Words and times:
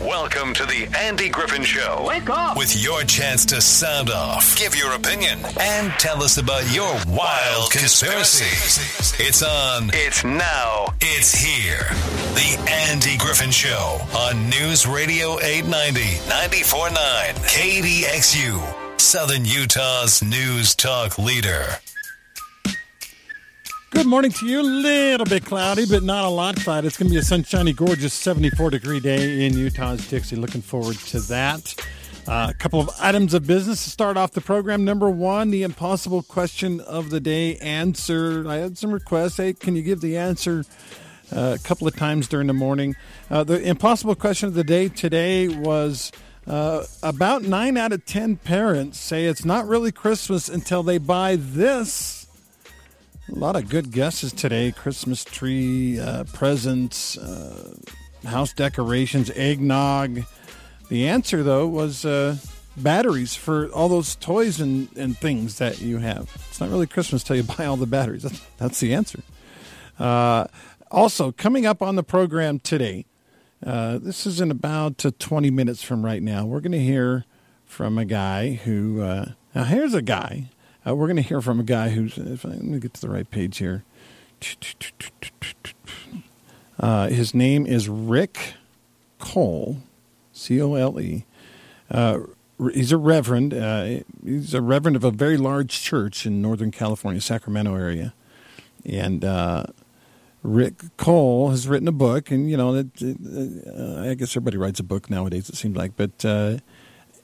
Welcome 0.00 0.54
to 0.54 0.64
the 0.64 0.88
Andy 0.98 1.28
Griffin 1.28 1.62
Show. 1.62 2.04
Wake 2.08 2.30
up! 2.30 2.56
With 2.56 2.74
your 2.82 3.02
chance 3.02 3.44
to 3.46 3.60
sound 3.60 4.08
off, 4.08 4.56
give 4.56 4.74
your 4.74 4.94
opinion, 4.94 5.40
and 5.60 5.92
tell 5.98 6.22
us 6.22 6.38
about 6.38 6.62
your 6.72 6.90
wild 7.06 7.70
conspiracies. 7.70 9.14
It's 9.20 9.42
on. 9.42 9.90
It's 9.92 10.24
now. 10.24 10.86
It's 11.02 11.34
here. 11.34 11.84
The 12.32 12.66
Andy 12.88 13.18
Griffin 13.18 13.50
Show 13.50 14.00
on 14.16 14.48
News 14.48 14.86
Radio 14.86 15.38
890, 15.38 16.00
94.9, 16.30 17.34
KDXU, 17.44 18.98
Southern 18.98 19.44
Utah's 19.44 20.22
news 20.22 20.74
talk 20.74 21.18
leader. 21.18 21.78
Good 23.90 24.06
morning 24.06 24.30
to 24.30 24.46
you. 24.46 24.60
A 24.60 24.62
little 24.62 25.26
bit 25.26 25.44
cloudy, 25.44 25.84
but 25.84 26.04
not 26.04 26.24
a 26.24 26.28
lot 26.28 26.54
cloudy. 26.54 26.86
It's 26.86 26.96
going 26.96 27.08
to 27.08 27.12
be 27.12 27.18
a 27.18 27.24
sunshiny, 27.24 27.72
gorgeous 27.72 28.14
74 28.14 28.70
degree 28.70 29.00
day 29.00 29.44
in 29.44 29.58
Utah's 29.58 30.08
Dixie. 30.08 30.36
Looking 30.36 30.62
forward 30.62 30.96
to 31.08 31.18
that. 31.22 31.74
Uh, 32.28 32.46
a 32.50 32.54
couple 32.54 32.78
of 32.78 32.88
items 33.00 33.34
of 33.34 33.48
business 33.48 33.82
to 33.82 33.90
start 33.90 34.16
off 34.16 34.30
the 34.30 34.40
program. 34.40 34.84
Number 34.84 35.10
one, 35.10 35.50
the 35.50 35.64
impossible 35.64 36.22
question 36.22 36.78
of 36.82 37.10
the 37.10 37.18
day 37.18 37.56
answer. 37.56 38.48
I 38.48 38.58
had 38.58 38.78
some 38.78 38.92
requests. 38.92 39.38
Hey, 39.38 39.54
can 39.54 39.74
you 39.74 39.82
give 39.82 40.00
the 40.00 40.16
answer 40.16 40.64
uh, 41.34 41.56
a 41.58 41.62
couple 41.66 41.88
of 41.88 41.96
times 41.96 42.28
during 42.28 42.46
the 42.46 42.52
morning? 42.52 42.94
Uh, 43.28 43.42
the 43.42 43.60
impossible 43.60 44.14
question 44.14 44.46
of 44.46 44.54
the 44.54 44.64
day 44.64 44.88
today 44.88 45.48
was. 45.48 46.12
Uh, 46.46 46.84
about 47.02 47.42
nine 47.42 47.76
out 47.76 47.92
of 47.92 48.04
ten 48.06 48.34
parents 48.34 48.98
say 48.98 49.26
it's 49.26 49.44
not 49.44 49.68
really 49.68 49.92
Christmas 49.92 50.48
until 50.48 50.82
they 50.82 50.96
buy 50.96 51.36
this 51.36 52.19
a 53.32 53.38
lot 53.38 53.54
of 53.54 53.68
good 53.68 53.92
guesses 53.92 54.32
today 54.32 54.72
Christmas 54.72 55.24
tree, 55.24 56.00
uh, 56.00 56.24
presents, 56.32 57.16
uh, 57.16 57.76
house 58.24 58.52
decorations, 58.52 59.30
eggnog. 59.30 60.24
The 60.88 61.08
answer, 61.08 61.42
though, 61.42 61.68
was 61.68 62.04
uh, 62.04 62.36
batteries 62.76 63.36
for 63.36 63.68
all 63.68 63.88
those 63.88 64.16
toys 64.16 64.60
and, 64.60 64.88
and 64.96 65.16
things 65.16 65.58
that 65.58 65.80
you 65.80 65.98
have. 65.98 66.30
It's 66.48 66.60
not 66.60 66.70
really 66.70 66.86
Christmas 66.86 67.22
till 67.22 67.36
you 67.36 67.42
buy 67.56 67.66
all 67.66 67.76
the 67.76 67.86
batteries. 67.86 68.22
That's, 68.24 68.40
that's 68.56 68.80
the 68.80 68.94
answer. 68.94 69.20
Uh, 69.98 70.46
also, 70.90 71.30
coming 71.30 71.66
up 71.66 71.82
on 71.82 71.94
the 71.94 72.02
program 72.02 72.58
today, 72.58 73.06
uh, 73.64 73.98
this 73.98 74.26
is 74.26 74.40
in 74.40 74.50
about 74.50 75.04
uh, 75.06 75.12
20 75.18 75.50
minutes 75.50 75.82
from 75.82 76.04
right 76.04 76.22
now. 76.22 76.46
We're 76.46 76.60
going 76.60 76.72
to 76.72 76.80
hear 76.80 77.24
from 77.64 77.96
a 77.96 78.04
guy 78.04 78.54
who. 78.54 78.96
now, 79.54 79.64
here's 79.64 79.94
a 79.94 80.02
guy 80.02 80.48
uh, 80.86 80.94
we're 80.94 81.06
going 81.06 81.16
to 81.16 81.22
hear 81.22 81.40
from 81.40 81.60
a 81.60 81.64
guy 81.64 81.90
who's. 81.90 82.16
If 82.16 82.44
I, 82.44 82.50
let 82.50 82.62
me 82.62 82.78
get 82.78 82.94
to 82.94 83.00
the 83.00 83.10
right 83.10 83.30
page 83.30 83.58
here. 83.58 83.84
Uh, 86.78 87.08
his 87.08 87.34
name 87.34 87.66
is 87.66 87.88
Rick 87.88 88.54
Cole, 89.18 89.78
C 90.32 90.60
O 90.62 90.74
L 90.74 90.98
E. 90.98 91.26
Uh, 91.90 92.20
he's 92.72 92.92
a 92.92 92.96
reverend. 92.96 93.52
Uh, 93.52 94.00
he's 94.24 94.54
a 94.54 94.62
reverend 94.62 94.96
of 94.96 95.04
a 95.04 95.10
very 95.10 95.36
large 95.36 95.82
church 95.82 96.24
in 96.24 96.40
Northern 96.40 96.70
California, 96.70 97.20
Sacramento 97.20 97.74
area, 97.74 98.14
and 98.86 99.24
uh, 99.24 99.64
Rick 100.42 100.96
Cole 100.96 101.50
has 101.50 101.68
written 101.68 101.88
a 101.88 101.92
book. 101.92 102.30
And 102.30 102.50
you 102.50 102.56
know, 102.56 102.74
it, 102.74 102.86
it, 103.02 103.18
uh, 103.66 104.08
I 104.08 104.14
guess 104.14 104.30
everybody 104.32 104.56
writes 104.56 104.80
a 104.80 104.84
book 104.84 105.10
nowadays. 105.10 105.50
It 105.50 105.56
seems 105.56 105.76
like, 105.76 105.92
but 105.96 106.24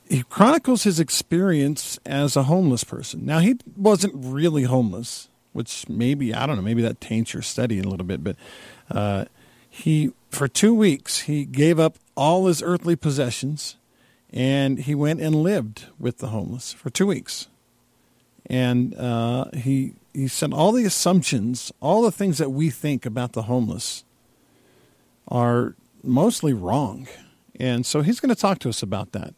he 0.08 0.22
chronicles 0.22 0.84
his 0.84 1.00
experience 1.00 1.98
as 2.06 2.36
a 2.36 2.44
homeless 2.44 2.84
person. 2.84 3.24
Now, 3.24 3.40
he 3.40 3.56
wasn't 3.76 4.14
really 4.16 4.64
homeless, 4.64 5.28
which 5.52 5.88
maybe, 5.88 6.34
I 6.34 6.46
don't 6.46 6.56
know, 6.56 6.62
maybe 6.62 6.82
that 6.82 7.00
taints 7.00 7.34
your 7.34 7.42
study 7.42 7.78
a 7.78 7.82
little 7.82 8.06
bit, 8.06 8.22
but 8.22 8.36
uh, 8.90 9.24
he, 9.68 10.12
for 10.30 10.48
two 10.48 10.74
weeks, 10.74 11.22
he 11.22 11.44
gave 11.44 11.80
up 11.80 11.96
all 12.16 12.46
his 12.46 12.62
earthly 12.62 12.96
possessions 12.96 13.76
and 14.32 14.80
he 14.80 14.94
went 14.94 15.20
and 15.20 15.34
lived 15.34 15.86
with 15.98 16.18
the 16.18 16.28
homeless 16.28 16.72
for 16.72 16.90
two 16.90 17.06
weeks. 17.06 17.48
And 18.46 18.94
uh, 18.94 19.46
he, 19.54 19.94
he 20.12 20.28
said 20.28 20.52
all 20.52 20.72
the 20.72 20.84
assumptions, 20.84 21.72
all 21.80 22.02
the 22.02 22.12
things 22.12 22.38
that 22.38 22.50
we 22.50 22.70
think 22.70 23.06
about 23.06 23.32
the 23.32 23.42
homeless 23.42 24.04
are 25.28 25.74
mostly 26.02 26.52
wrong. 26.52 27.08
And 27.58 27.84
so 27.84 28.02
he's 28.02 28.20
going 28.20 28.34
to 28.34 28.40
talk 28.40 28.58
to 28.60 28.68
us 28.68 28.82
about 28.82 29.12
that 29.12 29.34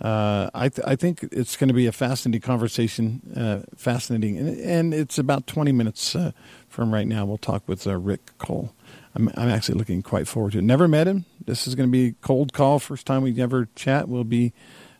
uh, 0.00 0.48
I, 0.54 0.70
th- 0.70 0.86
I 0.86 0.96
think 0.96 1.24
it's 1.30 1.56
going 1.56 1.68
to 1.68 1.74
be 1.74 1.86
a 1.86 1.92
fascinating 1.92 2.40
conversation, 2.40 3.20
uh, 3.36 3.70
fascinating, 3.76 4.38
and, 4.38 4.58
and, 4.58 4.94
it's 4.94 5.18
about 5.18 5.46
20 5.46 5.72
minutes 5.72 6.16
uh, 6.16 6.32
from 6.68 6.94
right 6.94 7.06
now. 7.06 7.26
We'll 7.26 7.36
talk 7.36 7.68
with 7.68 7.86
uh, 7.86 7.98
Rick 7.98 8.38
Cole. 8.38 8.72
I'm, 9.14 9.28
I'm, 9.36 9.50
actually 9.50 9.76
looking 9.76 10.00
quite 10.00 10.26
forward 10.26 10.52
to 10.52 10.58
it. 10.58 10.64
Never 10.64 10.88
met 10.88 11.06
him. 11.06 11.26
This 11.44 11.66
is 11.66 11.74
going 11.74 11.88
to 11.88 11.92
be 11.92 12.08
a 12.08 12.12
cold 12.22 12.54
call. 12.54 12.78
First 12.78 13.06
time 13.06 13.22
we 13.22 13.38
ever 13.42 13.68
chat. 13.74 14.08
We'll 14.08 14.24
be, 14.24 14.54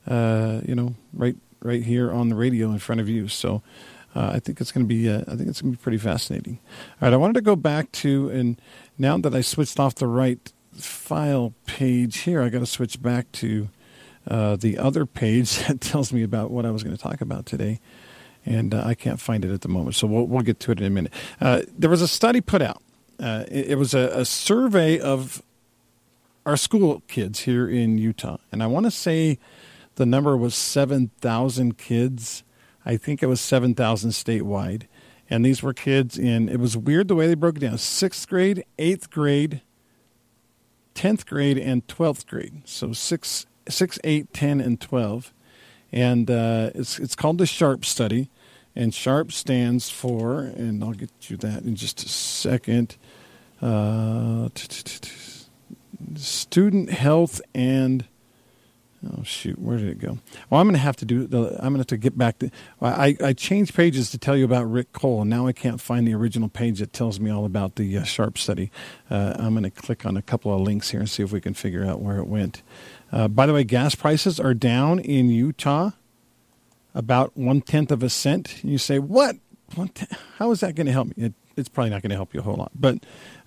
uh, 0.07 0.61
you 0.67 0.75
know, 0.75 0.95
right 1.15 1.37
right 1.63 1.83
here 1.83 2.13
on 2.13 2.29
the 2.29 2.35
radio 2.35 2.71
in 2.71 2.79
front 2.79 3.01
of 3.01 3.09
you. 3.09 3.29
So 3.29 3.63
I 4.15 4.39
think 4.39 4.61
it's 4.61 4.73
going 4.73 4.87
to 4.87 4.89
be 4.89 5.11
I 5.11 5.23
think 5.23 5.49
it's 5.49 5.63
going 5.63 5.73
to 5.73 5.79
be 5.79 5.83
pretty 5.83 5.99
fascinating. 5.99 6.59
All 7.01 7.07
right, 7.07 7.13
I 7.13 7.17
wanted 7.17 7.35
to 7.35 7.43
go 7.43 7.55
back 7.55 7.93
to 7.93 8.29
and 8.31 8.61
now 8.99 9.17
that 9.19 9.35
I 9.35 9.41
switched 9.41 9.79
off 9.79 9.95
the 9.95 10.07
right 10.07 10.53
file 10.73 11.55
page 11.67 12.19
here, 12.19 12.43
I 12.43 12.49
got 12.49 12.59
to 12.59 12.67
switch 12.67 13.01
back 13.01 13.31
to 13.33 13.69
uh, 14.31 14.55
the 14.55 14.79
other 14.79 15.05
page 15.05 15.59
that 15.67 15.81
tells 15.81 16.13
me 16.13 16.23
about 16.23 16.51
what 16.51 16.65
I 16.65 16.71
was 16.71 16.83
going 16.83 16.97
to 16.97 17.03
talk 17.03 17.21
about 17.21 17.47
today, 17.47 17.81
and 18.47 18.73
uh, 18.73 18.83
I 18.87 18.95
can't 18.95 19.21
find 19.21 19.45
it 19.45 19.53
at 19.53 19.63
the 19.63 19.69
moment. 19.69 19.97
So 19.97 20.07
we'll, 20.07 20.27
we'll 20.27 20.43
get 20.43 20.61
to 20.61 20.73
it 20.73 20.81
in 20.81 20.87
a 20.87 20.91
minute. 20.91 21.13
Uh, 21.41 21.63
there 21.77 21.91
was 21.91 22.01
a 22.01 22.09
study 22.09 22.41
put 22.41 22.63
out. 22.63 22.83
Uh, 23.19 23.45
it, 23.51 23.73
it, 23.73 23.75
was 23.75 23.93
a, 23.93 24.11
a, 24.15 24.25
survey 24.25 24.99
of 24.99 25.43
our 26.47 26.57
school 26.57 27.03
kids 27.07 27.41
here 27.41 27.69
in 27.69 27.99
Utah, 27.99 28.39
and 28.51 28.63
I 28.63 28.67
want 28.67 28.87
to 28.87 28.91
say 28.91 29.39
the 29.97 30.07
number 30.07 30.37
was 30.39 30.55
seven 30.55 31.11
thousand 31.21 31.77
kids. 31.77 32.45
I 32.87 32.97
think 32.97 33.23
it 33.23 33.27
was 33.27 33.43
seven 33.43 33.75
thousand 33.75 34.13
statewide, 34.13 34.85
and 35.29 35.45
these 35.45 35.63
were 35.63 35.75
kids 35.75 36.19
in. 36.19 36.49
It 36.49 36.61
was 36.61 36.79
weird 36.79 37.09
the 37.09 37.15
way 37.15 37.27
they 37.27 37.35
broke 37.35 37.57
it 37.57 37.61
down: 37.61 37.77
sixth 37.77 38.27
grade, 38.27 38.65
eighth 38.79 39.11
grade, 39.11 39.61
tenth 40.95 41.27
grade, 41.27 41.59
and 41.59 41.87
twelfth 41.87 42.27
grade. 42.27 42.63
So 42.65 42.95
six 42.95 43.45
6, 43.71 43.99
8, 44.05 44.33
10, 44.33 44.61
and 44.61 44.81
12. 44.81 45.33
And 45.93 46.31
uh, 46.31 46.71
it's, 46.75 46.99
it's 46.99 47.15
called 47.15 47.39
the 47.39 47.47
SHARP 47.47 47.85
study. 47.85 48.31
And 48.77 48.93
SHARP 48.93 49.33
stands 49.33 49.91
for, 49.91 50.41
and 50.41 50.83
I'll 50.83 50.93
get 50.93 51.11
you 51.29 51.37
that 51.39 51.65
in 51.65 51.75
just 51.75 52.05
a 52.05 52.09
second 52.09 52.97
uh, 53.61 54.49
student 56.17 56.91
health 56.91 57.41
and 57.55 58.07
Oh 59.03 59.23
shoot, 59.23 59.59
where 59.59 59.79
did 59.79 59.89
it 59.89 59.99
go? 59.99 60.19
Well, 60.51 60.61
I'm 60.61 60.67
going 60.67 60.75
to 60.75 60.81
have 60.81 60.97
to 60.97 61.07
do 61.07 61.27
the. 61.27 61.57
I'm 61.59 61.73
going 61.73 61.75
to 61.75 61.79
have 61.79 61.87
to 61.87 61.97
get 61.97 62.19
back 62.19 62.39
to. 62.41 62.51
I 62.83 63.17
I 63.25 63.33
changed 63.33 63.75
pages 63.75 64.11
to 64.11 64.19
tell 64.19 64.37
you 64.37 64.45
about 64.45 64.71
Rick 64.71 64.93
Cole, 64.93 65.23
and 65.23 65.31
now 65.31 65.47
I 65.47 65.53
can't 65.53 65.81
find 65.81 66.07
the 66.07 66.13
original 66.13 66.51
page 66.51 66.81
that 66.81 66.93
tells 66.93 67.19
me 67.19 67.31
all 67.31 67.47
about 67.47 67.77
the 67.77 67.97
uh, 67.97 68.05
Sharp 68.05 68.37
study. 68.37 68.71
Uh, 69.11 69.37
I'm 69.39 69.55
going 69.55 69.63
to 69.63 69.71
click 69.71 70.05
on 70.05 70.19
a 70.19 70.23
couple 70.23 70.55
of 70.55 70.61
links 70.61 70.91
here 70.91 71.01
and 71.01 71.09
see 71.09 71.23
if 71.23 71.33
we 71.33 71.41
can 71.41 71.55
figure 71.55 71.83
out 71.83 72.03
where 72.03 72.19
it 72.19 72.27
went. 72.27 72.63
Uh, 73.13 73.29
by 73.29 73.47
the 73.47 73.53
way, 73.53 73.65
gas 73.65 73.95
prices 73.95 74.39
are 74.39 74.55
down 74.55 74.99
in 74.99 75.31
Utah 75.31 75.91
about 76.95 77.37
one 77.37 77.61
tenth 77.61 77.91
of 77.91 78.03
a 78.03 78.11
cent. 78.11 78.63
You 78.65 78.79
say, 78.79 78.99
what? 78.99 79.37
How 80.39 80.51
is 80.51 80.61
that 80.61 80.75
going 80.75 80.87
to 80.87 80.93
help 80.93 81.09
me? 81.09 81.15
It, 81.27 81.35
it's 81.57 81.69
probably 81.69 81.91
not 81.91 82.03
going 82.03 82.11
to 82.11 82.17
help 82.17 82.35
you 82.35 82.41
a 82.41 82.43
whole 82.43 82.57
lot, 82.57 82.73
but 82.75 82.99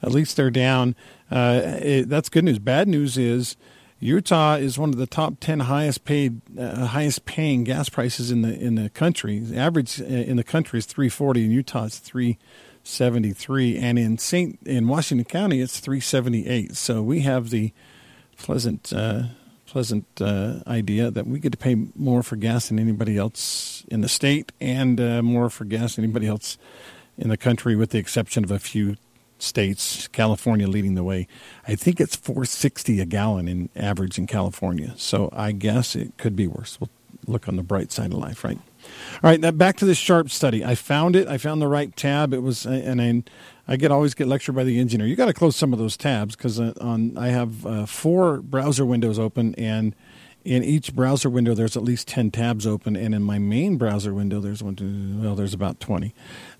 at 0.02 0.12
least 0.12 0.38
they're 0.38 0.52
down. 0.52 0.96
Uh, 1.32 1.80
it, 1.82 2.10
that's 2.10 2.30
good 2.30 2.44
news. 2.44 2.60
Bad 2.60 2.88
news 2.88 3.18
is 3.18 3.58
Utah 4.00 4.56
is 4.56 4.78
one 4.78 4.90
of 4.90 4.98
the 4.98 5.08
top 5.08 5.40
ten 5.40 5.62
highest 5.62 6.06
paid, 6.06 6.42
uh, 6.58 6.88
highest 6.88 7.26
paying 7.26 7.64
gas 7.64 7.90
prices 7.90 8.32
in 8.32 8.42
the 8.42 8.58
in 8.58 8.76
the 8.76 8.90
country. 8.90 9.40
The 9.40 9.58
average 9.58 10.00
uh, 10.00 10.06
in 10.06 10.38
the 10.38 10.44
country 10.44 10.80
is 10.80 10.86
three 10.86 11.10
forty. 11.10 11.46
In 11.46 11.52
Utah, 11.52 11.86
it's 11.86 12.00
three 12.00 12.38
seventy 12.84 13.32
three, 13.32 13.78
and 13.78 13.98
in 13.98 14.18
Saint 14.18 14.60
in 14.66 14.88
Washington 14.88 15.26
County, 15.26 15.62
it's 15.62 15.80
three 15.80 16.02
seventy 16.02 16.48
eight. 16.48 16.76
So 16.76 17.02
we 17.02 17.22
have 17.22 17.50
the 17.50 17.74
pleasant 18.38 18.94
uh, 18.94 19.24
pleasant 19.74 20.06
uh, 20.22 20.60
idea 20.68 21.10
that 21.10 21.26
we 21.26 21.40
get 21.40 21.52
to 21.52 21.58
pay 21.58 21.76
more 21.96 22.22
for 22.22 22.36
gas 22.36 22.70
than 22.70 22.78
anybody 22.78 23.18
else 23.18 23.84
in 23.88 24.02
the 24.02 24.08
state, 24.08 24.52
and 24.62 25.02
uh, 25.02 25.20
more 25.24 25.50
for 25.50 25.66
gas 25.66 25.96
than 25.96 26.04
anybody 26.06 26.28
else 26.28 26.60
in 27.18 27.30
the 27.30 27.38
country, 27.38 27.76
with 27.76 27.90
the 27.90 27.98
exception 27.98 28.44
of 28.44 28.52
a 28.52 28.60
few 28.60 28.98
states, 29.40 30.08
California 30.10 30.68
leading 30.68 30.94
the 30.94 31.04
way. 31.04 31.28
I 31.68 31.74
think 31.74 32.00
it's 32.00 32.16
460 32.16 33.02
a 33.02 33.06
gallon 33.06 33.48
in 33.48 33.70
average 33.76 34.20
in 34.20 34.28
California. 34.28 34.94
So 34.96 35.30
I 35.34 35.52
guess 35.54 35.96
it 35.96 36.18
could 36.18 36.36
be 36.36 36.46
worse. 36.46 36.80
We'll 36.80 36.92
look 37.26 37.48
on 37.48 37.56
the 37.56 37.64
bright 37.64 37.92
side 37.92 38.12
of 38.14 38.20
life, 38.20 38.44
right? 38.44 38.60
All 39.16 39.30
right, 39.30 39.40
now 39.40 39.52
back 39.52 39.78
to 39.78 39.86
the 39.86 39.96
sharp 39.96 40.30
study. 40.30 40.64
I 40.64 40.76
found 40.76 41.16
it. 41.16 41.28
I 41.28 41.38
found 41.38 41.62
the 41.62 41.68
right 41.68 41.96
tab. 41.96 42.34
It 42.34 42.42
was, 42.42 42.66
and 42.66 43.02
I, 43.02 43.24
I 43.68 43.78
get 43.78 43.92
always 43.92 44.14
get 44.14 44.28
lectured 44.28 44.56
by 44.56 44.64
the 44.64 44.80
engineer. 44.80 45.08
You 45.08 45.16
got 45.16 45.28
to 45.28 45.34
close 45.34 45.56
some 45.56 45.74
of 45.74 45.80
those 45.80 45.98
tabs 45.98 46.36
because 46.36 46.60
uh, 46.60 46.74
on 46.82 47.18
I 47.18 47.30
have 47.30 47.66
uh, 47.66 47.86
four 47.86 48.42
browser 48.42 48.86
windows 48.86 49.20
open, 49.20 49.56
and 49.56 49.96
in 50.44 50.64
each 50.64 50.94
browser 50.94 51.30
window 51.30 51.54
there's 51.54 51.78
at 51.78 51.84
least 51.84 52.08
ten 52.08 52.32
tabs 52.32 52.68
open, 52.68 52.96
and 52.96 53.16
in 53.16 53.24
my 53.24 53.40
main 53.40 53.78
browser 53.78 54.14
window 54.14 54.40
there's 54.40 54.62
one, 54.62 54.76
two, 54.76 55.20
well, 55.22 55.36
there's 55.36 55.54
about 55.54 55.80
twenty. 55.80 56.14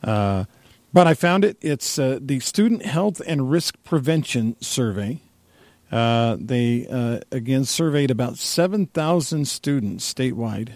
Uh, 0.04 0.46
but 0.94 1.08
I 1.08 1.16
found 1.16 1.44
it. 1.44 1.58
It's 1.60 1.98
uh, 1.98 2.20
the 2.22 2.40
Student 2.40 2.86
Health 2.86 3.22
and 3.26 3.50
Risk 3.50 3.76
Prevention 3.84 4.56
Survey. 4.62 5.22
Uh, 5.92 6.38
they 6.40 6.88
uh, 6.88 7.20
again 7.32 7.66
surveyed 7.66 8.10
about 8.10 8.38
7,000 8.38 9.48
students 9.48 10.12
statewide. 10.12 10.70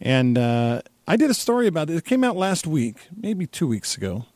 And 0.00 0.38
uh, 0.38 0.82
I 1.06 1.16
did 1.16 1.30
a 1.30 1.34
story 1.34 1.66
about 1.66 1.90
it. 1.90 1.96
It 1.96 2.04
came 2.04 2.24
out 2.24 2.36
last 2.36 2.66
week, 2.66 3.08
maybe 3.16 3.46
two 3.46 3.66
weeks 3.66 3.96
ago. 3.96 4.26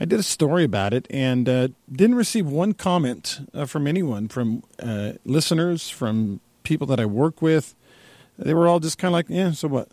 I 0.00 0.04
did 0.04 0.20
a 0.20 0.24
story 0.24 0.64
about 0.64 0.94
it 0.94 1.06
and 1.10 1.48
uh, 1.48 1.68
didn't 1.90 2.16
receive 2.16 2.46
one 2.46 2.72
comment 2.72 3.40
uh, 3.52 3.64
from 3.64 3.86
anyone, 3.86 4.28
from 4.28 4.62
uh, 4.80 5.14
listeners, 5.24 5.90
from 5.90 6.40
people 6.62 6.86
that 6.88 7.00
I 7.00 7.06
work 7.06 7.42
with. 7.42 7.74
They 8.38 8.54
were 8.54 8.68
all 8.68 8.78
just 8.78 8.98
kind 8.98 9.08
of 9.08 9.14
like, 9.14 9.26
yeah, 9.28 9.50
so 9.50 9.66
what? 9.68 9.88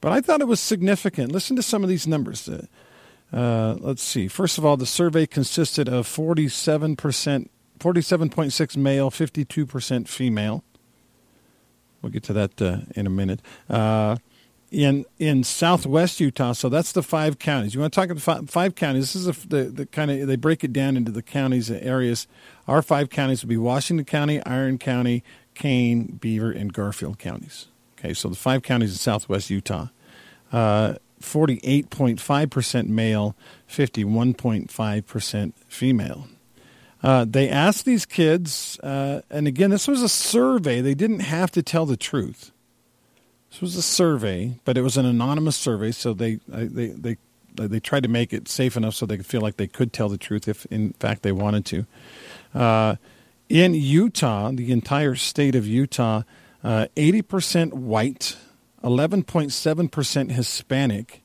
But 0.00 0.12
I 0.12 0.20
thought 0.20 0.40
it 0.40 0.48
was 0.48 0.60
significant. 0.60 1.30
Listen 1.30 1.54
to 1.56 1.62
some 1.62 1.82
of 1.82 1.88
these 1.88 2.06
numbers. 2.06 2.48
Uh, 3.32 3.76
let's 3.80 4.02
see. 4.02 4.28
First 4.28 4.58
of 4.58 4.64
all, 4.64 4.76
the 4.76 4.86
survey 4.86 5.26
consisted 5.26 5.88
of 5.88 6.06
47%, 6.06 6.96
47.6 7.78 8.76
male, 8.76 9.10
52% 9.10 10.08
female. 10.08 10.64
We'll 12.04 12.12
get 12.12 12.24
to 12.24 12.34
that 12.34 12.60
uh, 12.60 12.80
in 12.94 13.06
a 13.06 13.10
minute. 13.10 13.40
Uh, 13.68 14.16
in 14.70 15.06
in 15.18 15.42
Southwest 15.42 16.20
Utah, 16.20 16.52
so 16.52 16.68
that's 16.68 16.92
the 16.92 17.02
five 17.02 17.38
counties. 17.38 17.74
You 17.74 17.80
want 17.80 17.94
to 17.94 17.98
talk 17.98 18.10
about 18.10 18.22
five, 18.22 18.50
five 18.50 18.74
counties? 18.74 19.14
This 19.14 19.26
is 19.26 19.26
a, 19.26 19.48
the 19.48 19.64
the 19.64 19.86
kind 19.86 20.10
of 20.10 20.26
they 20.26 20.36
break 20.36 20.62
it 20.62 20.70
down 20.70 20.98
into 20.98 21.10
the 21.10 21.22
counties 21.22 21.70
and 21.70 21.82
areas. 21.82 22.26
Our 22.68 22.82
five 22.82 23.08
counties 23.08 23.42
would 23.42 23.48
be 23.48 23.56
Washington 23.56 24.04
County, 24.04 24.44
Iron 24.44 24.76
County, 24.76 25.24
Kane, 25.54 26.18
Beaver, 26.20 26.50
and 26.50 26.74
Garfield 26.74 27.18
counties. 27.18 27.68
Okay, 27.98 28.12
so 28.12 28.28
the 28.28 28.36
five 28.36 28.62
counties 28.62 28.90
in 28.90 28.98
Southwest 28.98 29.48
Utah. 29.48 29.88
Uh, 30.52 30.96
48.5% 31.22 32.86
male, 32.88 33.34
51.5% 33.66 35.52
female. 35.68 36.28
Uh, 37.04 37.26
they 37.28 37.50
asked 37.50 37.84
these 37.84 38.06
kids, 38.06 38.80
uh, 38.82 39.20
and 39.28 39.46
again, 39.46 39.68
this 39.68 39.86
was 39.86 40.00
a 40.00 40.08
survey. 40.08 40.80
They 40.80 40.94
didn't 40.94 41.20
have 41.20 41.50
to 41.50 41.62
tell 41.62 41.84
the 41.84 41.98
truth. 41.98 42.50
This 43.50 43.60
was 43.60 43.76
a 43.76 43.82
survey, 43.82 44.58
but 44.64 44.78
it 44.78 44.80
was 44.80 44.96
an 44.96 45.04
anonymous 45.04 45.54
survey, 45.54 45.92
so 45.92 46.14
they 46.14 46.40
they 46.48 46.86
they 46.86 47.16
they 47.54 47.78
tried 47.78 48.04
to 48.04 48.08
make 48.08 48.32
it 48.32 48.48
safe 48.48 48.74
enough 48.74 48.94
so 48.94 49.04
they 49.04 49.18
could 49.18 49.26
feel 49.26 49.42
like 49.42 49.58
they 49.58 49.66
could 49.66 49.92
tell 49.92 50.08
the 50.08 50.16
truth 50.16 50.48
if, 50.48 50.64
in 50.70 50.94
fact, 50.94 51.22
they 51.22 51.30
wanted 51.30 51.66
to. 51.66 51.86
Uh, 52.54 52.96
in 53.50 53.74
Utah, 53.74 54.50
the 54.50 54.72
entire 54.72 55.14
state 55.14 55.54
of 55.54 55.66
Utah, 55.66 56.22
uh, 56.64 56.86
eighty 56.96 57.20
percent 57.20 57.74
white, 57.74 58.38
eleven 58.82 59.22
point 59.22 59.52
seven 59.52 59.90
percent 59.90 60.32
Hispanic, 60.32 61.22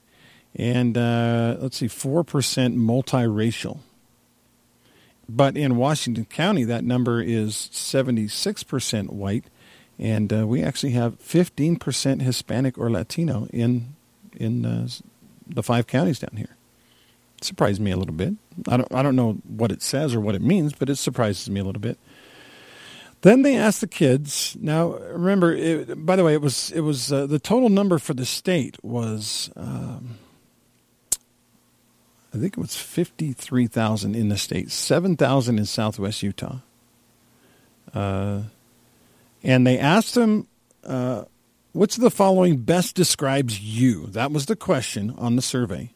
and 0.54 0.98
uh, 0.98 1.56
let's 1.62 1.78
see, 1.78 1.88
four 1.88 2.26
percent 2.26 2.76
multiracial. 2.78 3.80
But 5.30 5.56
in 5.56 5.78
Washington 5.78 6.26
County, 6.26 6.64
that 6.64 6.84
number 6.84 7.22
is 7.22 7.70
seventy 7.72 8.28
six 8.28 8.64
percent 8.64 9.14
white 9.14 9.46
and 10.00 10.32
uh, 10.32 10.48
we 10.48 10.64
actually 10.64 10.94
have 10.94 11.20
15% 11.20 12.22
Hispanic 12.22 12.78
or 12.78 12.90
Latino 12.90 13.48
in 13.52 13.96
in 14.38 14.66
uh, 14.66 14.88
the 15.46 15.62
five 15.62 15.88
counties 15.88 16.20
down 16.20 16.38
here. 16.38 16.56
It 17.38 17.44
surprised 17.44 17.82
me 17.82 17.92
a 17.92 17.98
little 17.98 18.14
bit. 18.14 18.36
I 18.68 18.78
don't 18.78 18.94
I 18.94 19.04
don't 19.04 19.18
know 19.18 19.34
what 19.46 19.72
it 19.72 19.82
says 19.82 20.16
or 20.16 20.22
what 20.22 20.36
it 20.36 20.42
means, 20.42 20.72
but 20.74 20.90
it 20.90 20.96
surprises 20.96 21.50
me 21.50 21.60
a 21.60 21.66
little 21.66 21.82
bit. 21.82 22.00
Then 23.22 23.42
they 23.42 23.58
asked 23.58 23.82
the 23.82 23.88
kids. 23.88 24.56
Now 24.62 24.94
remember, 24.94 25.54
it, 25.54 26.06
by 26.06 26.16
the 26.16 26.24
way, 26.24 26.34
it 26.34 26.42
was 26.42 26.72
it 26.72 26.82
was 26.82 27.12
uh, 27.12 27.26
the 27.26 27.40
total 27.40 27.68
number 27.68 28.00
for 28.00 28.14
the 28.14 28.26
state 28.26 28.78
was. 28.82 29.52
Um, 29.58 30.18
I 32.34 32.38
think 32.38 32.58
it 32.58 32.62
was 32.62 32.76
53,000 32.76 34.16
in 34.16 34.30
the 34.30 34.38
state, 34.38 34.72
7,000 34.72 35.58
in 35.58 35.66
southwest 35.66 36.22
Utah. 36.22 36.58
Uh, 37.94 38.44
and 39.44 39.66
they 39.66 39.80
asked 39.80 40.14
them, 40.14 40.48
uh, 40.84 41.24
which 41.72 41.98
of 41.98 42.04
the 42.04 42.12
following 42.12 42.58
best 42.58 42.96
describes 42.96 43.60
you? 43.60 44.08
That 44.08 44.32
was 44.32 44.46
the 44.46 44.56
question 44.56 45.14
on 45.18 45.36
the 45.36 45.42
survey. 45.42 45.92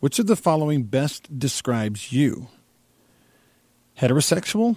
Which 0.00 0.18
of 0.18 0.26
the 0.26 0.36
following 0.36 0.84
best 0.84 1.38
describes 1.38 2.12
you? 2.12 2.48
Heterosexual, 3.98 4.76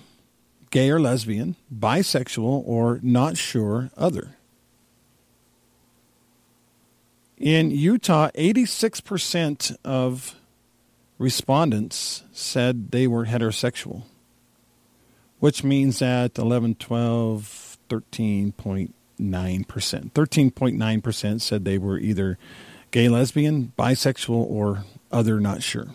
gay 0.72 0.90
or 0.90 1.00
lesbian, 1.00 1.56
bisexual, 1.74 2.64
or 2.66 3.00
not 3.02 3.38
sure 3.38 3.92
other? 3.98 4.36
In 7.38 7.72
Utah, 7.72 8.30
86% 8.36 9.76
of 9.84 10.36
respondents 11.18 12.24
said 12.32 12.92
they 12.92 13.08
were 13.08 13.26
heterosexual, 13.26 14.04
which 15.40 15.64
means 15.64 16.00
that 16.00 16.38
11, 16.38 16.76
12, 16.76 17.78
13.9%. 17.90 18.94
13.9% 19.20 21.42
said 21.42 21.66
they 21.66 21.78
were 21.78 21.98
either 21.98 22.38
gay, 22.92 23.10
lesbian, 23.10 23.74
bisexual, 23.78 24.50
or 24.50 24.84
other, 25.12 25.40
not 25.40 25.64
sure. 25.64 25.88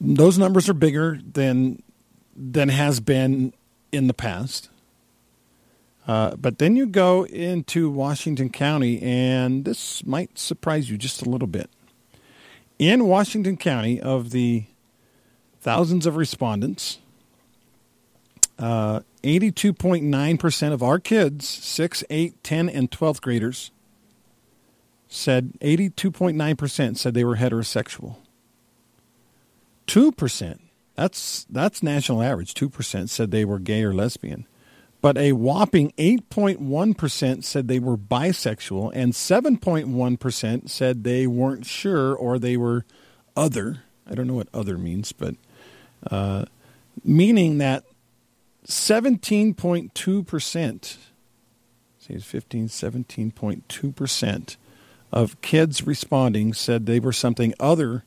Those 0.00 0.38
numbers 0.38 0.68
are 0.68 0.74
bigger 0.74 1.20
than 1.32 1.82
than 2.34 2.70
has 2.70 3.00
been 3.00 3.52
in 3.92 4.06
the 4.06 4.14
past. 4.14 4.70
Uh, 6.08 6.34
but 6.36 6.58
then 6.58 6.74
you 6.74 6.86
go 6.86 7.26
into 7.26 7.90
Washington 7.90 8.48
County, 8.48 9.00
and 9.02 9.66
this 9.66 10.04
might 10.06 10.38
surprise 10.38 10.90
you 10.90 10.96
just 10.96 11.20
a 11.20 11.28
little 11.28 11.46
bit. 11.46 11.68
In 12.80 13.04
Washington 13.04 13.58
County, 13.58 14.00
of 14.00 14.30
the 14.30 14.64
thousands 15.60 16.06
of 16.06 16.16
respondents, 16.16 16.98
uh, 18.58 19.00
82.9% 19.22 20.72
of 20.72 20.82
our 20.82 20.98
kids, 20.98 21.46
6, 21.46 22.04
8, 22.08 22.42
10, 22.42 22.70
and 22.70 22.90
12th 22.90 23.20
graders, 23.20 23.70
said 25.08 25.52
82.9% 25.60 26.96
said 26.96 27.12
they 27.12 27.22
were 27.22 27.36
heterosexual. 27.36 28.16
2%, 29.86 30.60
that's, 30.94 31.44
that's 31.50 31.82
national 31.82 32.22
average, 32.22 32.54
2% 32.54 33.10
said 33.10 33.30
they 33.30 33.44
were 33.44 33.58
gay 33.58 33.82
or 33.82 33.92
lesbian. 33.92 34.46
But 35.00 35.16
a 35.16 35.32
whopping 35.32 35.92
8.1% 35.96 37.42
said 37.42 37.68
they 37.68 37.78
were 37.78 37.96
bisexual, 37.96 38.92
and 38.94 39.14
7.1% 39.14 40.68
said 40.68 41.04
they 41.04 41.26
weren't 41.26 41.64
sure 41.64 42.14
or 42.14 42.38
they 42.38 42.58
were 42.58 42.84
other. 43.34 43.84
I 44.06 44.14
don't 44.14 44.26
know 44.26 44.34
what 44.34 44.50
other 44.52 44.76
means, 44.76 45.12
but 45.12 45.36
uh, 46.10 46.44
meaning 47.02 47.56
that 47.58 47.84
17.2%, 48.66 50.96
see, 51.98 52.18
15, 52.18 52.68
17.2% 52.68 54.56
of 55.12 55.40
kids 55.40 55.86
responding 55.86 56.52
said 56.52 56.86
they 56.86 57.00
were 57.00 57.12
something 57.12 57.54
other 57.58 58.04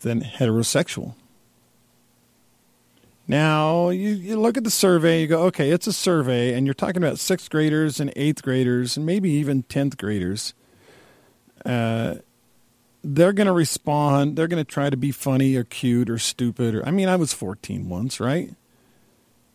than 0.00 0.22
heterosexual. 0.22 1.14
Now, 3.26 3.88
you, 3.88 4.10
you 4.10 4.38
look 4.38 4.58
at 4.58 4.64
the 4.64 4.70
survey, 4.70 5.22
you 5.22 5.26
go, 5.26 5.44
okay, 5.44 5.70
it's 5.70 5.86
a 5.86 5.92
survey, 5.92 6.52
and 6.52 6.66
you're 6.66 6.74
talking 6.74 7.02
about 7.02 7.18
sixth 7.18 7.48
graders 7.48 7.98
and 7.98 8.12
eighth 8.16 8.42
graders, 8.42 8.96
and 8.96 9.06
maybe 9.06 9.30
even 9.30 9.62
10th 9.62 9.96
graders. 9.96 10.52
Uh, 11.64 12.16
they're 13.02 13.32
going 13.32 13.46
to 13.46 13.52
respond. 13.52 14.36
They're 14.36 14.48
going 14.48 14.62
to 14.64 14.70
try 14.70 14.90
to 14.90 14.96
be 14.96 15.10
funny 15.10 15.56
or 15.56 15.64
cute 15.64 16.10
or 16.10 16.18
stupid. 16.18 16.74
Or 16.74 16.86
I 16.86 16.90
mean, 16.90 17.08
I 17.08 17.16
was 17.16 17.32
14 17.32 17.88
once, 17.88 18.20
right? 18.20 18.54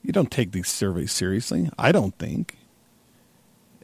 You 0.04 0.14
don't 0.14 0.32
take 0.32 0.52
these 0.52 0.70
surveys 0.70 1.12
seriously. 1.12 1.70
I 1.78 1.92
don't 1.92 2.18
think. 2.18 2.58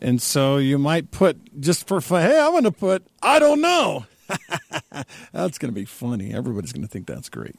And 0.01 0.21
so 0.21 0.57
you 0.57 0.77
might 0.77 1.11
put 1.11 1.59
just 1.59 1.87
for 1.87 2.01
fun, 2.01 2.21
hey, 2.23 2.39
I'm 2.39 2.51
going 2.51 2.63
to 2.63 2.71
put, 2.71 3.05
I 3.21 3.39
don't 3.39 3.61
know. 3.61 4.05
that's 5.31 5.57
going 5.57 5.71
to 5.73 5.75
be 5.75 5.85
funny. 5.85 6.33
Everybody's 6.33 6.73
going 6.73 6.83
to 6.83 6.87
think 6.87 7.07
that's 7.07 7.29
great. 7.29 7.55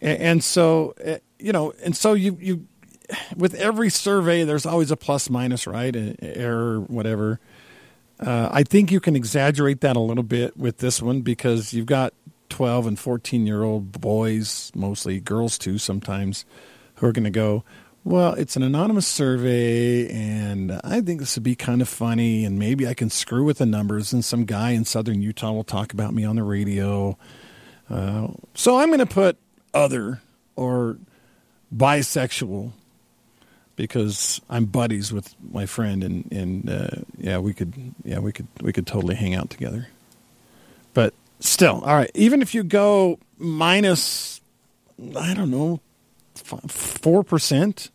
And, 0.00 0.44
so, 0.44 0.94
eh, 1.00 1.18
you 1.38 1.52
know, 1.52 1.72
and 1.82 1.96
so 1.96 2.12
you, 2.12 2.36
you, 2.40 2.66
with 3.36 3.54
every 3.54 3.90
survey, 3.90 4.44
there's 4.44 4.66
always 4.66 4.90
a 4.90 4.96
plus 4.96 5.30
minus, 5.30 5.66
right? 5.66 5.94
Error, 6.20 6.80
whatever. 6.80 7.40
Uh, 8.18 8.48
I 8.50 8.62
think 8.62 8.90
you 8.90 9.00
can 9.00 9.16
exaggerate 9.16 9.80
that 9.82 9.96
a 9.96 10.00
little 10.00 10.24
bit 10.24 10.56
with 10.56 10.78
this 10.78 11.02
one 11.02 11.20
because 11.20 11.72
you've 11.72 11.86
got 11.86 12.14
12 12.48 12.86
and 12.86 12.98
14 12.98 13.46
year 13.46 13.62
old 13.62 14.00
boys, 14.00 14.72
mostly 14.74 15.20
girls 15.20 15.58
too, 15.58 15.78
sometimes 15.78 16.44
who 16.96 17.06
are 17.06 17.12
going 17.12 17.24
to 17.24 17.30
go, 17.30 17.64
well, 18.04 18.34
it's 18.34 18.54
an 18.54 18.62
anonymous 18.62 19.06
survey, 19.06 20.08
and 20.08 20.80
I 20.84 21.00
think 21.00 21.18
this 21.18 21.34
would 21.36 21.42
be 21.42 21.56
kind 21.56 21.82
of 21.82 21.88
funny, 21.88 22.44
and 22.44 22.56
maybe 22.56 22.86
I 22.86 22.94
can 22.94 23.10
screw 23.10 23.42
with 23.42 23.58
the 23.58 23.66
numbers, 23.66 24.12
and 24.12 24.24
some 24.24 24.44
guy 24.44 24.70
in 24.70 24.84
southern 24.84 25.22
Utah 25.22 25.50
will 25.50 25.64
talk 25.64 25.92
about 25.92 26.14
me 26.14 26.24
on 26.24 26.36
the 26.36 26.44
radio. 26.44 27.18
Uh, 27.90 28.28
so 28.54 28.78
I'm 28.78 28.90
going 28.90 29.00
to 29.00 29.06
put 29.06 29.38
other 29.76 30.22
or 30.56 30.96
bisexual 31.74 32.72
because 33.76 34.40
I'm 34.48 34.64
buddies 34.64 35.12
with 35.12 35.34
my 35.52 35.66
friend, 35.66 36.02
and 36.02 36.32
and 36.32 36.70
uh, 36.70 36.88
yeah, 37.18 37.38
we 37.38 37.52
could 37.52 37.74
yeah 38.04 38.18
we 38.18 38.32
could 38.32 38.48
we 38.62 38.72
could 38.72 38.86
totally 38.86 39.14
hang 39.14 39.34
out 39.34 39.50
together. 39.50 39.88
But 40.94 41.12
still, 41.40 41.82
all 41.84 41.94
right. 41.94 42.10
Even 42.14 42.40
if 42.40 42.54
you 42.54 42.64
go 42.64 43.18
minus, 43.38 44.40
I 45.16 45.34
don't 45.34 45.50
know, 45.50 45.80
four 46.34 47.22
percent. 47.22 47.90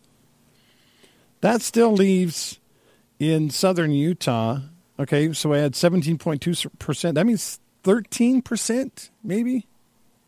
That 1.41 1.63
still 1.63 1.91
leaves 1.91 2.59
in 3.19 3.49
southern 3.49 3.91
Utah. 3.91 4.59
Okay, 4.99 5.33
so 5.33 5.51
I 5.53 5.57
had 5.57 5.75
seventeen 5.75 6.19
point 6.19 6.43
two 6.43 6.53
percent. 6.77 7.15
That 7.15 7.25
means 7.25 7.59
thirteen 7.81 8.43
percent, 8.43 9.09
maybe 9.23 9.65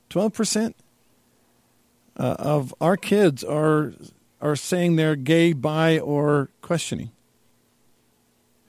twelve 0.09 0.33
percent 0.33 0.75
uh, 2.17 2.35
of 2.39 2.73
our 2.81 2.97
kids 2.97 3.43
are 3.43 3.93
are 4.41 4.55
saying 4.55 4.97
they're 4.97 5.15
gay, 5.15 5.53
bi, 5.53 5.97
or 5.99 6.49
questioning. 6.61 7.11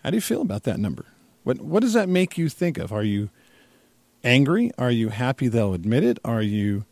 How 0.03 0.11
do 0.11 0.17
you 0.17 0.21
feel 0.21 0.43
about 0.43 0.63
that 0.65 0.79
number? 0.79 1.07
What 1.43 1.61
what 1.61 1.81
does 1.81 1.93
that 1.95 2.09
make 2.09 2.39
you 2.39 2.49
think 2.49 2.79
of? 2.79 2.93
Are 2.93 3.03
you 3.03 3.31
angry? 4.23 4.71
Are 4.79 4.91
you 4.91 5.11
happy 5.11 5.49
they'll 5.49 5.75
admit 5.75 6.05
it? 6.05 6.19
Are 6.25 6.43
you 6.43 6.85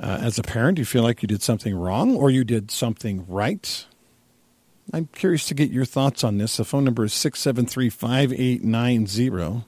uh, 0.00 0.18
as 0.22 0.38
a 0.38 0.42
parent, 0.42 0.76
do 0.76 0.80
you 0.80 0.86
feel 0.86 1.02
like 1.02 1.22
you 1.22 1.28
did 1.28 1.42
something 1.42 1.74
wrong 1.74 2.16
or 2.16 2.30
you 2.30 2.44
did 2.44 2.70
something 2.70 3.26
right? 3.28 3.86
I'm 4.92 5.08
curious 5.12 5.46
to 5.48 5.54
get 5.54 5.70
your 5.70 5.84
thoughts 5.84 6.24
on 6.24 6.38
this. 6.38 6.56
The 6.56 6.64
phone 6.64 6.84
number 6.84 7.04
is 7.04 7.14
673 7.14 7.90
5890 7.90 9.64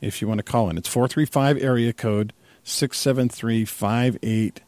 if 0.00 0.20
you 0.20 0.28
want 0.28 0.38
to 0.38 0.44
call 0.44 0.70
in. 0.70 0.78
It's 0.78 0.88
435 0.88 1.62
area 1.62 1.92
code 1.92 2.32
673 2.62 3.64
5890. 3.64 4.62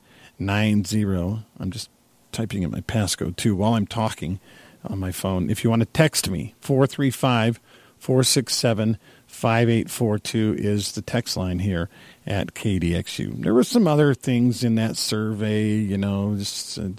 I'm 1.59 1.71
just 1.71 1.91
typing 2.33 2.63
in 2.63 2.71
my 2.71 2.81
passcode 2.81 3.37
too 3.37 3.57
while 3.57 3.75
I'm 3.75 3.87
talking 3.87 4.41
on 4.85 4.99
my 4.99 5.13
phone. 5.13 5.51
If 5.51 5.65
you 5.65 5.71
want 5.71 5.81
to 5.81 5.87
text 5.87 6.31
me, 6.31 6.55
435 6.61 7.61
467 7.99 8.99
5842 9.27 10.57
is 10.59 10.93
the 10.93 11.03
text 11.03 11.37
line 11.37 11.59
here 11.59 11.89
at 12.27 12.55
KDXU. 12.55 13.43
There 13.43 13.55
were 13.55 13.65
some 13.65 13.89
other 13.89 14.15
things 14.15 14.63
in 14.63 14.77
that 14.77 14.97
survey, 14.97 15.75
you 15.75 15.99
know, 15.99 16.37
just 16.37 16.79
a 16.79 16.95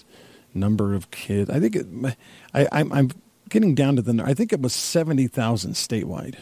number 0.53 0.94
of 0.94 1.10
kids. 1.12 1.50
I 1.50 1.60
think 1.60 1.75
it, 1.75 1.88
I, 2.53 2.67
I'm, 2.72 2.91
I'm 2.91 3.12
getting 3.50 3.75
down 3.75 3.96
to 3.96 4.01
the, 4.01 4.24
I 4.24 4.34
think 4.34 4.51
it 4.51 4.62
was 4.62 4.74
70,000 4.74 5.74
statewide. 5.74 6.36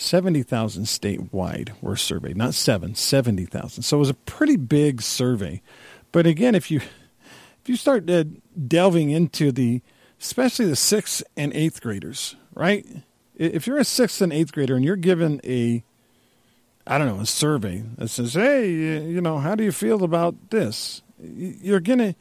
70,000 0.00 0.84
statewide 0.84 1.72
were 1.82 1.96
surveyed, 1.96 2.36
not 2.36 2.54
seven, 2.54 2.94
70,000. 2.94 3.82
So 3.82 3.96
it 3.96 4.00
was 4.00 4.08
a 4.08 4.14
pretty 4.14 4.56
big 4.56 5.02
survey. 5.02 5.60
But 6.10 6.26
again, 6.26 6.54
if 6.54 6.70
you, 6.70 6.78
if 6.78 7.68
you 7.68 7.76
start 7.76 8.08
uh, 8.08 8.24
delving 8.66 9.10
into 9.10 9.52
the, 9.52 9.82
especially 10.18 10.66
the 10.66 10.76
sixth 10.76 11.22
and 11.36 11.52
eighth 11.52 11.82
graders, 11.82 12.34
right? 12.54 12.86
If 13.36 13.66
you're 13.66 13.78
a 13.78 13.84
sixth 13.84 14.22
and 14.22 14.32
eighth 14.32 14.52
grader 14.52 14.74
and 14.74 14.84
you're 14.84 14.96
given 14.96 15.40
a, 15.44 15.84
I 16.86 16.96
don't 16.96 17.06
know, 17.06 17.20
a 17.20 17.26
survey 17.26 17.84
that 17.98 18.08
says, 18.08 18.34
hey, 18.34 18.70
you 18.70 19.20
know, 19.20 19.38
how 19.38 19.54
do 19.54 19.62
you 19.62 19.72
feel 19.72 20.02
about 20.02 20.50
this? 20.50 21.02
You're 21.22 21.80
going 21.80 21.98
to, 21.98 22.14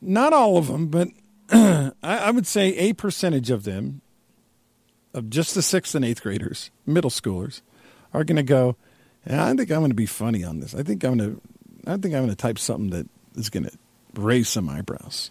not 0.00 0.32
all 0.32 0.56
of 0.56 0.68
them, 0.68 0.86
but 0.86 1.08
I 2.02 2.30
would 2.30 2.46
say 2.46 2.68
a 2.76 2.92
percentage 2.92 3.50
of 3.50 3.64
them 3.64 3.99
of 5.14 5.30
just 5.30 5.54
the 5.54 5.62
sixth 5.62 5.94
and 5.94 6.04
eighth 6.04 6.22
graders, 6.22 6.70
middle 6.86 7.10
schoolers, 7.10 7.60
are 8.12 8.24
going 8.24 8.36
to 8.36 8.42
go. 8.42 8.76
I 9.26 9.54
think 9.54 9.70
I'm 9.70 9.80
going 9.80 9.90
to 9.90 9.94
be 9.94 10.06
funny 10.06 10.44
on 10.44 10.60
this. 10.60 10.74
I 10.74 10.82
think 10.82 11.04
I'm 11.04 11.18
going 11.18 11.34
to. 11.34 11.40
I 11.86 11.92
think 11.92 12.14
I'm 12.14 12.24
going 12.24 12.28
to 12.28 12.36
type 12.36 12.58
something 12.58 12.90
that 12.90 13.08
is 13.36 13.48
going 13.48 13.64
to 13.64 13.72
raise 14.14 14.48
some 14.48 14.68
eyebrows. 14.68 15.30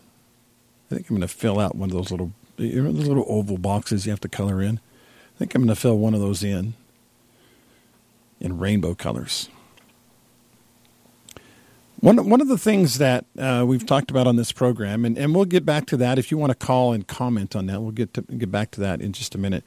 I 0.90 0.96
think 0.96 1.10
I'm 1.10 1.16
going 1.16 1.28
to 1.28 1.34
fill 1.34 1.60
out 1.60 1.76
one 1.76 1.90
of 1.90 1.96
those 1.96 2.10
little, 2.10 2.32
you 2.58 2.82
know, 2.82 2.92
those 2.92 3.08
little 3.08 3.26
oval 3.28 3.58
boxes 3.58 4.06
you 4.06 4.12
have 4.12 4.22
to 4.22 4.30
color 4.30 4.62
in. 4.62 4.80
I 5.36 5.38
think 5.38 5.54
I'm 5.54 5.62
going 5.62 5.70
to 5.70 5.80
fill 5.80 5.98
one 5.98 6.14
of 6.14 6.20
those 6.20 6.44
in 6.44 6.74
in 8.40 8.58
rainbow 8.58 8.96
colors. 8.96 9.50
One 12.02 12.30
one 12.30 12.40
of 12.40 12.48
the 12.48 12.58
things 12.58 12.98
that 13.00 13.26
uh, 13.38 13.66
we've 13.68 13.86
talked 13.86 14.10
about 14.10 14.26
on 14.26 14.38
this 14.38 14.54
program, 14.54 15.04
and, 15.04 15.18
and 15.18 15.36
we'll 15.36 15.46
get 15.46 15.66
back 15.66 15.86
to 15.88 15.98
that. 15.98 16.18
If 16.18 16.32
you 16.32 16.38
want 16.38 16.52
to 16.52 16.56
call 16.56 16.94
and 16.94 17.06
comment 17.06 17.58
on 17.58 17.66
that, 17.66 17.82
we'll 17.82 17.92
get 17.92 18.14
to 18.14 18.22
get 18.22 18.50
back 18.50 18.72
to 18.72 18.82
that 18.82 19.02
in 19.02 19.12
just 19.12 19.36
a 19.36 19.38
minute. 19.38 19.66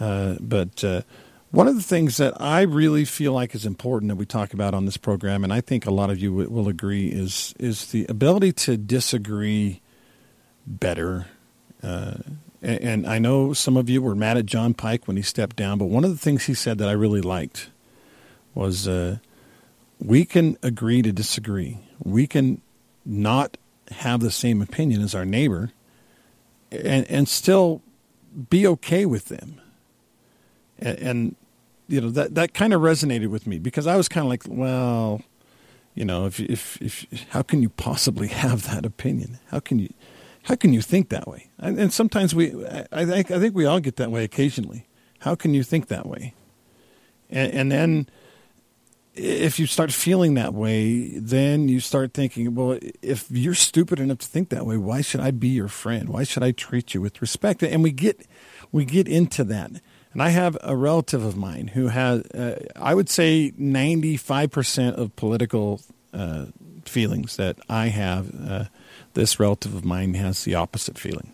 Uh, 0.00 0.36
but 0.40 0.82
uh, 0.82 1.02
one 1.50 1.68
of 1.68 1.74
the 1.74 1.82
things 1.82 2.16
that 2.16 2.40
I 2.40 2.62
really 2.62 3.04
feel 3.04 3.32
like 3.32 3.54
is 3.54 3.66
important 3.66 4.08
that 4.08 4.16
we 4.16 4.24
talk 4.24 4.54
about 4.54 4.72
on 4.72 4.86
this 4.86 4.96
program, 4.96 5.44
and 5.44 5.52
I 5.52 5.60
think 5.60 5.84
a 5.84 5.90
lot 5.90 6.08
of 6.08 6.18
you 6.18 6.30
w- 6.30 6.48
will 6.48 6.68
agree, 6.68 7.08
is 7.08 7.54
is 7.58 7.90
the 7.90 8.06
ability 8.08 8.52
to 8.52 8.78
disagree 8.78 9.82
better. 10.66 11.26
Uh, 11.82 12.14
and, 12.62 12.80
and 12.80 13.06
I 13.06 13.18
know 13.18 13.52
some 13.52 13.76
of 13.76 13.90
you 13.90 14.00
were 14.00 14.14
mad 14.14 14.38
at 14.38 14.46
Jon 14.46 14.72
Pike 14.72 15.06
when 15.06 15.18
he 15.18 15.22
stepped 15.22 15.56
down, 15.56 15.76
but 15.76 15.86
one 15.86 16.02
of 16.04 16.10
the 16.10 16.16
things 16.16 16.44
he 16.46 16.54
said 16.54 16.78
that 16.78 16.88
I 16.88 16.92
really 16.92 17.20
liked 17.20 17.68
was 18.54 18.88
uh, 18.88 19.18
we 19.98 20.24
can 20.24 20.56
agree 20.62 21.02
to 21.02 21.12
disagree. 21.12 21.78
We 21.98 22.26
can 22.26 22.60
not 23.04 23.56
have 23.90 24.20
the 24.20 24.30
same 24.30 24.62
opinion 24.62 25.02
as 25.02 25.14
our 25.14 25.24
neighbor 25.24 25.70
and, 26.70 27.08
and 27.10 27.28
still 27.28 27.82
be 28.50 28.66
okay 28.66 29.06
with 29.06 29.26
them. 29.26 29.60
And, 30.78 30.98
and 30.98 31.36
you 31.88 32.00
know, 32.00 32.10
that, 32.10 32.34
that 32.34 32.54
kind 32.54 32.72
of 32.72 32.80
resonated 32.80 33.28
with 33.28 33.46
me 33.46 33.58
because 33.58 33.86
I 33.86 33.96
was 33.96 34.08
kind 34.08 34.24
of 34.24 34.30
like, 34.30 34.42
well, 34.48 35.22
you 35.94 36.04
know, 36.04 36.26
if, 36.26 36.40
if, 36.40 36.80
if, 36.80 37.06
how 37.30 37.42
can 37.42 37.62
you 37.62 37.68
possibly 37.68 38.28
have 38.42 38.68
that 38.70 38.84
opinion? 38.84 39.38
How 39.48 39.60
can 39.60 39.78
you, 39.78 39.92
how 40.44 40.56
can 40.56 40.72
you 40.72 40.82
think 40.82 41.08
that 41.10 41.28
way? 41.28 41.50
And, 41.58 41.78
and 41.78 41.92
sometimes 41.92 42.34
we, 42.34 42.54
I, 42.92 43.04
think, 43.04 43.30
I 43.30 43.38
think 43.38 43.54
we 43.54 43.66
all 43.66 43.80
get 43.80 43.96
that 43.96 44.10
way 44.10 44.24
occasionally. 44.24 44.86
How 45.20 45.34
can 45.34 45.54
you 45.54 45.62
think 45.62 45.88
that 45.88 46.06
way? 46.06 46.34
And, 47.30 47.52
and 47.52 47.72
then, 47.72 48.08
if 49.14 49.58
you 49.58 49.66
start 49.66 49.92
feeling 49.92 50.34
that 50.34 50.54
way, 50.54 51.18
then 51.18 51.68
you 51.68 51.80
start 51.80 52.14
thinking, 52.14 52.54
well, 52.54 52.78
if 53.00 53.30
you're 53.30 53.54
stupid 53.54 54.00
enough 54.00 54.18
to 54.18 54.26
think 54.26 54.48
that 54.48 54.66
way, 54.66 54.76
why 54.76 55.02
should 55.02 55.20
I 55.20 55.30
be 55.30 55.48
your 55.48 55.68
friend? 55.68 56.08
Why 56.08 56.24
should 56.24 56.42
I 56.42 56.50
treat 56.50 56.94
you 56.94 57.00
with 57.00 57.20
respect? 57.22 57.62
And 57.62 57.82
we 57.82 57.92
get 57.92 58.26
we 58.72 58.84
get 58.84 59.06
into 59.06 59.44
that. 59.44 59.70
And 60.12 60.22
I 60.22 60.30
have 60.30 60.56
a 60.62 60.76
relative 60.76 61.24
of 61.24 61.36
mine 61.36 61.68
who 61.68 61.88
has, 61.88 62.22
uh, 62.30 62.64
I 62.76 62.94
would 62.94 63.08
say, 63.08 63.52
95% 63.58 64.94
of 64.94 65.14
political 65.16 65.80
uh, 66.12 66.46
feelings 66.84 67.36
that 67.36 67.58
I 67.68 67.88
have. 67.88 68.32
Uh, 68.34 68.64
this 69.14 69.40
relative 69.40 69.74
of 69.74 69.84
mine 69.84 70.14
has 70.14 70.44
the 70.44 70.54
opposite 70.54 70.98
feeling. 70.98 71.32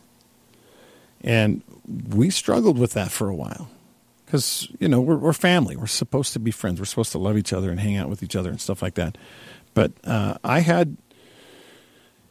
And 1.22 1.62
we 1.86 2.30
struggled 2.30 2.78
with 2.78 2.92
that 2.92 3.10
for 3.10 3.28
a 3.28 3.34
while 3.34 3.68
because 4.30 4.68
you 4.78 4.86
know 4.86 5.00
we're, 5.00 5.16
we're 5.16 5.32
family. 5.32 5.74
We're 5.74 5.88
supposed 5.88 6.34
to 6.34 6.38
be 6.38 6.52
friends. 6.52 6.78
We're 6.78 6.86
supposed 6.86 7.10
to 7.12 7.18
love 7.18 7.36
each 7.36 7.52
other 7.52 7.68
and 7.68 7.80
hang 7.80 7.96
out 7.96 8.08
with 8.08 8.22
each 8.22 8.36
other 8.36 8.48
and 8.48 8.60
stuff 8.60 8.80
like 8.80 8.94
that. 8.94 9.18
But 9.74 9.90
uh, 10.04 10.36
I 10.44 10.60
had, 10.60 10.96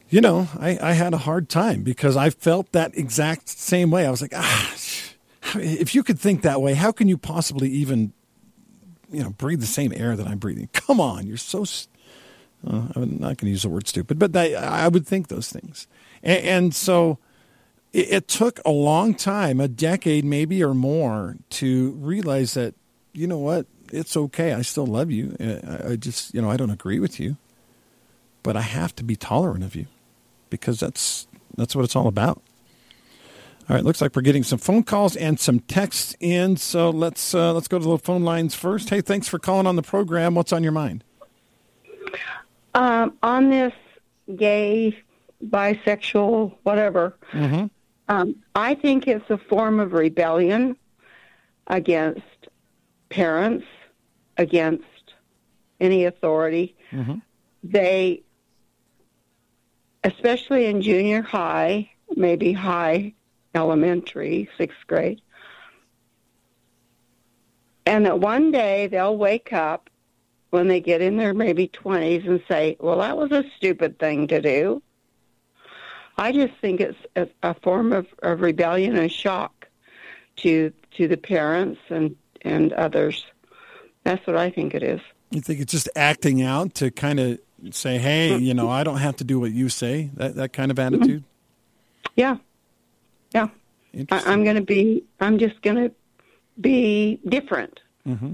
you 0.08 0.22
know, 0.22 0.48
I, 0.58 0.78
I 0.80 0.92
had 0.94 1.12
a 1.12 1.18
hard 1.18 1.50
time 1.50 1.82
because 1.82 2.16
I 2.16 2.30
felt 2.30 2.72
that 2.72 2.96
exact 2.96 3.50
same 3.50 3.90
way. 3.90 4.06
I 4.06 4.10
was 4.10 4.22
like, 4.22 4.32
ah, 4.34 4.74
if 5.56 5.94
you 5.94 6.02
could 6.02 6.18
think 6.18 6.40
that 6.40 6.62
way, 6.62 6.72
how 6.72 6.90
can 6.90 7.06
you 7.06 7.18
possibly 7.18 7.68
even, 7.68 8.14
you 9.12 9.22
know, 9.22 9.30
breathe 9.30 9.60
the 9.60 9.66
same 9.66 9.92
air 9.94 10.16
that 10.16 10.26
I'm 10.26 10.38
breathing? 10.38 10.70
Come 10.72 11.00
on, 11.00 11.26
you're 11.26 11.36
so. 11.36 11.66
Uh, 12.66 12.88
I'm 12.94 13.18
not 13.18 13.36
going 13.36 13.36
to 13.36 13.48
use 13.48 13.62
the 13.62 13.68
word 13.68 13.88
stupid, 13.88 14.18
but 14.18 14.34
I, 14.34 14.54
I 14.54 14.88
would 14.88 15.06
think 15.06 15.28
those 15.28 15.50
things, 15.50 15.86
and, 16.22 16.44
and 16.44 16.74
so 16.74 17.18
it, 17.92 18.12
it 18.12 18.28
took 18.28 18.60
a 18.64 18.70
long 18.70 19.14
time, 19.14 19.60
a 19.60 19.68
decade 19.68 20.24
maybe 20.24 20.62
or 20.62 20.74
more, 20.74 21.36
to 21.50 21.92
realize 21.92 22.54
that 22.54 22.74
you 23.12 23.26
know 23.26 23.38
what, 23.38 23.66
it's 23.92 24.16
okay. 24.16 24.52
I 24.52 24.62
still 24.62 24.86
love 24.86 25.10
you. 25.10 25.36
I, 25.40 25.92
I 25.92 25.96
just 25.96 26.34
you 26.34 26.42
know 26.42 26.50
I 26.50 26.56
don't 26.56 26.70
agree 26.70 26.98
with 26.98 27.18
you, 27.18 27.36
but 28.42 28.56
I 28.56 28.62
have 28.62 28.94
to 28.96 29.04
be 29.04 29.16
tolerant 29.16 29.64
of 29.64 29.74
you 29.74 29.86
because 30.48 30.80
that's 30.80 31.26
that's 31.56 31.74
what 31.74 31.84
it's 31.84 31.96
all 31.96 32.06
about. 32.06 32.42
All 33.68 33.76
right, 33.76 33.84
looks 33.84 34.00
like 34.00 34.16
we're 34.16 34.22
getting 34.22 34.42
some 34.42 34.58
phone 34.58 34.82
calls 34.82 35.14
and 35.14 35.38
some 35.38 35.60
texts 35.60 36.16
in. 36.18 36.56
So 36.56 36.90
let's 36.90 37.34
uh, 37.34 37.52
let's 37.52 37.68
go 37.68 37.78
to 37.78 37.84
the 37.84 37.98
phone 37.98 38.24
lines 38.24 38.54
first. 38.54 38.90
Hey, 38.90 39.00
thanks 39.00 39.28
for 39.28 39.38
calling 39.38 39.66
on 39.66 39.76
the 39.76 39.82
program. 39.82 40.34
What's 40.34 40.52
on 40.52 40.62
your 40.64 40.72
mind? 40.72 41.04
Um, 42.74 43.16
on 43.22 43.50
this 43.50 43.72
gay, 44.36 44.96
bisexual, 45.44 46.56
whatever. 46.62 47.16
Mm-hmm. 47.32 47.66
Um, 48.10 48.34
I 48.56 48.74
think 48.74 49.06
it's 49.06 49.30
a 49.30 49.38
form 49.38 49.78
of 49.78 49.92
rebellion 49.92 50.76
against 51.68 52.48
parents, 53.08 53.64
against 54.36 54.82
any 55.78 56.06
authority. 56.06 56.74
Mm-hmm. 56.90 57.18
They, 57.62 58.24
especially 60.02 60.66
in 60.66 60.82
junior 60.82 61.22
high, 61.22 61.92
maybe 62.16 62.52
high 62.52 63.14
elementary, 63.54 64.48
sixth 64.58 64.84
grade, 64.88 65.22
and 67.86 68.06
that 68.06 68.18
one 68.18 68.50
day 68.50 68.88
they'll 68.88 69.16
wake 69.16 69.52
up 69.52 69.88
when 70.50 70.66
they 70.66 70.80
get 70.80 71.00
in 71.00 71.16
their 71.16 71.32
maybe 71.32 71.68
20s 71.68 72.26
and 72.26 72.42
say, 72.48 72.76
well, 72.80 72.98
that 72.98 73.16
was 73.16 73.30
a 73.30 73.44
stupid 73.56 74.00
thing 74.00 74.26
to 74.26 74.40
do. 74.40 74.82
I 76.20 76.32
just 76.32 76.52
think 76.60 76.80
it's 76.80 76.98
a, 77.16 77.26
a 77.42 77.54
form 77.54 77.92
of, 77.92 78.06
of 78.22 78.40
rebellion 78.42 78.96
and 78.96 79.10
shock 79.10 79.66
to 80.36 80.72
to 80.96 81.08
the 81.08 81.16
parents 81.16 81.80
and 81.88 82.14
and 82.42 82.72
others. 82.74 83.24
That's 84.04 84.24
what 84.26 84.36
I 84.36 84.50
think 84.50 84.74
it 84.74 84.82
is. 84.82 85.00
You 85.30 85.40
think 85.40 85.60
it's 85.60 85.72
just 85.72 85.88
acting 85.96 86.42
out 86.42 86.74
to 86.76 86.90
kind 86.90 87.20
of 87.20 87.38
say, 87.70 87.98
"Hey, 87.98 88.36
you 88.36 88.54
know, 88.54 88.68
I 88.68 88.84
don't 88.84 88.98
have 88.98 89.16
to 89.16 89.24
do 89.24 89.40
what 89.40 89.52
you 89.52 89.68
say." 89.68 90.10
That 90.14 90.34
that 90.36 90.52
kind 90.52 90.70
of 90.70 90.78
attitude. 90.78 91.24
Yeah, 92.16 92.36
yeah. 93.34 93.48
I, 94.10 94.22
I'm 94.26 94.44
going 94.44 94.56
to 94.56 94.62
be. 94.62 95.04
I'm 95.20 95.38
just 95.38 95.62
going 95.62 95.76
to 95.76 95.92
be 96.60 97.18
different, 97.28 97.80
Mm-hmm. 98.06 98.32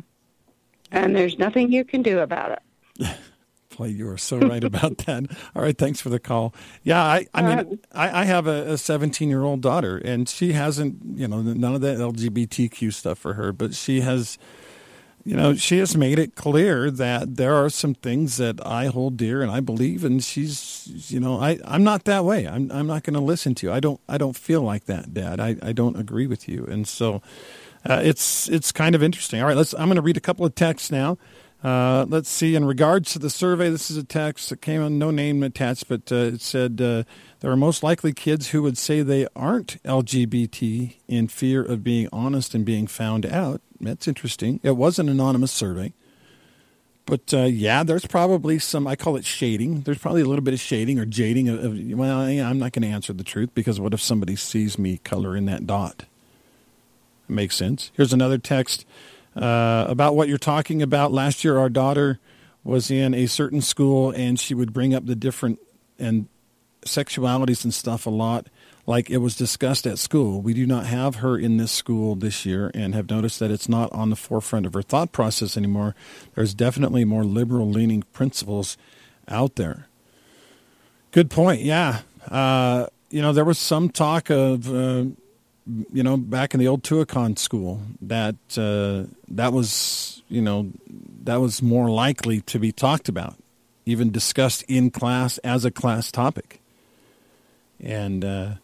and 0.92 1.14
there's 1.16 1.38
nothing 1.38 1.70
you 1.72 1.84
can 1.84 2.02
do 2.02 2.18
about 2.20 2.58
it. 2.98 3.08
Boy, 3.76 3.86
you 3.86 4.08
are 4.08 4.18
so 4.18 4.38
right 4.38 4.62
about 4.62 4.98
that. 5.06 5.26
All 5.54 5.62
right, 5.62 5.76
thanks 5.76 6.00
for 6.00 6.08
the 6.08 6.18
call. 6.18 6.54
Yeah, 6.82 7.02
I, 7.02 7.26
I 7.34 7.42
mean, 7.42 7.78
I, 7.92 8.22
I 8.22 8.24
have 8.24 8.46
a 8.46 8.78
17 8.78 9.28
year 9.28 9.42
old 9.42 9.60
daughter, 9.60 9.98
and 9.98 10.28
she 10.28 10.52
hasn't, 10.52 11.18
you 11.18 11.28
know, 11.28 11.42
none 11.42 11.74
of 11.74 11.80
that 11.80 11.98
LGBTQ 11.98 12.92
stuff 12.92 13.18
for 13.18 13.34
her, 13.34 13.52
but 13.52 13.74
she 13.74 14.00
has, 14.02 14.38
you 15.24 15.36
know, 15.36 15.54
she 15.54 15.78
has 15.78 15.96
made 15.96 16.18
it 16.18 16.34
clear 16.36 16.90
that 16.90 17.36
there 17.36 17.54
are 17.54 17.68
some 17.68 17.94
things 17.94 18.36
that 18.36 18.64
I 18.64 18.86
hold 18.86 19.16
dear 19.16 19.42
and 19.42 19.50
I 19.50 19.60
believe, 19.60 20.04
and 20.04 20.22
she's, 20.22 21.10
you 21.10 21.20
know, 21.20 21.40
I, 21.40 21.58
I'm 21.64 21.84
not 21.84 22.04
that 22.04 22.24
way. 22.24 22.46
I'm, 22.46 22.70
I'm 22.70 22.86
not 22.86 23.02
going 23.02 23.14
to 23.14 23.20
listen 23.20 23.54
to 23.56 23.66
you. 23.66 23.72
I 23.72 23.80
don't, 23.80 24.00
I 24.08 24.16
don't 24.18 24.36
feel 24.36 24.62
like 24.62 24.84
that, 24.84 25.12
Dad. 25.12 25.40
I, 25.40 25.56
I 25.62 25.72
don't 25.72 25.98
agree 25.98 26.26
with 26.26 26.48
you, 26.48 26.64
and 26.66 26.86
so 26.86 27.20
uh, 27.84 28.00
it's, 28.02 28.48
it's 28.48 28.72
kind 28.72 28.94
of 28.94 29.02
interesting. 29.02 29.40
All 29.40 29.48
right, 29.48 29.56
let's. 29.56 29.74
I'm 29.74 29.86
going 29.86 29.96
to 29.96 30.02
read 30.02 30.16
a 30.16 30.20
couple 30.20 30.46
of 30.46 30.54
texts 30.54 30.90
now. 30.90 31.18
Uh, 31.64 32.04
let's 32.08 32.28
see. 32.28 32.54
In 32.54 32.64
regards 32.64 33.12
to 33.12 33.18
the 33.18 33.30
survey, 33.30 33.70
this 33.70 33.90
is 33.90 33.96
a 33.96 34.04
text 34.04 34.50
that 34.50 34.60
came 34.60 34.82
on, 34.82 34.98
no 34.98 35.10
name 35.10 35.42
attached, 35.42 35.88
but 35.88 36.12
uh, 36.12 36.16
it 36.16 36.40
said 36.40 36.80
uh, 36.80 37.02
there 37.40 37.50
are 37.50 37.56
most 37.56 37.82
likely 37.82 38.12
kids 38.12 38.50
who 38.50 38.62
would 38.62 38.78
say 38.78 39.02
they 39.02 39.26
aren't 39.34 39.82
LGBT 39.82 40.94
in 41.08 41.28
fear 41.28 41.62
of 41.62 41.82
being 41.82 42.08
honest 42.12 42.54
and 42.54 42.64
being 42.64 42.86
found 42.86 43.26
out. 43.26 43.60
That's 43.80 44.06
interesting. 44.06 44.60
It 44.62 44.76
was 44.76 44.98
an 44.98 45.08
anonymous 45.08 45.52
survey. 45.52 45.92
But 47.06 47.32
uh, 47.32 47.44
yeah, 47.44 47.84
there's 47.84 48.04
probably 48.06 48.58
some, 48.58 48.86
I 48.86 48.96
call 48.96 49.16
it 49.16 49.24
shading. 49.24 49.82
There's 49.82 49.98
probably 49.98 50.22
a 50.22 50.24
little 50.24 50.42
bit 50.42 50.54
of 50.54 50.60
shading 50.60 50.98
or 50.98 51.06
jading 51.06 51.48
of, 51.48 51.64
of 51.64 51.78
well, 51.92 52.28
yeah, 52.28 52.50
I'm 52.50 52.58
not 52.58 52.72
going 52.72 52.82
to 52.82 52.88
answer 52.88 53.12
the 53.12 53.24
truth 53.24 53.50
because 53.54 53.78
what 53.78 53.94
if 53.94 54.00
somebody 54.00 54.34
sees 54.34 54.76
me 54.76 54.98
color 54.98 55.36
in 55.36 55.46
that 55.46 55.66
dot? 55.66 56.04
Makes 57.28 57.56
sense. 57.56 57.92
Here's 57.94 58.12
another 58.12 58.38
text 58.38 58.84
uh, 59.36 59.84
about 59.88 60.16
what 60.16 60.28
you're 60.28 60.38
talking 60.38 60.82
about. 60.82 61.12
Last 61.12 61.44
year, 61.44 61.58
our 61.58 61.68
daughter 61.68 62.18
was 62.64 62.90
in 62.90 63.14
a 63.14 63.26
certain 63.26 63.60
school, 63.60 64.10
and 64.10 64.40
she 64.40 64.54
would 64.54 64.72
bring 64.72 64.94
up 64.94 65.06
the 65.06 65.14
different 65.14 65.60
and 65.98 66.26
sexualities 66.84 67.64
and 67.64 67.74
stuff 67.74 68.06
a 68.06 68.10
lot, 68.10 68.46
like 68.86 69.10
it 69.10 69.18
was 69.18 69.36
discussed 69.36 69.86
at 69.86 69.98
school. 69.98 70.40
We 70.40 70.54
do 70.54 70.66
not 70.66 70.86
have 70.86 71.16
her 71.16 71.38
in 71.38 71.56
this 71.56 71.72
school 71.72 72.14
this 72.14 72.46
year, 72.46 72.70
and 72.74 72.94
have 72.94 73.10
noticed 73.10 73.38
that 73.40 73.50
it's 73.50 73.68
not 73.68 73.92
on 73.92 74.10
the 74.10 74.16
forefront 74.16 74.66
of 74.66 74.74
her 74.74 74.82
thought 74.82 75.12
process 75.12 75.56
anymore. 75.56 75.94
There's 76.34 76.54
definitely 76.54 77.04
more 77.04 77.24
liberal-leaning 77.24 78.04
principles 78.12 78.76
out 79.28 79.56
there. 79.56 79.86
Good 81.10 81.30
point. 81.30 81.62
Yeah. 81.62 82.02
Uh, 82.28 82.86
you 83.10 83.22
know, 83.22 83.32
there 83.32 83.44
was 83.44 83.58
some 83.58 83.90
talk 83.90 84.30
of. 84.30 84.72
Uh, 84.72 85.04
you 85.92 86.02
know, 86.02 86.16
back 86.16 86.54
in 86.54 86.60
the 86.60 86.68
old 86.68 86.82
Tuacahn 86.82 87.38
school, 87.38 87.82
that 88.00 88.36
uh, 88.56 89.12
that 89.28 89.52
was, 89.52 90.22
you 90.28 90.40
know, 90.40 90.70
that 91.24 91.40
was 91.40 91.62
more 91.62 91.90
likely 91.90 92.40
to 92.42 92.58
be 92.58 92.72
talked 92.72 93.08
about, 93.08 93.36
even 93.84 94.10
discussed 94.10 94.64
in 94.68 94.90
class 94.90 95.38
as 95.38 95.64
a 95.64 95.70
class 95.70 96.12
topic. 96.12 96.60
And 97.80 98.24
uh, 98.24 98.54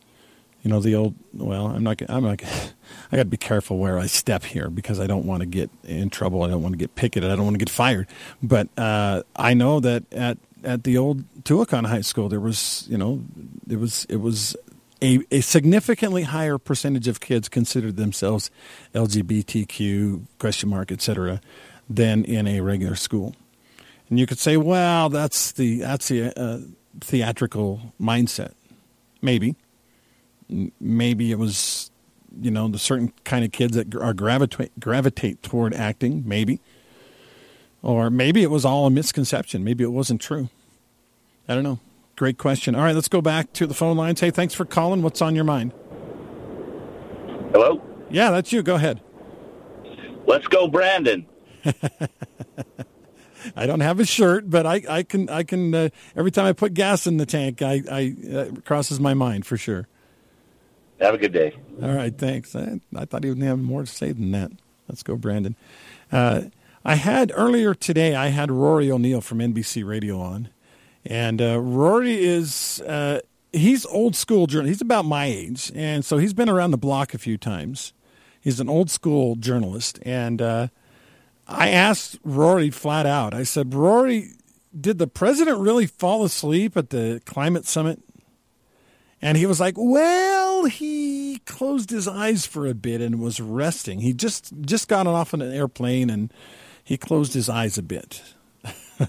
you 0.63 0.71
know, 0.71 0.81
the 0.81 0.95
old. 0.95 1.15
Well, 1.35 1.67
I'm 1.67 1.83
not. 1.83 2.01
I'm 2.09 2.23
not. 2.23 2.43
I 3.13 3.17
got 3.17 3.25
to 3.25 3.29
be 3.29 3.37
careful 3.37 3.79
where 3.79 3.99
I 3.99 4.07
step 4.07 4.45
here 4.45 4.71
because 4.71 5.01
I 5.01 5.07
don't 5.07 5.27
want 5.27 5.41
to 5.41 5.47
get 5.47 5.71
in 5.85 6.09
trouble. 6.09 6.43
I 6.43 6.49
don't 6.49 6.63
want 6.63 6.75
to 6.75 6.79
get 6.79 6.95
picketed. 6.95 7.31
I 7.31 7.37
don't 7.37 7.45
want 7.45 7.55
to 7.55 7.59
get 7.59 7.71
fired. 7.71 8.07
But 8.43 8.69
uh, 8.79 9.23
I 9.35 9.55
know 9.55 9.81
that 9.81 10.05
at 10.13 10.39
at 10.63 10.85
the 10.85 10.99
old 10.99 11.25
Tuacahn 11.43 11.87
High 11.87 12.03
School, 12.03 12.29
there 12.29 12.41
was, 12.41 12.87
you 12.89 12.97
know, 12.97 13.25
it 13.69 13.81
was 13.81 14.07
it 14.09 14.17
was 14.17 14.57
a, 15.03 15.21
a 15.31 15.41
significantly 15.41 16.23
higher 16.23 16.59
percentage 16.59 17.09
of 17.09 17.21
kids 17.21 17.49
considered 17.49 17.97
themselves 17.97 18.51
LGBTQ 18.95 20.27
question 20.38 20.69
mark 20.71 20.93
etc. 20.93 21.41
than 21.91 22.25
in 22.25 22.47
a 22.47 22.61
regular 22.61 22.95
school. 22.95 23.35
And 24.09 24.21
you 24.21 24.27
could 24.27 24.38
say, 24.38 24.57
well, 24.57 25.09
that's 25.09 25.53
the 25.53 25.81
that's 25.81 26.09
the 26.09 26.38
uh, 26.38 26.59
theatrical 27.01 27.95
mindset. 28.01 28.53
Maybe, 29.21 29.57
maybe 30.81 31.31
it 31.31 31.38
was, 31.38 31.91
you 32.41 32.51
know, 32.51 32.69
the 32.69 32.79
certain 32.79 33.12
kind 33.25 33.45
of 33.45 33.53
kids 33.53 33.75
that 33.75 33.95
are 33.95 34.12
gravitate 34.12 34.79
gravitate 34.79 35.43
toward 35.43 35.75
acting. 35.75 36.23
Maybe, 36.27 36.61
or 37.83 38.11
maybe 38.11 38.43
it 38.43 38.51
was 38.51 38.65
all 38.65 38.87
a 38.87 38.91
misconception. 38.91 39.65
Maybe 39.65 39.83
it 39.83 39.93
wasn't 39.93 40.21
true. 40.21 40.49
I 41.49 41.55
don't 41.55 41.65
know. 41.65 41.81
Great 42.16 42.38
question. 42.38 42.75
All 42.75 42.83
right, 42.83 42.94
let's 42.94 43.09
go 43.09 43.22
back 43.22 43.53
to 43.55 43.66
the 43.66 43.75
phone 43.75 43.96
lines. 43.96 44.20
Hey, 44.20 44.31
thanks 44.31 44.55
for 44.55 44.64
calling. 44.64 45.03
What's 45.03 45.22
on 45.22 45.35
your 45.35 45.44
mind? 45.44 45.72
Hello? 47.53 47.83
Yeah, 48.11 48.31
that's 48.31 48.53
you. 48.53 48.62
Go 48.62 48.75
ahead. 48.75 49.01
Let's 50.27 50.46
go, 50.46 50.68
Brandon. 50.68 51.27
I 53.57 53.66
don't 53.66 53.81
have 53.81 53.98
a 53.98 54.05
shirt, 54.05 54.48
but 54.48 54.66
I, 54.66 54.83
I 54.88 55.03
can 55.03 55.29
I 55.29 55.42
can 55.42 55.75
uh, 55.75 55.88
every 56.14 56.31
time 56.31 56.46
I 56.46 56.53
put 56.53 56.75
gas 56.75 57.07
in 57.07 57.16
the 57.16 57.27
tank, 57.27 57.61
I, 57.61 57.83
I 57.90 58.14
uh, 58.33 58.51
crosses 58.64 59.01
my 59.01 59.14
mind 59.14 59.46
for 59.46 59.57
sure. 59.57 59.88
Have 61.01 61.14
a 61.14 61.18
good 61.18 61.33
day. 61.33 61.57
All 61.83 61.92
right, 61.92 62.16
thanks. 62.16 62.55
I, 62.55 62.81
I 62.94 63.05
thought 63.05 63.25
he 63.25 63.31
would 63.31 63.42
have 63.42 63.59
more 63.59 63.81
to 63.81 63.87
say 63.87 64.12
than 64.12 64.31
that. 64.33 64.53
Let's 64.88 65.03
go, 65.03 65.16
Brandon. 65.16 65.57
Uh, 66.12 66.42
I 66.85 66.94
had 66.94 67.33
earlier 67.35 67.75
today. 67.75 68.14
I 68.14 68.29
had 68.29 68.51
Rory 68.51 68.90
O'Neill 68.90 69.20
from 69.20 69.38
NBC 69.38 69.85
Radio 69.85 70.20
on, 70.20 70.51
and 71.05 71.43
uh, 71.43 71.61
Rory 71.61 72.25
is 72.25 72.81
uh, 72.83 73.21
he's 73.53 73.85
old 73.87 74.17
school 74.17 74.47
journalist. 74.47 74.77
He's 74.77 74.83
about 74.83 75.05
my 75.05 75.27
age, 75.27 75.73
and 75.75 76.05
so 76.05 76.19
he's 76.19 76.35
been 76.35 76.49
around 76.49 76.71
the 76.71 76.79
block 76.79 77.15
a 77.15 77.19
few 77.19 77.37
times. 77.37 77.93
He's 78.41 78.61
an 78.61 78.69
old 78.69 78.91
school 78.91 79.37
journalist, 79.37 79.99
and 80.03 80.43
uh, 80.43 80.69
I 81.47 81.71
asked 81.71 82.19
Rory 82.25 82.71
flat 82.71 83.07
out. 83.07 83.35
I 83.35 83.43
said, 83.45 83.75
Rory, 83.75 84.31
did 84.79 84.99
the 84.99 85.07
president 85.07 85.59
really 85.59 85.87
fall 85.87 86.25
asleep 86.25 86.77
at 86.77 86.91
the 86.91 87.21
climate 87.25 87.67
summit? 87.67 88.01
And 89.21 89.38
he 89.38 89.47
was 89.47 89.61
like, 89.61 89.75
"Well, 89.77 90.65
he 90.65 91.38
closed 91.47 91.91
his 91.91 92.09
eyes 92.09 92.47
for 92.47 92.67
a 92.67 92.75
bit 92.75 93.01
and 93.01 93.21
was 93.21 93.41
resting. 93.41 94.01
He 94.01 94.12
just 94.12 94.53
just 94.62 94.88
got 94.88 95.07
off 95.07 95.33
on 95.33 95.41
an 95.41 95.53
airplane 95.53 96.11
and 96.11 96.33
he 96.83 96.97
closed 96.97 97.35
his 97.35 97.49
eyes 97.49 97.79
a 97.79 97.83
bit." 97.83 98.23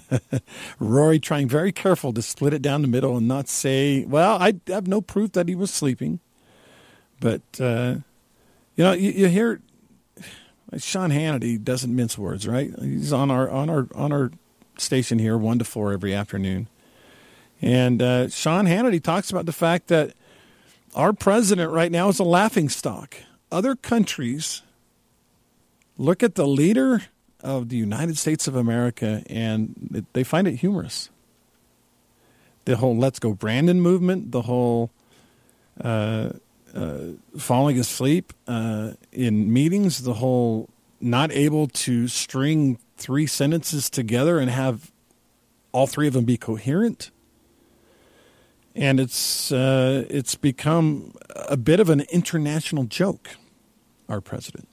Rory 0.78 1.18
trying 1.18 1.48
very 1.48 1.72
careful 1.72 2.12
to 2.12 2.22
split 2.22 2.52
it 2.52 2.62
down 2.62 2.82
the 2.82 2.88
middle 2.88 3.16
and 3.16 3.28
not 3.28 3.48
say, 3.48 4.04
"Well, 4.04 4.36
I 4.40 4.54
have 4.68 4.86
no 4.86 5.00
proof 5.00 5.32
that 5.32 5.48
he 5.48 5.54
was 5.54 5.70
sleeping." 5.70 6.20
But 7.20 7.42
uh, 7.60 7.96
you 8.76 8.84
know, 8.84 8.92
you, 8.92 9.10
you 9.10 9.28
hear 9.28 9.60
Sean 10.76 11.10
Hannity 11.10 11.62
doesn't 11.62 11.94
mince 11.94 12.18
words, 12.18 12.46
right? 12.46 12.72
He's 12.80 13.12
on 13.12 13.30
our 13.30 13.48
on 13.50 13.70
our 13.70 13.88
on 13.94 14.12
our 14.12 14.30
station 14.76 15.18
here, 15.18 15.38
one 15.38 15.58
to 15.58 15.64
four 15.64 15.92
every 15.92 16.14
afternoon, 16.14 16.68
and 17.62 18.02
uh, 18.02 18.28
Sean 18.28 18.66
Hannity 18.66 19.02
talks 19.02 19.30
about 19.30 19.46
the 19.46 19.52
fact 19.52 19.88
that 19.88 20.14
our 20.94 21.12
president 21.12 21.72
right 21.72 21.90
now 21.90 22.08
is 22.08 22.18
a 22.18 22.24
laughing 22.24 22.68
stock. 22.68 23.16
Other 23.50 23.74
countries 23.74 24.62
look 25.96 26.22
at 26.22 26.34
the 26.34 26.46
leader 26.46 27.02
of 27.44 27.68
the 27.68 27.76
United 27.76 28.18
States 28.18 28.48
of 28.48 28.56
America 28.56 29.22
and 29.28 30.06
they 30.14 30.24
find 30.24 30.48
it 30.48 30.56
humorous. 30.56 31.10
The 32.64 32.76
whole 32.76 32.96
"Let's 32.96 33.18
Go 33.18 33.34
Brandon" 33.34 33.80
movement, 33.80 34.32
the 34.32 34.42
whole 34.42 34.90
uh, 35.80 36.30
uh, 36.74 36.98
falling 37.38 37.78
asleep 37.78 38.32
uh, 38.48 38.92
in 39.12 39.52
meetings, 39.52 40.02
the 40.02 40.14
whole 40.14 40.70
not 41.00 41.30
able 41.30 41.68
to 41.68 42.08
string 42.08 42.78
three 42.96 43.26
sentences 43.26 43.90
together 43.90 44.38
and 44.38 44.50
have 44.50 44.90
all 45.72 45.86
three 45.86 46.06
of 46.06 46.14
them 46.14 46.24
be 46.24 46.38
coherent. 46.38 47.10
And 48.74 48.98
it's 48.98 49.52
uh, 49.52 50.06
it's 50.08 50.34
become 50.34 51.12
a 51.36 51.56
bit 51.56 51.78
of 51.78 51.90
an 51.90 52.00
international 52.10 52.84
joke. 52.84 53.36
Our 54.08 54.20
president. 54.20 54.68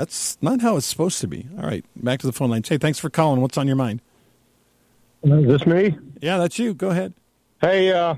That's 0.00 0.38
not 0.40 0.62
how 0.62 0.78
it's 0.78 0.86
supposed 0.86 1.20
to 1.20 1.28
be. 1.28 1.46
All 1.58 1.66
right, 1.66 1.84
back 1.94 2.20
to 2.20 2.26
the 2.26 2.32
phone 2.32 2.48
line. 2.48 2.62
Hey, 2.66 2.78
thanks 2.78 2.98
for 2.98 3.10
calling. 3.10 3.42
What's 3.42 3.58
on 3.58 3.66
your 3.66 3.76
mind? 3.76 4.00
Is 5.22 5.46
this 5.46 5.66
me? 5.66 5.94
Yeah, 6.22 6.38
that's 6.38 6.58
you. 6.58 6.72
Go 6.72 6.88
ahead. 6.88 7.12
Hey, 7.60 7.92
uh, 7.92 8.14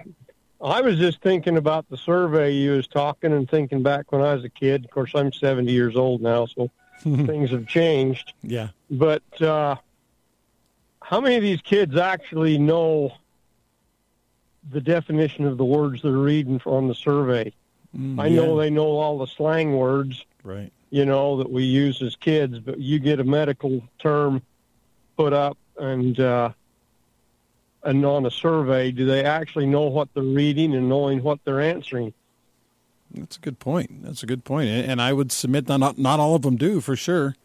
I 0.62 0.80
was 0.80 0.96
just 0.96 1.20
thinking 1.22 1.56
about 1.56 1.90
the 1.90 1.96
survey 1.96 2.52
you 2.52 2.70
was 2.70 2.86
talking 2.86 3.32
and 3.32 3.50
thinking 3.50 3.82
back 3.82 4.12
when 4.12 4.22
I 4.22 4.32
was 4.32 4.44
a 4.44 4.48
kid. 4.48 4.84
Of 4.84 4.92
course, 4.92 5.10
I'm 5.16 5.32
70 5.32 5.72
years 5.72 5.96
old 5.96 6.22
now, 6.22 6.46
so 6.46 6.70
things 7.00 7.50
have 7.50 7.66
changed. 7.66 8.32
Yeah. 8.44 8.68
But 8.88 9.42
uh, 9.42 9.74
how 11.02 11.20
many 11.20 11.34
of 11.34 11.42
these 11.42 11.62
kids 11.62 11.96
actually 11.96 12.58
know 12.58 13.12
the 14.70 14.80
definition 14.80 15.46
of 15.46 15.58
the 15.58 15.64
words 15.64 16.02
they're 16.02 16.12
reading 16.12 16.60
from 16.60 16.86
the 16.86 16.94
survey? 16.94 17.52
Mm, 17.98 18.22
I 18.22 18.28
know 18.28 18.54
yeah. 18.54 18.66
they 18.66 18.70
know 18.70 18.86
all 18.86 19.18
the 19.18 19.26
slang 19.26 19.76
words, 19.76 20.24
Right. 20.44 20.72
You 20.92 21.06
know, 21.06 21.38
that 21.38 21.50
we 21.50 21.64
use 21.64 22.02
as 22.02 22.16
kids, 22.16 22.58
but 22.58 22.78
you 22.78 22.98
get 22.98 23.18
a 23.18 23.24
medical 23.24 23.82
term 23.98 24.42
put 25.16 25.32
up 25.32 25.56
and 25.78 26.20
uh, 26.20 26.50
and 27.82 28.04
on 28.04 28.26
a 28.26 28.30
survey, 28.30 28.92
do 28.92 29.06
they 29.06 29.24
actually 29.24 29.64
know 29.64 29.84
what 29.84 30.12
they're 30.12 30.22
reading 30.22 30.74
and 30.74 30.90
knowing 30.90 31.22
what 31.22 31.40
they're 31.44 31.62
answering? 31.62 32.12
That's 33.10 33.38
a 33.38 33.40
good 33.40 33.58
point. 33.58 34.04
That's 34.04 34.22
a 34.22 34.26
good 34.26 34.44
point. 34.44 34.68
And 34.68 35.00
I 35.00 35.14
would 35.14 35.32
submit 35.32 35.66
that 35.66 35.78
not 35.78 35.96
not 35.96 36.20
all 36.20 36.34
of 36.34 36.42
them 36.42 36.56
do 36.56 36.82
for 36.82 36.94
sure. 36.94 37.36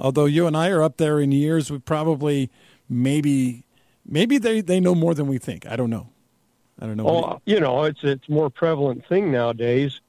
Although 0.00 0.24
you 0.24 0.48
and 0.48 0.56
I 0.56 0.68
are 0.70 0.82
up 0.82 0.96
there 0.96 1.20
in 1.20 1.30
years, 1.30 1.70
we 1.70 1.78
probably 1.78 2.50
maybe 2.88 3.64
maybe 4.04 4.38
they, 4.38 4.60
they 4.60 4.80
know 4.80 4.96
more 4.96 5.14
than 5.14 5.28
we 5.28 5.38
think. 5.38 5.66
I 5.66 5.76
don't 5.76 5.90
know. 5.90 6.08
I 6.80 6.86
don't 6.86 6.96
know. 6.96 7.04
Well, 7.04 7.42
you, 7.46 7.54
you 7.54 7.60
know, 7.60 7.84
it's 7.84 8.02
it's 8.02 8.28
more 8.28 8.50
prevalent 8.50 9.06
thing 9.06 9.30
nowadays. 9.30 10.00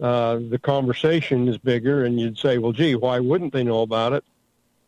Uh, 0.00 0.40
the 0.48 0.58
conversation 0.58 1.46
is 1.48 1.58
bigger, 1.58 2.04
and 2.04 2.18
you'd 2.18 2.38
say, 2.38 2.58
"Well, 2.58 2.72
gee, 2.72 2.94
why 2.94 3.18
wouldn't 3.18 3.52
they 3.52 3.64
know 3.64 3.82
about 3.82 4.12
it?" 4.12 4.24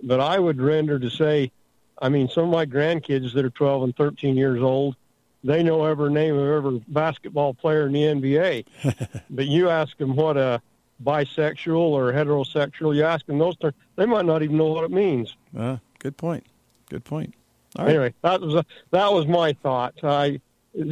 But 0.03 0.20
I 0.20 0.38
would 0.38 0.61
render 0.61 0.98
to 0.98 1.11
say, 1.11 1.53
I 2.01 2.09
mean, 2.09 2.29
some 2.29 2.44
of 2.44 2.51
my 2.51 2.66
grandkids 2.66 3.33
that 3.35 3.44
are 3.44 3.51
12 3.51 3.85
and 3.85 3.96
13 3.96 4.37
years 4.37 4.61
old, 4.61 4.96
they 5.44 5.62
know 5.62 5.85
every 5.85 6.12
name 6.12 6.37
of 6.37 6.48
every 6.48 6.83
basketball 6.88 7.55
player 7.55 7.87
in 7.87 7.92
the 7.92 8.03
NBA. 8.03 9.22
but 9.31 9.46
you 9.46 9.68
ask 9.68 9.96
them 9.98 10.16
what 10.16 10.37
a 10.37 10.61
bisexual 11.03 11.77
or 11.77 12.12
heterosexual, 12.12 12.94
you 12.94 13.05
ask 13.05 13.27
them 13.27 13.38
those 13.38 13.57
terms, 13.57 13.75
they 13.96 14.07
might 14.07 14.25
not 14.25 14.42
even 14.42 14.57
know 14.57 14.66
what 14.66 14.85
it 14.85 14.90
means. 14.90 15.37
Uh, 15.57 15.77
good 15.98 16.16
point. 16.16 16.44
Good 16.88 17.05
point. 17.05 17.35
All 17.77 17.85
right. 17.85 17.90
Anyway, 17.90 18.14
that 18.22 18.40
was 18.40 18.55
a, 18.55 18.66
that 18.90 19.12
was 19.12 19.27
my 19.27 19.53
thought. 19.55 19.94
I 20.03 20.40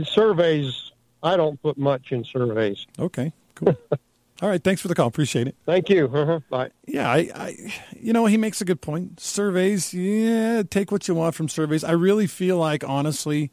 surveys. 0.04 0.92
I 1.22 1.37
don't 1.37 1.61
put 1.61 1.76
much 1.76 2.12
in 2.12 2.24
surveys. 2.24 2.87
Okay. 2.98 3.33
Cool. 3.54 3.76
All 4.42 4.48
right. 4.48 4.62
Thanks 4.62 4.81
for 4.81 4.88
the 4.88 4.94
call. 4.94 5.07
Appreciate 5.07 5.48
it. 5.48 5.57
Thank 5.66 5.90
you. 5.90 6.11
Uh-huh. 6.12 6.40
Bye. 6.48 6.70
Yeah, 6.87 7.11
I, 7.11 7.31
I, 7.35 7.72
you 7.98 8.12
know, 8.12 8.26
he 8.26 8.38
makes 8.38 8.61
a 8.61 8.64
good 8.64 8.81
point. 8.81 9.20
Surveys, 9.20 9.92
yeah, 9.92 10.62
take 10.68 10.90
what 10.90 11.07
you 11.09 11.14
want 11.14 11.35
from 11.35 11.48
surveys. 11.48 11.85
I 11.85 11.92
really 11.92 12.26
feel 12.26 12.57
like, 12.57 12.83
honestly, 12.88 13.50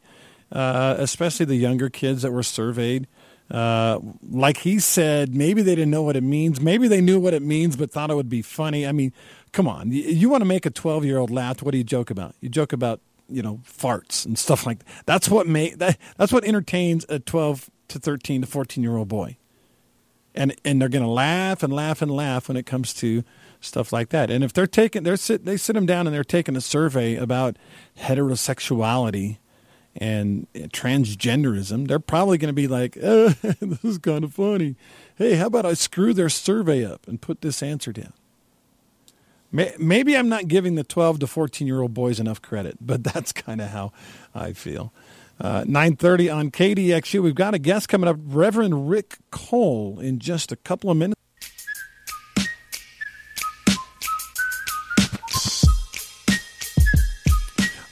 uh, 0.50 0.96
especially 0.98 1.44
the 1.46 1.56
younger 1.56 1.90
kids 1.90 2.22
that 2.22 2.32
were 2.32 2.42
surveyed, 2.42 3.06
uh, 3.50 3.98
like 4.30 4.58
he 4.58 4.78
said, 4.78 5.34
maybe 5.34 5.60
they 5.60 5.74
didn't 5.74 5.90
know 5.90 6.02
what 6.02 6.16
it 6.16 6.22
means. 6.22 6.60
Maybe 6.60 6.88
they 6.88 7.02
knew 7.02 7.20
what 7.20 7.34
it 7.34 7.42
means, 7.42 7.76
but 7.76 7.90
thought 7.90 8.10
it 8.10 8.14
would 8.14 8.30
be 8.30 8.42
funny. 8.42 8.86
I 8.86 8.92
mean, 8.92 9.12
come 9.52 9.68
on. 9.68 9.92
You, 9.92 10.02
you 10.04 10.28
want 10.30 10.40
to 10.40 10.46
make 10.46 10.64
a 10.64 10.70
12 10.70 11.04
year 11.04 11.18
old 11.18 11.30
laugh. 11.30 11.62
What 11.62 11.72
do 11.72 11.78
you 11.78 11.84
joke 11.84 12.10
about? 12.10 12.34
You 12.40 12.48
joke 12.48 12.72
about, 12.72 13.00
you 13.28 13.42
know, 13.42 13.60
farts 13.66 14.24
and 14.24 14.38
stuff 14.38 14.64
like 14.64 14.78
that. 14.78 14.86
That's 15.04 15.28
what, 15.28 15.46
make, 15.46 15.78
that, 15.78 15.98
that's 16.16 16.32
what 16.32 16.44
entertains 16.44 17.04
a 17.10 17.18
12 17.18 17.70
to 17.88 17.98
13 17.98 18.40
to 18.42 18.46
14 18.46 18.82
year 18.82 18.96
old 18.96 19.08
boy 19.08 19.36
and 20.38 20.54
and 20.64 20.80
they're 20.80 20.88
going 20.88 21.04
to 21.04 21.10
laugh 21.10 21.62
and 21.62 21.72
laugh 21.72 22.00
and 22.00 22.10
laugh 22.10 22.48
when 22.48 22.56
it 22.56 22.64
comes 22.64 22.94
to 22.94 23.24
stuff 23.60 23.92
like 23.92 24.10
that. 24.10 24.30
And 24.30 24.44
if 24.44 24.52
they're 24.52 24.68
taking, 24.68 25.02
they're 25.02 25.16
sit, 25.16 25.44
they 25.44 25.56
sit 25.56 25.74
them 25.74 25.84
down 25.84 26.06
and 26.06 26.14
they're 26.14 26.24
taking 26.24 26.56
a 26.56 26.60
survey 26.60 27.16
about 27.16 27.56
heterosexuality 27.98 29.38
and 29.96 30.46
eh, 30.54 30.68
transgenderism, 30.68 31.88
they're 31.88 31.98
probably 31.98 32.38
going 32.38 32.48
to 32.48 32.52
be 32.54 32.68
like, 32.68 32.92
"This 32.94 33.84
is 33.84 33.98
kind 33.98 34.22
of 34.22 34.32
funny." 34.32 34.76
Hey, 35.16 35.34
how 35.34 35.46
about 35.46 35.66
I 35.66 35.74
screw 35.74 36.14
their 36.14 36.28
survey 36.28 36.84
up 36.84 37.08
and 37.08 37.20
put 37.20 37.40
this 37.40 37.62
answer 37.62 37.92
down? 37.92 38.12
Maybe 39.50 40.14
I'm 40.14 40.28
not 40.28 40.46
giving 40.46 40.74
the 40.74 40.84
12 40.84 41.20
to 41.20 41.26
14 41.26 41.66
year 41.66 41.80
old 41.80 41.94
boys 41.94 42.20
enough 42.20 42.40
credit, 42.40 42.76
but 42.80 43.02
that's 43.12 43.32
kind 43.32 43.60
of 43.60 43.70
how 43.70 43.92
I 44.34 44.52
feel. 44.52 44.92
Uh, 45.40 45.62
9.30 45.62 46.34
on 46.34 46.50
KDXU. 46.50 47.22
We've 47.22 47.34
got 47.34 47.54
a 47.54 47.58
guest 47.58 47.88
coming 47.88 48.08
up, 48.08 48.16
Reverend 48.20 48.90
Rick 48.90 49.18
Cole, 49.30 50.00
in 50.00 50.18
just 50.18 50.50
a 50.50 50.56
couple 50.56 50.90
of 50.90 50.96
minutes. 50.96 51.20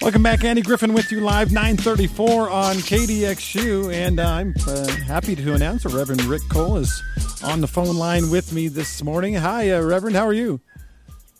Welcome 0.06 0.22
back, 0.22 0.44
Andy 0.44 0.62
Griffin 0.62 0.94
with 0.94 1.10
you 1.10 1.18
live, 1.18 1.50
934 1.50 2.48
on 2.48 2.76
KDXU. 2.76 3.92
And 3.92 4.20
uh, 4.20 4.28
I'm 4.28 4.54
uh, 4.64 4.86
happy 4.86 5.34
to 5.34 5.54
announce 5.54 5.82
that 5.82 5.92
Reverend 5.92 6.22
Rick 6.22 6.42
Cole 6.48 6.76
is 6.76 7.02
on 7.42 7.60
the 7.60 7.66
phone 7.66 7.96
line 7.96 8.30
with 8.30 8.52
me 8.52 8.68
this 8.68 9.02
morning. 9.02 9.34
Hi, 9.34 9.72
uh, 9.72 9.80
Reverend. 9.80 10.14
How 10.14 10.24
are 10.24 10.32
you? 10.32 10.60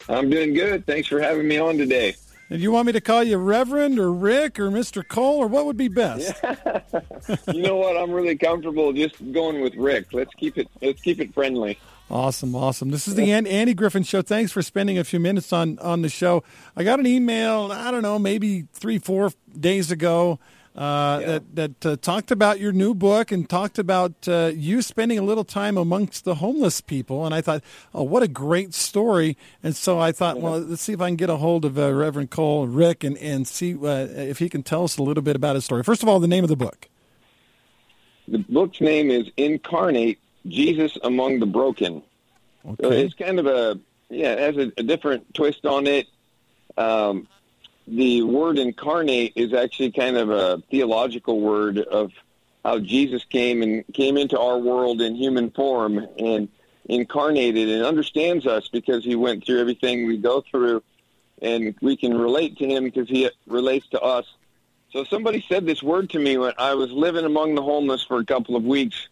I'm 0.08 0.30
doing 0.30 0.52
good. 0.52 0.84
Thanks 0.84 1.06
for 1.06 1.20
having 1.20 1.46
me 1.46 1.58
on 1.58 1.78
today. 1.78 2.16
And 2.48 2.60
you 2.60 2.70
want 2.70 2.86
me 2.86 2.92
to 2.92 3.00
call 3.00 3.24
you 3.24 3.38
Reverend 3.38 3.98
or 3.98 4.12
Rick 4.12 4.60
or 4.60 4.70
Mr. 4.70 5.06
Cole 5.06 5.38
or 5.38 5.48
what 5.48 5.66
would 5.66 5.76
be 5.76 5.88
best? 5.88 6.34
Yeah. 6.42 6.80
you 7.52 7.62
know 7.62 7.76
what? 7.76 7.96
I'm 7.96 8.12
really 8.12 8.36
comfortable 8.36 8.92
just 8.92 9.16
going 9.32 9.60
with 9.60 9.74
Rick. 9.74 10.12
Let's 10.12 10.32
keep 10.34 10.56
it. 10.56 10.68
Let's 10.80 11.00
keep 11.02 11.20
it 11.20 11.34
friendly. 11.34 11.78
Awesome, 12.08 12.54
awesome. 12.54 12.90
This 12.90 13.08
is 13.08 13.16
the 13.16 13.32
Andy 13.32 13.74
Griffin 13.74 14.04
Show. 14.04 14.22
Thanks 14.22 14.52
for 14.52 14.62
spending 14.62 14.96
a 14.96 15.02
few 15.02 15.18
minutes 15.18 15.52
on 15.52 15.76
on 15.80 16.02
the 16.02 16.08
show. 16.08 16.44
I 16.76 16.84
got 16.84 17.00
an 17.00 17.06
email. 17.06 17.72
I 17.72 17.90
don't 17.90 18.02
know, 18.02 18.16
maybe 18.16 18.66
three, 18.72 19.00
four 19.00 19.32
days 19.58 19.90
ago 19.90 20.38
uh, 20.76 21.18
yeah. 21.20 21.26
that 21.26 21.56
that 21.56 21.86
uh, 21.86 21.96
talked 21.96 22.30
about 22.30 22.60
your 22.60 22.72
new 22.72 22.94
book 22.94 23.32
and 23.32 23.48
talked 23.48 23.78
about 23.78 24.28
uh, 24.28 24.52
you 24.54 24.82
spending 24.82 25.18
a 25.18 25.22
little 25.22 25.44
time 25.44 25.78
amongst 25.78 26.24
the 26.24 26.36
homeless 26.36 26.80
people. 26.80 27.24
And 27.24 27.34
I 27.34 27.40
thought, 27.40 27.62
oh, 27.94 28.02
what 28.02 28.22
a 28.22 28.28
great 28.28 28.74
story! 28.74 29.36
And 29.62 29.74
so 29.74 29.98
I 29.98 30.12
thought, 30.12 30.40
well, 30.40 30.58
let's 30.58 30.82
see 30.82 30.92
if 30.92 31.00
I 31.00 31.08
can 31.08 31.16
get 31.16 31.30
a 31.30 31.36
hold 31.36 31.64
of 31.64 31.78
uh, 31.78 31.92
Reverend 31.92 32.30
Cole 32.30 32.66
Rick 32.66 33.04
and 33.04 33.16
and 33.18 33.48
see 33.48 33.74
uh, 33.74 34.06
if 34.10 34.38
he 34.38 34.48
can 34.48 34.62
tell 34.62 34.84
us 34.84 34.98
a 34.98 35.02
little 35.02 35.22
bit 35.22 35.34
about 35.34 35.54
his 35.54 35.64
story. 35.64 35.82
First 35.82 36.02
of 36.02 36.08
all, 36.08 36.20
the 36.20 36.28
name 36.28 36.44
of 36.44 36.50
the 36.50 36.56
book. 36.56 36.88
The 38.28 38.38
book's 38.38 38.80
name 38.80 39.10
is 39.10 39.30
Incarnate: 39.36 40.18
Jesus 40.46 40.98
Among 41.02 41.40
the 41.40 41.46
Broken. 41.46 42.02
Okay. 42.66 42.76
So 42.82 42.90
it's 42.90 43.14
kind 43.14 43.38
of 43.38 43.46
a 43.46 43.80
yeah, 44.10 44.32
it 44.32 44.38
has 44.38 44.56
a, 44.56 44.72
a 44.76 44.82
different 44.82 45.32
twist 45.34 45.64
on 45.64 45.86
it. 45.86 46.06
Um, 46.76 47.28
the 47.86 48.22
word 48.22 48.58
incarnate 48.58 49.32
is 49.36 49.52
actually 49.52 49.92
kind 49.92 50.16
of 50.16 50.30
a 50.30 50.62
theological 50.70 51.40
word 51.40 51.78
of 51.78 52.12
how 52.64 52.80
Jesus 52.80 53.24
came 53.24 53.62
and 53.62 53.84
came 53.94 54.16
into 54.16 54.38
our 54.38 54.58
world 54.58 55.00
in 55.00 55.14
human 55.14 55.50
form 55.50 56.04
and 56.18 56.48
incarnated 56.88 57.68
and 57.68 57.84
understands 57.84 58.46
us 58.46 58.68
because 58.68 59.04
he 59.04 59.14
went 59.14 59.44
through 59.44 59.60
everything 59.60 60.06
we 60.06 60.16
go 60.16 60.42
through 60.50 60.82
and 61.42 61.74
we 61.80 61.96
can 61.96 62.16
relate 62.16 62.56
to 62.58 62.66
him 62.66 62.84
because 62.84 63.08
he 63.08 63.30
relates 63.46 63.86
to 63.88 64.00
us. 64.00 64.26
So 64.90 65.04
somebody 65.04 65.44
said 65.48 65.66
this 65.66 65.82
word 65.82 66.10
to 66.10 66.18
me 66.18 66.38
when 66.38 66.54
I 66.58 66.74
was 66.74 66.90
living 66.90 67.24
among 67.24 67.54
the 67.54 67.62
homeless 67.62 68.02
for 68.02 68.18
a 68.18 68.24
couple 68.24 68.56
of 68.56 68.64
weeks. 68.64 69.08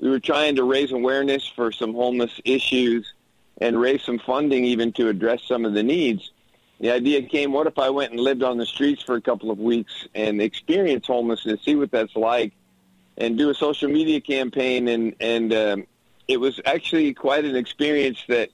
We 0.00 0.10
were 0.10 0.20
trying 0.20 0.56
to 0.56 0.64
raise 0.64 0.92
awareness 0.92 1.46
for 1.46 1.70
some 1.70 1.94
homeless 1.94 2.40
issues 2.44 3.12
and 3.60 3.80
raise 3.80 4.02
some 4.02 4.18
funding 4.18 4.64
even 4.64 4.92
to 4.94 5.08
address 5.08 5.42
some 5.46 5.64
of 5.64 5.74
the 5.74 5.82
needs 5.82 6.32
the 6.80 6.90
idea 6.90 7.22
came, 7.22 7.52
what 7.52 7.66
if 7.66 7.78
I 7.78 7.90
went 7.90 8.12
and 8.12 8.20
lived 8.20 8.42
on 8.42 8.58
the 8.58 8.66
streets 8.66 9.02
for 9.02 9.14
a 9.14 9.20
couple 9.20 9.50
of 9.50 9.58
weeks 9.58 10.06
and 10.14 10.42
experience 10.42 11.06
homelessness, 11.06 11.62
see 11.62 11.74
what 11.74 11.90
that's 11.90 12.14
like, 12.16 12.52
and 13.16 13.38
do 13.38 13.48
a 13.48 13.54
social 13.54 13.88
media 13.88 14.20
campaign. 14.20 14.88
And, 14.88 15.14
and 15.20 15.54
um, 15.54 15.86
it 16.28 16.38
was 16.38 16.60
actually 16.66 17.14
quite 17.14 17.44
an 17.44 17.56
experience 17.56 18.22
that 18.28 18.50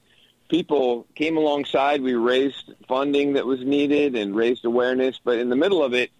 people 0.48 1.06
came 1.16 1.36
alongside. 1.36 2.00
We 2.00 2.14
raised 2.14 2.72
funding 2.86 3.32
that 3.32 3.44
was 3.44 3.64
needed 3.64 4.14
and 4.14 4.36
raised 4.36 4.64
awareness. 4.64 5.18
But 5.22 5.38
in 5.38 5.48
the 5.48 5.56
middle 5.56 5.82
of 5.82 5.92
it, 5.94 6.10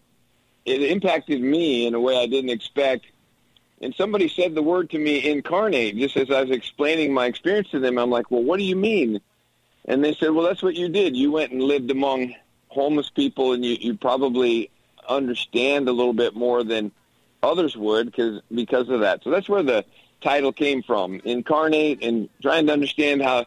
it 0.65 0.83
impacted 0.83 1.41
me 1.41 1.87
in 1.87 1.95
a 1.95 2.01
way 2.01 2.17
I 2.17 2.27
didn't 2.27 2.51
expect. 2.51 3.07
And 3.81 3.95
somebody 3.95 4.29
said 4.29 4.55
the 4.55 4.63
word 4.63 4.91
to 4.91 4.99
me, 4.99 5.29
incarnate, 5.29 5.97
just 5.97 6.17
as 6.17 6.31
I 6.31 6.43
was 6.43 6.51
explaining 6.51 7.13
my 7.13 7.27
experience 7.27 7.71
to 7.71 7.79
them. 7.79 7.99
I'm 7.99 8.11
like, 8.11 8.31
well, 8.31 8.43
what 8.43 8.59
do 8.59 8.65
you 8.65 8.77
mean? 8.77 9.21
And 9.85 10.05
they 10.05 10.15
said, 10.15 10.31
well, 10.31 10.47
that's 10.47 10.63
what 10.63 10.75
you 10.75 10.89
did. 10.89 11.17
You 11.17 11.33
went 11.33 11.53
and 11.53 11.63
lived 11.63 11.91
among 11.91 12.35
homeless 12.69 13.11
people, 13.11 13.53
and 13.53 13.65
you, 13.65 13.77
you 13.81 13.97
probably 13.97 14.71
understand 15.09 15.89
a 15.89 15.93
little 15.93 16.13
bit 16.13 16.35
more 16.35 16.63
than 16.63 16.93
others 17.43 17.77
would 17.77 18.07
because 18.07 18.41
because 18.55 18.89
of 18.89 19.01
that. 19.01 19.25
So 19.25 19.31
that's 19.31 19.49
where 19.49 19.65
the 19.65 19.85
title 20.21 20.53
came 20.53 20.83
from, 20.83 21.21
incarnate, 21.25 22.03
and 22.03 22.29
trying 22.41 22.67
to 22.69 22.73
understand 22.73 23.21
how 23.21 23.47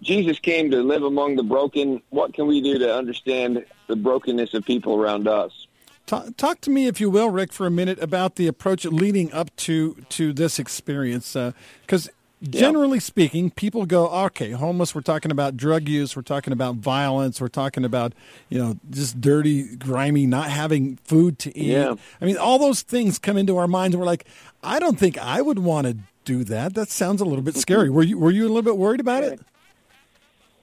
Jesus 0.00 0.38
came 0.38 0.70
to 0.70 0.82
live 0.82 1.02
among 1.02 1.36
the 1.36 1.42
broken. 1.42 2.02
What 2.10 2.32
can 2.32 2.46
we 2.46 2.62
do 2.62 2.78
to 2.78 2.96
understand 2.96 3.64
the 3.86 3.96
brokenness 3.96 4.54
of 4.54 4.64
people 4.64 4.96
around 4.96 5.28
us? 5.28 5.66
Talk, 6.06 6.36
talk 6.36 6.60
to 6.62 6.70
me, 6.70 6.86
if 6.86 7.00
you 7.00 7.08
will, 7.08 7.30
Rick, 7.30 7.52
for 7.52 7.66
a 7.66 7.70
minute 7.70 7.98
about 8.02 8.36
the 8.36 8.46
approach 8.46 8.84
leading 8.84 9.32
up 9.32 9.54
to 9.56 9.94
to 10.10 10.32
this 10.32 10.58
experience, 10.58 11.36
because 11.82 12.08
uh, 12.08 12.12
generally 12.50 13.00
speaking, 13.00 13.50
people 13.50 13.86
go, 13.86 14.08
okay, 14.26 14.50
homeless, 14.50 14.94
we're 14.94 15.00
talking 15.00 15.30
about 15.30 15.56
drug 15.56 15.88
use, 15.88 16.14
we're 16.14 16.22
talking 16.22 16.52
about 16.52 16.76
violence, 16.76 17.40
we're 17.40 17.48
talking 17.48 17.84
about, 17.84 18.12
you 18.48 18.58
know, 18.58 18.78
just 18.90 19.20
dirty, 19.20 19.76
grimy, 19.76 20.26
not 20.26 20.50
having 20.50 20.96
food 20.96 21.38
to 21.40 21.56
eat. 21.56 21.72
Yeah. 21.72 21.94
I 22.20 22.24
mean, 22.24 22.36
all 22.36 22.58
those 22.58 22.82
things 22.82 23.18
come 23.18 23.36
into 23.36 23.56
our 23.56 23.68
minds 23.68 23.94
and 23.94 24.00
we're 24.00 24.06
like, 24.06 24.26
I 24.62 24.78
don't 24.78 24.98
think 24.98 25.18
I 25.18 25.42
would 25.42 25.58
want 25.58 25.86
to 25.86 25.96
do 26.24 26.44
that. 26.44 26.74
That 26.74 26.88
sounds 26.88 27.20
a 27.20 27.24
little 27.24 27.44
bit 27.44 27.56
scary. 27.56 27.90
were 27.90 28.02
you 28.02 28.18
were 28.18 28.30
you 28.30 28.44
a 28.44 28.48
little 28.48 28.62
bit 28.62 28.76
worried 28.76 29.00
about 29.00 29.24
it? 29.24 29.40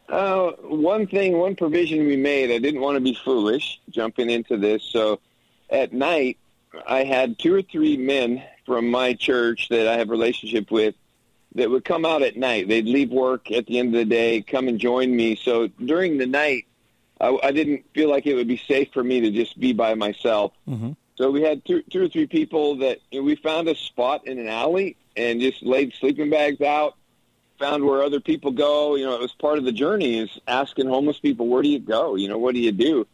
Uh, 0.10 0.52
one 0.64 1.08
thing, 1.08 1.38
one 1.38 1.56
provision 1.56 2.06
we 2.06 2.18
made, 2.18 2.52
I 2.52 2.58
didn't 2.60 2.82
want 2.82 2.96
to 2.96 3.02
be 3.02 3.14
foolish 3.14 3.80
jumping 3.90 4.30
into 4.30 4.58
this. 4.58 4.84
So 4.84 5.22
at 5.70 5.94
night, 5.94 6.38
I 6.86 7.04
had 7.06 7.40
two 7.40 7.54
or 7.54 7.62
three 7.62 7.96
men 7.96 8.44
from 8.66 8.90
my 8.90 9.14
church 9.14 9.70
that 9.70 9.88
I 9.88 9.98
have 9.98 10.10
a 10.10 10.12
relationship 10.12 10.70
with 10.70 10.96
that 11.56 11.70
would 11.70 11.84
come 11.84 12.06
out 12.06 12.22
at 12.22 12.38
night. 12.38 12.68
They'd 12.68 12.86
leave 12.86 13.10
work 13.12 13.52
at 13.52 13.66
the 13.68 13.80
end 13.80 13.90
of 13.90 14.00
the 14.00 14.06
day, 14.06 14.42
come 14.42 14.68
and 14.68 14.80
join 14.80 15.16
me. 15.16 15.36
So 15.36 15.68
during 15.68 16.18
the 16.18 16.26
night, 16.26 16.66
I, 17.20 17.38
I 17.44 17.52
didn't 17.52 17.86
feel 17.94 18.10
like 18.10 18.26
it 18.26 18.36
would 18.36 18.48
be 18.48 18.58
safe 18.58 18.90
for 18.94 19.04
me 19.04 19.22
to 19.22 19.32
just 19.32 19.60
be 19.60 19.74
by 19.74 19.94
myself. 19.96 20.54
Mm-hmm. 20.68 20.92
So 21.16 21.30
we 21.30 21.42
had 21.42 21.64
two, 21.66 21.84
two 21.84 22.06
or 22.06 22.08
three 22.08 22.26
people 22.26 22.78
that 22.78 23.00
you 23.12 23.20
know, 23.20 23.26
we 23.26 23.36
found 23.36 23.68
a 23.68 23.76
spot 23.76 24.26
in 24.26 24.40
an 24.40 24.48
alley 24.48 24.96
and 25.16 25.42
just 25.42 25.62
laid 25.62 25.94
sleeping 25.94 26.30
bags 26.30 26.62
out. 26.62 26.96
Found 27.60 27.86
where 27.86 28.02
other 28.02 28.20
people 28.20 28.52
go. 28.52 28.96
You 28.96 29.06
know, 29.06 29.14
it 29.14 29.22
was 29.22 29.34
part 29.34 29.60
of 29.60 29.66
the 29.66 29.72
journey 29.72 30.18
is 30.18 30.40
asking 30.48 30.88
homeless 30.88 31.20
people, 31.20 31.48
where 31.48 31.62
do 31.62 31.70
you 31.70 31.78
go? 31.78 32.16
You 32.16 32.28
know, 32.28 32.40
what 32.40 32.56
do 32.56 32.60
you 32.60 32.72
do? 32.72 33.06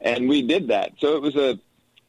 And 0.00 0.30
we 0.30 0.40
did 0.40 0.68
that. 0.68 0.92
So 0.98 1.14
it 1.16 1.20
was 1.20 1.36
a, 1.36 1.58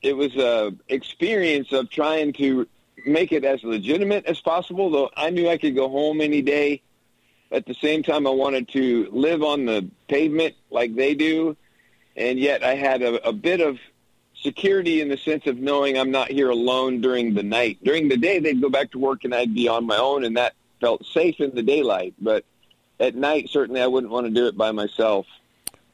it 0.01 0.15
was 0.15 0.33
a 0.37 0.73
experience 0.87 1.73
of 1.73 1.89
trying 1.89 2.31
to 2.33 2.67
make 3.05 3.31
it 3.31 3.43
as 3.43 3.63
legitimate 3.63 4.25
as 4.25 4.39
possible. 4.39 4.89
Though 4.89 5.09
I 5.15 5.29
knew 5.29 5.49
I 5.49 5.57
could 5.57 5.75
go 5.75 5.89
home 5.89 6.21
any 6.21 6.41
day. 6.41 6.81
At 7.51 7.67
the 7.67 7.75
same 7.75 8.01
time, 8.01 8.25
I 8.25 8.31
wanted 8.31 8.67
to 8.69 9.09
live 9.11 9.43
on 9.43 9.65
the 9.65 9.87
pavement 10.07 10.55
like 10.71 10.95
they 10.95 11.13
do, 11.13 11.55
and 12.17 12.39
yet 12.39 12.63
I 12.63 12.73
had 12.73 13.03
a, 13.03 13.27
a 13.27 13.31
bit 13.31 13.61
of 13.61 13.77
security 14.41 15.01
in 15.01 15.07
the 15.07 15.17
sense 15.17 15.45
of 15.45 15.57
knowing 15.57 15.97
I'm 15.97 16.09
not 16.09 16.29
here 16.29 16.49
alone 16.49 16.99
during 16.99 17.35
the 17.35 17.43
night. 17.43 17.77
During 17.83 18.09
the 18.09 18.17
day, 18.17 18.39
they'd 18.39 18.59
go 18.59 18.69
back 18.69 18.91
to 18.91 18.99
work 18.99 19.23
and 19.23 19.35
I'd 19.35 19.53
be 19.53 19.67
on 19.67 19.85
my 19.85 19.97
own, 19.97 20.23
and 20.23 20.35
that 20.37 20.53
felt 20.81 21.05
safe 21.05 21.39
in 21.39 21.53
the 21.53 21.63
daylight. 21.63 22.15
But 22.19 22.43
at 22.99 23.15
night, 23.15 23.49
certainly, 23.49 23.81
I 23.81 23.87
wouldn't 23.87 24.11
want 24.11 24.25
to 24.25 24.31
do 24.31 24.47
it 24.47 24.57
by 24.57 24.71
myself. 24.71 25.27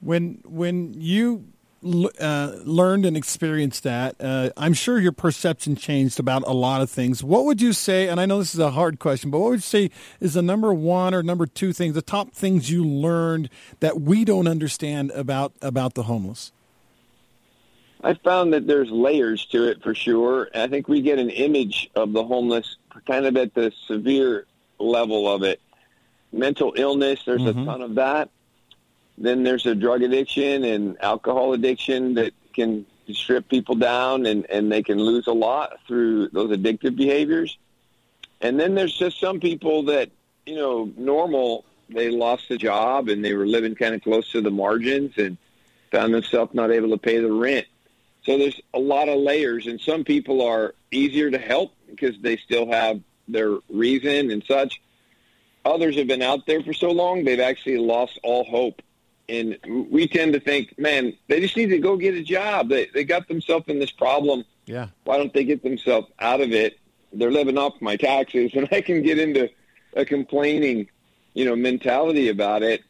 When 0.01 0.39
when 0.45 0.93
you 0.97 1.45
uh, 1.83 2.55
learned 2.63 3.05
and 3.05 3.15
experienced 3.15 3.83
that, 3.83 4.15
uh, 4.19 4.49
I'm 4.57 4.73
sure 4.73 4.99
your 4.99 5.11
perception 5.11 5.75
changed 5.75 6.19
about 6.19 6.43
a 6.45 6.53
lot 6.53 6.81
of 6.81 6.89
things. 6.89 7.23
What 7.23 7.45
would 7.45 7.61
you 7.61 7.73
say? 7.73 8.07
And 8.07 8.19
I 8.19 8.25
know 8.25 8.39
this 8.39 8.53
is 8.53 8.59
a 8.59 8.71
hard 8.71 8.99
question, 8.99 9.31
but 9.31 9.39
what 9.39 9.51
would 9.51 9.57
you 9.57 9.61
say 9.61 9.91
is 10.19 10.33
the 10.33 10.41
number 10.41 10.73
one 10.73 11.13
or 11.13 11.23
number 11.23 11.45
two 11.45 11.73
things, 11.73 11.95
the 11.95 12.01
top 12.01 12.33
things 12.33 12.69
you 12.69 12.85
learned 12.85 13.49
that 13.79 14.01
we 14.01 14.25
don't 14.25 14.47
understand 14.47 15.11
about 15.11 15.53
about 15.61 15.93
the 15.93 16.03
homeless? 16.03 16.51
I 18.01 18.13
found 18.13 18.53
that 18.53 18.65
there's 18.65 18.89
layers 18.89 19.45
to 19.47 19.65
it 19.69 19.83
for 19.83 19.93
sure. 19.93 20.49
I 20.55 20.67
think 20.67 20.87
we 20.87 21.01
get 21.01 21.19
an 21.19 21.29
image 21.29 21.89
of 21.95 22.13
the 22.13 22.23
homeless 22.23 22.77
kind 23.05 23.25
of 23.25 23.35
at 23.35 23.53
the 23.53 23.73
severe 23.87 24.45
level 24.79 25.27
of 25.27 25.43
it. 25.43 25.59
Mental 26.31 26.73
illness, 26.77 27.21
there's 27.25 27.41
mm-hmm. 27.41 27.61
a 27.61 27.65
ton 27.65 27.81
of 27.81 27.95
that. 27.95 28.29
Then 29.19 29.43
there's 29.43 29.65
a 29.65 29.75
drug 29.75 30.01
addiction 30.01 30.63
and 30.63 30.97
alcohol 31.01 31.53
addiction 31.53 32.15
that 32.15 32.33
can 32.53 32.85
strip 33.11 33.49
people 33.49 33.75
down 33.75 34.25
and, 34.25 34.45
and 34.49 34.71
they 34.71 34.81
can 34.83 34.97
lose 34.97 35.27
a 35.27 35.33
lot 35.33 35.77
through 35.87 36.29
those 36.29 36.55
addictive 36.55 36.95
behaviors. 36.95 37.57
And 38.41 38.59
then 38.59 38.75
there's 38.75 38.97
just 38.97 39.19
some 39.19 39.39
people 39.39 39.83
that, 39.83 40.09
you 40.45 40.55
know, 40.55 40.91
normal, 40.95 41.65
they 41.89 42.09
lost 42.09 42.49
a 42.49 42.57
job 42.57 43.09
and 43.09 43.23
they 43.23 43.33
were 43.33 43.45
living 43.45 43.75
kind 43.75 43.93
of 43.93 44.01
close 44.01 44.31
to 44.31 44.41
the 44.41 44.51
margins 44.51 45.17
and 45.17 45.37
found 45.91 46.13
themselves 46.13 46.53
not 46.53 46.71
able 46.71 46.89
to 46.89 46.97
pay 46.97 47.19
the 47.19 47.31
rent 47.31 47.65
so 48.29 48.37
there's 48.37 48.61
a 48.73 48.79
lot 48.79 49.09
of 49.09 49.19
layers, 49.19 49.67
and 49.67 49.79
some 49.79 50.03
people 50.03 50.41
are 50.45 50.75
easier 50.91 51.31
to 51.31 51.37
help 51.37 51.73
because 51.89 52.15
they 52.21 52.37
still 52.37 52.71
have 52.71 53.01
their 53.27 53.57
reason 53.69 54.31
and 54.31 54.43
such. 54.43 54.81
Others 55.65 55.95
have 55.97 56.07
been 56.07 56.21
out 56.21 56.45
there 56.45 56.61
for 56.61 56.73
so 56.73 56.91
long 56.91 57.23
they've 57.23 57.39
actually 57.39 57.77
lost 57.77 58.19
all 58.23 58.43
hope. 58.43 58.81
And 59.29 59.57
we 59.91 60.07
tend 60.07 60.33
to 60.33 60.39
think, 60.39 60.77
man, 60.79 61.13
they 61.27 61.39
just 61.39 61.55
need 61.55 61.67
to 61.67 61.79
go 61.79 61.97
get 61.97 62.15
a 62.15 62.23
job. 62.23 62.69
They 62.69 62.87
they 62.93 63.03
got 63.03 63.27
themselves 63.27 63.65
in 63.67 63.79
this 63.79 63.91
problem. 63.91 64.43
Yeah. 64.65 64.87
Why 65.03 65.17
don't 65.17 65.33
they 65.33 65.43
get 65.43 65.63
themselves 65.63 66.07
out 66.19 66.41
of 66.41 66.51
it? 66.51 66.79
They're 67.13 67.31
living 67.31 67.57
off 67.57 67.73
my 67.81 67.95
taxes, 67.95 68.51
and 68.55 68.67
I 68.71 68.81
can 68.81 69.01
get 69.03 69.19
into 69.19 69.49
a 69.95 70.05
complaining, 70.05 70.89
you 71.33 71.45
know, 71.45 71.55
mentality 71.55 72.29
about 72.29 72.63
it. 72.63 72.83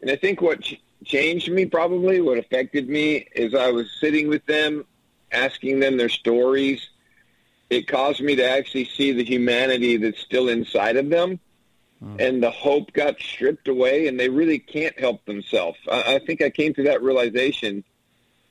And 0.00 0.10
I 0.10 0.16
think 0.16 0.40
what 0.40 0.72
changed 1.04 1.50
me 1.50 1.66
probably, 1.66 2.20
what 2.20 2.38
affected 2.38 2.88
me 2.88 3.26
is 3.34 3.54
I 3.54 3.70
was 3.70 3.90
sitting 4.00 4.28
with 4.28 4.44
them, 4.46 4.84
asking 5.32 5.80
them 5.80 5.96
their 5.96 6.08
stories. 6.08 6.88
It 7.70 7.86
caused 7.86 8.20
me 8.20 8.36
to 8.36 8.48
actually 8.48 8.86
see 8.86 9.12
the 9.12 9.24
humanity 9.24 9.96
that's 9.96 10.20
still 10.20 10.48
inside 10.48 10.96
of 10.96 11.10
them. 11.10 11.40
Hmm. 12.00 12.16
And 12.18 12.42
the 12.42 12.50
hope 12.50 12.92
got 12.92 13.20
stripped 13.20 13.68
away, 13.68 14.06
and 14.06 14.18
they 14.18 14.28
really 14.28 14.58
can't 14.58 14.98
help 14.98 15.24
themselves. 15.24 15.78
I, 15.90 16.14
I 16.14 16.18
think 16.20 16.42
I 16.42 16.50
came 16.50 16.74
to 16.74 16.84
that 16.84 17.02
realization. 17.02 17.84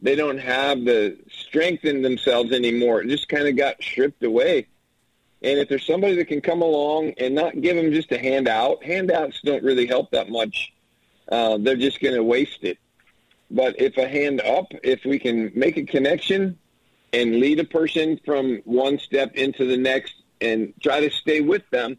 They 0.01 0.15
don't 0.15 0.37
have 0.37 0.83
the 0.83 1.17
strength 1.29 1.85
in 1.85 2.01
themselves 2.01 2.51
anymore. 2.51 3.01
It 3.01 3.07
just 3.07 3.29
kind 3.29 3.47
of 3.47 3.55
got 3.55 3.81
stripped 3.81 4.23
away. 4.23 4.67
And 5.41 5.59
if 5.59 5.69
there's 5.69 5.85
somebody 5.85 6.15
that 6.15 6.25
can 6.25 6.41
come 6.41 6.61
along 6.61 7.13
and 7.17 7.35
not 7.35 7.61
give 7.61 7.75
them 7.75 7.91
just 7.91 8.11
a 8.11 8.17
handout, 8.17 8.83
handouts 8.83 9.39
don't 9.43 9.63
really 9.63 9.85
help 9.85 10.11
that 10.11 10.29
much 10.29 10.73
uh, 11.31 11.57
they're 11.59 11.75
just 11.75 11.99
going 11.99 12.15
to 12.15 12.23
waste 12.23 12.63
it. 12.63 12.77
But 13.49 13.79
if 13.79 13.97
a 13.97 14.07
hand 14.07 14.41
up, 14.41 14.67
if 14.83 15.05
we 15.05 15.19
can 15.19 15.51
make 15.55 15.77
a 15.77 15.83
connection 15.83 16.57
and 17.13 17.39
lead 17.39 17.59
a 17.59 17.63
person 17.63 18.19
from 18.25 18.61
one 18.65 18.99
step 18.99 19.33
into 19.35 19.65
the 19.65 19.77
next 19.77 20.15
and 20.41 20.73
try 20.81 20.99
to 20.99 21.09
stay 21.09 21.41
with 21.41 21.63
them 21.69 21.97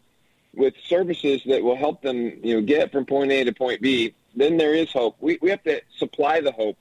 with 0.53 0.73
services 0.87 1.41
that 1.45 1.63
will 1.63 1.75
help 1.75 2.01
them, 2.01 2.39
you 2.43 2.55
know, 2.55 2.61
get 2.61 2.91
from 2.91 3.05
point 3.05 3.31
A 3.31 3.43
to 3.43 3.53
point 3.53 3.81
B, 3.81 4.15
then 4.35 4.57
there 4.57 4.73
is 4.73 4.91
hope. 4.91 5.15
We, 5.19 5.37
we 5.41 5.49
have 5.49 5.63
to 5.63 5.81
supply 5.97 6.41
the 6.41 6.51
hope 6.51 6.77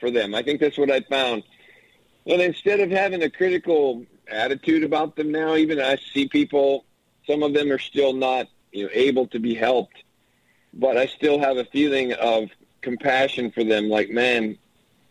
for 0.00 0.10
them. 0.10 0.34
I 0.34 0.42
think 0.42 0.60
that's 0.60 0.78
what 0.78 0.90
I 0.90 1.00
found. 1.00 1.42
And 2.26 2.42
instead 2.42 2.80
of 2.80 2.90
having 2.90 3.22
a 3.22 3.30
critical 3.30 4.04
attitude 4.30 4.84
about 4.84 5.16
them 5.16 5.32
now, 5.32 5.56
even 5.56 5.80
I 5.80 5.96
see 6.12 6.28
people, 6.28 6.84
some 7.26 7.42
of 7.42 7.54
them 7.54 7.72
are 7.72 7.78
still 7.78 8.12
not, 8.12 8.46
you 8.72 8.84
know, 8.84 8.90
able 8.92 9.26
to 9.28 9.38
be 9.38 9.54
helped 9.54 10.02
but 10.74 10.96
I 10.96 11.06
still 11.06 11.38
have 11.38 11.56
a 11.56 11.64
feeling 11.64 12.12
of 12.14 12.50
compassion 12.80 13.50
for 13.50 13.64
them. 13.64 13.88
Like, 13.88 14.10
man, 14.10 14.56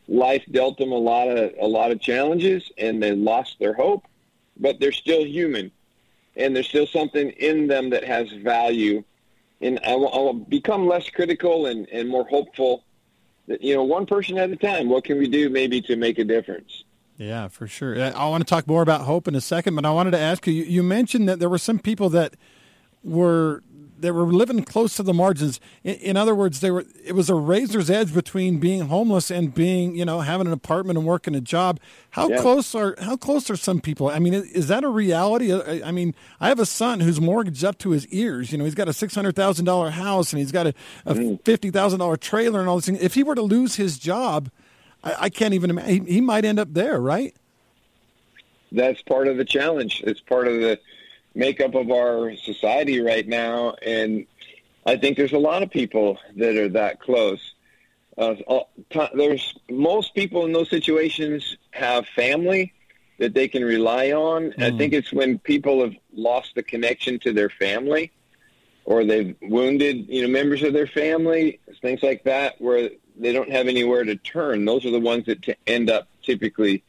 life 0.08 0.44
dealt 0.52 0.78
them 0.78 0.92
a 0.92 0.98
lot 0.98 1.28
of 1.28 1.54
a 1.60 1.68
lot 1.68 1.92
of 1.92 2.00
challenges, 2.00 2.72
and 2.78 3.02
they 3.02 3.12
lost 3.12 3.58
their 3.60 3.74
hope, 3.74 4.06
but 4.58 4.80
they're 4.80 4.92
still 4.92 5.26
human, 5.26 5.72
and 6.38 6.56
there's 6.56 6.68
still 6.68 6.88
something 6.88 7.32
in 7.32 7.68
them 7.68 7.90
that 7.90 8.04
has 8.04 8.32
value. 8.32 9.04
And 9.60 9.80
I 9.86 9.96
will, 9.96 10.14
I'll 10.14 10.34
become 10.34 10.88
less 10.88 11.10
critical 11.10 11.66
and, 11.66 11.88
and 11.90 12.08
more 12.08 12.26
hopeful. 12.28 12.84
That 13.48 13.62
you 13.62 13.74
know, 13.74 13.84
one 13.84 14.06
person 14.06 14.38
at 14.38 14.50
a 14.52 14.56
time. 14.56 14.90
What 14.90 15.04
can 15.04 15.18
we 15.18 15.28
do 15.28 15.50
maybe 15.50 15.82
to 15.84 15.96
make 15.96 16.20
a 16.20 16.24
difference? 16.24 16.84
Yeah, 17.18 17.48
for 17.48 17.66
sure. 17.66 18.00
I 18.00 18.28
want 18.30 18.46
to 18.46 18.50
talk 18.50 18.68
more 18.68 18.84
about 18.84 19.02
hope 19.02 19.28
in 19.28 19.34
a 19.34 19.42
second, 19.42 19.76
but 19.76 19.86
I 19.86 19.92
wanted 19.92 20.12
to 20.12 20.20
ask 20.20 20.46
you. 20.46 20.54
You 20.54 20.84
mentioned 20.84 21.28
that 21.28 21.40
there 21.40 21.50
were 21.50 21.58
some 21.58 21.80
people 21.80 22.10
that 22.10 22.36
were 23.04 23.64
they 24.00 24.12
were 24.12 24.26
living 24.26 24.64
close 24.64 24.96
to 24.96 25.04
the 25.04 25.14
margins. 25.14 25.60
In, 25.84 25.96
in, 25.96 26.18
other 26.18 26.36
words, 26.36 26.60
they 26.60 26.72
were 26.72 26.86
it 27.04 27.14
was 27.14 27.30
a 27.30 27.36
razor's 27.36 27.90
edge 27.90 28.14
between 28.14 28.60
being 28.60 28.88
homeless 28.88 29.32
and 29.32 29.54
being 29.54 29.96
you 29.96 30.06
know 30.06 30.22
having 30.22 30.48
an 30.48 30.54
apartment 30.54 30.98
and 30.98 31.08
working 31.08 31.36
a 31.36 31.42
job. 31.42 31.80
How 32.12 32.30
yeah. 32.30 32.42
close 32.42 32.74
are 32.76 32.96
how 33.00 33.18
close 33.18 33.50
are 33.50 33.56
some 33.56 33.82
people? 33.82 34.10
I 34.10 34.20
mean, 34.20 34.34
is 34.34 34.68
that 34.68 34.84
a 34.84 34.90
reality? 34.90 35.54
I, 35.54 35.88
I 35.88 35.92
mean, 35.92 36.16
I 36.40 36.50
have 36.50 36.60
a 36.60 36.66
son 36.66 37.00
who's 37.00 37.20
mortgaged 37.20 37.64
up 37.64 37.78
to 37.80 37.92
his 37.92 38.08
ears. 38.08 38.52
You 38.52 38.58
know, 38.58 38.66
he's 38.66 38.76
got 38.76 38.88
a 38.88 38.94
six 38.94 39.16
hundred 39.16 39.36
thousand 39.36 39.66
dollar 39.66 39.90
house 39.90 40.34
and 40.34 40.40
he's 40.40 40.52
got 40.52 40.68
a, 40.68 40.74
a 41.06 41.14
mm. 41.14 41.44
fifty 41.44 41.72
thousand 41.72 42.00
dollar 42.00 42.18
trailer 42.18 42.60
and 42.60 42.70
all 42.70 42.78
this. 42.78 42.86
Thing. 42.86 42.98
If 42.98 43.14
he 43.14 43.24
were 43.24 43.36
to 43.36 43.42
lose 43.42 43.76
his 43.76 43.98
job, 43.98 44.50
I, 45.04 45.16
I 45.22 45.30
can't 45.30 45.54
even 45.54 45.70
imagine. 45.70 46.06
He, 46.06 46.14
he 46.16 46.22
might 46.22 46.46
end 46.46 46.60
up 46.60 46.74
there, 46.74 47.00
right? 47.00 47.36
That's 48.72 49.02
part 49.02 49.28
of 49.28 49.38
the 49.38 49.46
challenge. 49.46 50.04
It's 50.06 50.20
part 50.20 50.48
of 50.48 50.56
the 50.56 50.80
makeup 51.38 51.76
of 51.76 51.92
our 51.92 52.36
society 52.36 53.00
right 53.00 53.28
now, 53.28 53.76
and 53.86 54.26
I 54.86 54.98
think 54.98 55.18
there's 55.18 55.34
a 55.34 55.38
lot 55.38 55.64
of 55.64 55.70
people 55.70 56.18
that 56.36 56.58
are 56.58 56.70
that 56.70 57.00
close. 57.00 57.54
Uh, 58.18 58.36
there's 59.14 59.56
most 59.70 60.16
people 60.16 60.46
in 60.46 60.52
those 60.52 60.70
situations 60.70 61.58
have 61.72 62.08
family 62.08 62.74
that 63.20 63.36
they 63.36 63.48
can 63.48 63.64
rely 63.64 64.12
on. 64.12 64.52
Mm. 64.52 64.74
I 64.74 64.78
think 64.78 64.94
it's 64.94 65.14
when 65.14 65.38
people 65.38 65.82
have 65.82 65.94
lost 66.14 66.56
the 66.56 66.64
connection 66.64 67.20
to 67.20 67.32
their 67.32 67.50
family, 67.50 68.12
or 68.86 69.06
they've 69.06 69.36
wounded 69.44 70.08
you 70.10 70.24
know 70.24 70.28
members 70.28 70.64
of 70.64 70.74
their 70.74 70.88
family, 70.88 71.60
things 71.82 72.02
like 72.02 72.24
that, 72.24 72.60
where 72.60 72.90
they 73.16 73.32
don't 73.32 73.52
have 73.52 73.68
anywhere 73.68 74.04
to 74.04 74.16
turn. 74.16 74.66
Those 74.66 74.86
are 74.86 74.92
the 74.92 75.00
ones 75.00 75.26
that 75.26 75.44
t- 75.44 75.56
end 75.68 75.90
up 75.92 76.08
typically 76.24 76.84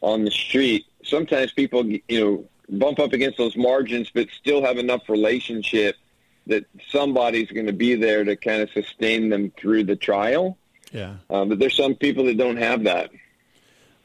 on 0.00 0.24
the 0.24 0.30
street. 0.30 0.86
Sometimes 1.04 1.52
people, 1.52 1.86
you 1.86 2.02
know, 2.20 2.44
bump 2.78 2.98
up 2.98 3.12
against 3.12 3.38
those 3.38 3.56
margins, 3.56 4.10
but 4.12 4.28
still 4.30 4.62
have 4.64 4.78
enough 4.78 5.08
relationship 5.08 5.96
that 6.46 6.64
somebody's 6.88 7.50
going 7.50 7.66
to 7.66 7.72
be 7.72 7.94
there 7.94 8.24
to 8.24 8.36
kind 8.36 8.62
of 8.62 8.70
sustain 8.70 9.28
them 9.28 9.52
through 9.56 9.84
the 9.84 9.96
trial. 9.96 10.58
Yeah. 10.92 11.14
Uh, 11.30 11.44
but 11.44 11.58
there's 11.58 11.76
some 11.76 11.94
people 11.94 12.24
that 12.24 12.36
don't 12.36 12.56
have 12.56 12.84
that. 12.84 13.10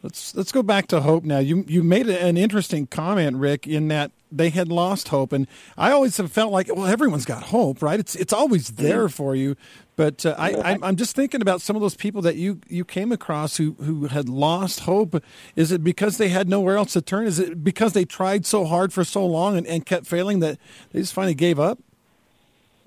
Let's 0.04 0.36
let's 0.36 0.52
go 0.52 0.62
back 0.62 0.88
to 0.88 1.02
hope 1.02 1.24
now. 1.24 1.40
You 1.40 1.66
you 1.68 1.84
made 1.84 2.08
an 2.08 2.38
interesting 2.38 2.86
comment, 2.86 3.38
Rick, 3.38 3.66
in 3.68 3.88
that 3.88 4.12
they 4.32 4.52
had 4.52 4.68
lost 4.68 5.08
hope, 5.08 5.34
and 5.34 5.48
I 5.76 5.92
always 5.92 6.18
have 6.18 6.32
felt 6.32 6.52
like 6.52 6.74
well, 6.74 6.86
everyone's 6.86 7.26
got 7.26 7.44
hope, 7.44 7.82
right? 7.82 8.00
It's 8.00 8.16
it's 8.16 8.32
always 8.32 8.70
there 8.72 9.10
for 9.10 9.36
you. 9.36 9.56
But 9.98 10.28
uh, 10.28 10.36
I, 10.38 10.78
I'm 10.84 10.96
just 10.96 11.16
thinking 11.16 11.42
about 11.42 11.60
some 11.60 11.76
of 11.76 11.82
those 11.82 11.96
people 11.96 12.22
that 12.22 12.36
you, 12.36 12.62
you 12.70 12.86
came 12.86 13.12
across 13.12 13.58
who, 13.58 13.74
who 13.82 14.06
had 14.06 14.30
lost 14.30 14.82
hope. 14.82 15.22
Is 15.56 15.72
it 15.72 15.84
because 15.84 16.18
they 16.18 16.30
had 16.30 16.48
nowhere 16.48 16.78
else 16.78 16.94
to 16.94 17.02
turn? 17.02 17.26
Is 17.26 17.40
it 17.40 17.64
because 17.64 17.94
they 17.94 18.06
tried 18.06 18.46
so 18.46 18.64
hard 18.64 18.94
for 18.94 19.04
so 19.04 19.26
long 19.26 19.58
and, 19.58 19.66
and 19.66 19.88
kept 19.88 20.06
failing 20.06 20.40
that 20.42 20.60
they 20.92 21.00
just 21.00 21.14
finally 21.14 21.34
gave 21.34 21.60
up? 21.60 21.80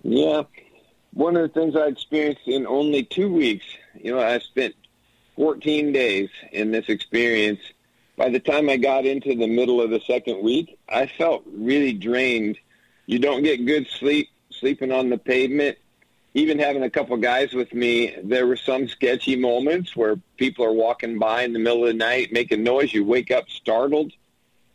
Yeah. 0.05 0.44
One 1.12 1.37
of 1.37 1.42
the 1.42 1.49
things 1.49 1.75
I 1.75 1.87
experienced 1.87 2.46
in 2.46 2.64
only 2.64 3.03
two 3.03 3.33
weeks, 3.33 3.66
you 4.01 4.14
know, 4.14 4.20
I 4.20 4.38
spent 4.38 4.77
14 5.35 5.92
days 5.92 6.31
in 6.53 6.70
this 6.70 6.88
experience. 6.88 7.61
by 8.16 8.29
the 8.29 8.38
time 8.38 8.70
I 8.70 8.77
got 8.77 9.05
into 9.05 9.35
the 9.35 9.49
middle 9.49 9.81
of 9.81 9.90
the 9.90 10.01
second 10.07 10.44
week, 10.44 10.79
I 10.88 11.07
felt 11.07 11.42
really 11.53 11.92
drained. 11.92 12.57
You 13.07 13.18
don't 13.18 13.42
get 13.42 13.66
good 13.66 13.88
sleep 13.88 14.29
sleeping 14.51 14.92
on 14.92 15.11
the 15.11 15.18
pavement. 15.18 15.77
Even 16.35 16.59
having 16.59 16.85
a 16.85 16.90
couple 16.90 17.16
guys 17.16 17.53
with 17.53 17.75
me, 17.75 18.14
there 18.23 18.47
were 18.47 18.57
some 18.57 18.87
sketchy 18.87 19.35
moments 19.35 19.97
where 19.97 20.16
people 20.37 20.64
are 20.64 20.73
walking 20.73 21.19
by 21.19 21.43
in 21.43 21.53
the 21.53 21.59
middle 21.59 21.83
of 21.83 21.88
the 21.88 21.95
night 21.95 22.33
making 22.33 22.62
noise. 22.62 22.93
You 22.93 23.05
wake 23.05 23.31
up 23.33 23.51
startled. 23.51 24.12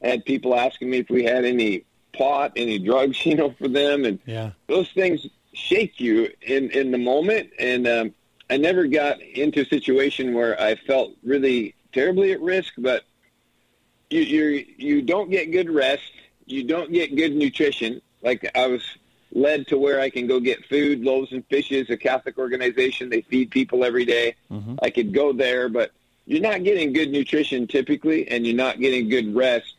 I 0.04 0.08
had 0.08 0.26
people 0.26 0.54
asking 0.54 0.90
me 0.90 0.98
if 1.00 1.10
we 1.10 1.24
had 1.24 1.46
any 1.46 1.86
pot, 2.12 2.52
any 2.58 2.78
drugs, 2.78 3.26
you 3.26 3.36
know, 3.36 3.52
for 3.52 3.70
them, 3.70 4.04
and 4.06 4.20
Yeah. 4.26 4.52
those 4.68 4.90
things 4.92 5.26
shake 5.54 6.00
you 6.02 6.30
in 6.42 6.70
in 6.72 6.92
the 6.92 6.98
moment. 6.98 7.52
And 7.58 7.88
um, 7.88 8.14
I 8.50 8.58
never 8.58 8.86
got 8.86 9.22
into 9.22 9.62
a 9.62 9.66
situation 9.66 10.34
where 10.34 10.60
I 10.60 10.76
felt 10.76 11.14
really 11.24 11.74
terribly 11.94 12.34
at 12.34 12.42
risk, 12.42 12.74
but 12.78 13.04
you 14.10 14.20
you 14.20 14.66
you 14.78 15.02
don't 15.02 15.30
get 15.32 15.52
good 15.52 15.70
rest. 15.70 16.12
You 16.46 16.64
don't 16.66 16.92
get 16.92 17.16
good 17.16 17.34
nutrition. 17.36 18.02
Like 18.22 18.52
I 18.56 18.68
was 18.68 18.82
led 19.36 19.68
to 19.68 19.78
where 19.78 20.00
I 20.00 20.10
can 20.10 20.26
go 20.28 20.40
get 20.40 20.66
food, 20.66 21.02
loaves 21.02 21.34
and 21.34 21.46
fishes, 21.48 21.90
a 21.90 21.98
Catholic 21.98 22.40
organization. 22.40 23.10
They 23.10 23.22
feed 23.22 23.52
people 23.52 23.84
every 23.84 24.06
day. 24.06 24.36
I 24.82 24.90
could 24.90 25.14
go 25.14 25.34
there, 25.34 25.68
but 25.70 25.92
you're 26.26 26.42
not 26.42 26.64
getting 26.64 26.94
good 26.94 27.12
nutrition 27.12 27.68
typically, 27.68 28.28
and 28.30 28.48
you're 28.48 28.56
not 28.56 28.80
getting 28.80 29.10
good 29.10 29.36
rest. 29.36 29.76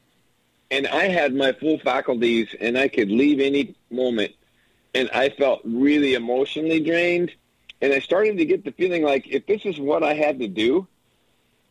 And 0.71 0.87
I 0.87 1.09
had 1.09 1.35
my 1.35 1.53
full 1.53 1.79
faculties, 1.79 2.55
and 2.61 2.77
I 2.77 2.88
could 2.88 3.11
leave 3.11 3.40
any 3.40 3.75
moment, 3.90 4.33
and 4.95 5.09
I 5.11 5.31
felt 5.31 5.62
really 5.64 6.14
emotionally 6.14 6.81
drained. 6.81 7.33
And 7.81 7.92
I 7.92 7.99
started 8.01 8.37
to 8.38 8.45
get 8.45 8.64
the 8.64 8.73
feeling 8.73 9.03
like 9.03 9.27
if 9.27 9.47
this 9.47 9.64
is 9.64 9.81
what 9.81 10.03
I 10.03 10.14
had 10.14 10.38
to 10.40 10.49
do, 10.49 10.87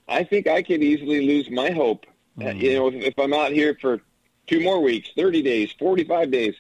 I 0.08 0.24
think 0.24 0.48
I 0.48 0.64
could 0.64 0.82
easily 0.84 1.26
lose 1.26 1.50
my 1.50 1.72
hope. 1.72 2.06
Uh, 2.42 2.50
you 2.50 2.74
know, 2.74 2.88
if, 2.88 2.96
if 2.96 3.20
I'm 3.20 3.34
out 3.34 3.52
here 3.52 3.78
for 3.80 4.02
two 4.48 4.62
more 4.62 4.82
weeks, 4.82 5.10
30 5.16 5.42
days, 5.42 5.72
45 5.78 6.32
days, 6.32 6.56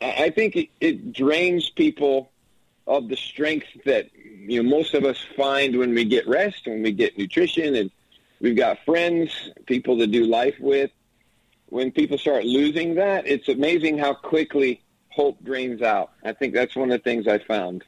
I 0.00 0.30
think 0.30 0.56
it, 0.56 0.68
it 0.80 1.12
drains 1.12 1.70
people 1.70 2.30
of 2.86 3.08
the 3.08 3.16
strength 3.16 3.66
that 3.84 4.08
you 4.14 4.62
know 4.62 4.68
most 4.68 4.94
of 4.94 5.04
us 5.04 5.18
find 5.36 5.78
when 5.78 5.94
we 5.94 6.04
get 6.04 6.26
rest, 6.28 6.66
when 6.66 6.82
we 6.82 6.92
get 6.92 7.18
nutrition, 7.18 7.74
and 7.74 7.90
we've 8.40 8.56
got 8.56 8.78
friends, 8.84 9.50
people 9.66 9.98
to 9.98 10.06
do 10.06 10.24
life 10.24 10.56
with. 10.60 10.90
When 11.68 11.90
people 11.90 12.16
start 12.16 12.44
losing 12.44 12.94
that, 12.94 13.26
it's 13.26 13.48
amazing 13.48 13.98
how 13.98 14.14
quickly 14.14 14.82
hope 15.08 15.42
drains 15.42 15.82
out. 15.82 16.12
I 16.24 16.32
think 16.32 16.54
that's 16.54 16.76
one 16.76 16.92
of 16.92 16.98
the 16.98 17.02
things 17.02 17.26
I 17.26 17.38
found. 17.38 17.82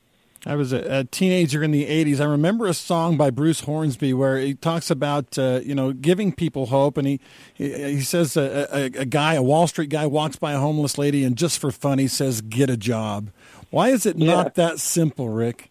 I 0.46 0.55
was 0.55 0.72
a, 0.72 1.01
a 1.01 1.05
teenager 1.05 1.62
in 1.62 1.70
the 1.72 1.87
'80s. 1.87 2.20
I 2.20 2.24
remember 2.24 2.66
a 2.66 2.74
song 2.74 3.16
by 3.16 3.31
Bruce 3.31 3.61
Hornsby 3.61 4.14
where 4.14 4.38
he 4.38 4.55
talks 4.55 4.90
about 4.90 5.38
uh, 5.38 5.61
you 5.64 5.74
know 5.74 5.92
giving 5.92 6.33
people 6.33 6.66
hope, 6.66 6.96
and 6.96 7.07
he 7.07 7.20
he, 7.55 7.72
he 7.96 8.01
says 8.01 8.37
a, 8.37 8.68
a, 8.72 8.85
a 8.85 9.05
guy, 9.05 9.35
a 9.35 9.42
Wall 9.42 9.66
Street 9.66 9.90
guy, 9.90 10.07
walks 10.07 10.37
by 10.37 10.53
a 10.53 10.59
homeless 10.59 10.96
lady, 10.96 11.24
and 11.24 11.37
just 11.37 11.59
for 11.59 11.70
fun, 11.70 11.98
he 11.98 12.09
says, 12.09 12.40
"Get 12.40 12.70
a 12.70 12.77
job." 12.77 13.31
Why 13.70 13.88
is 13.90 14.07
it 14.07 14.16
not 14.16 14.55
that 14.55 14.81
simple, 14.81 15.29
Rick? 15.29 15.70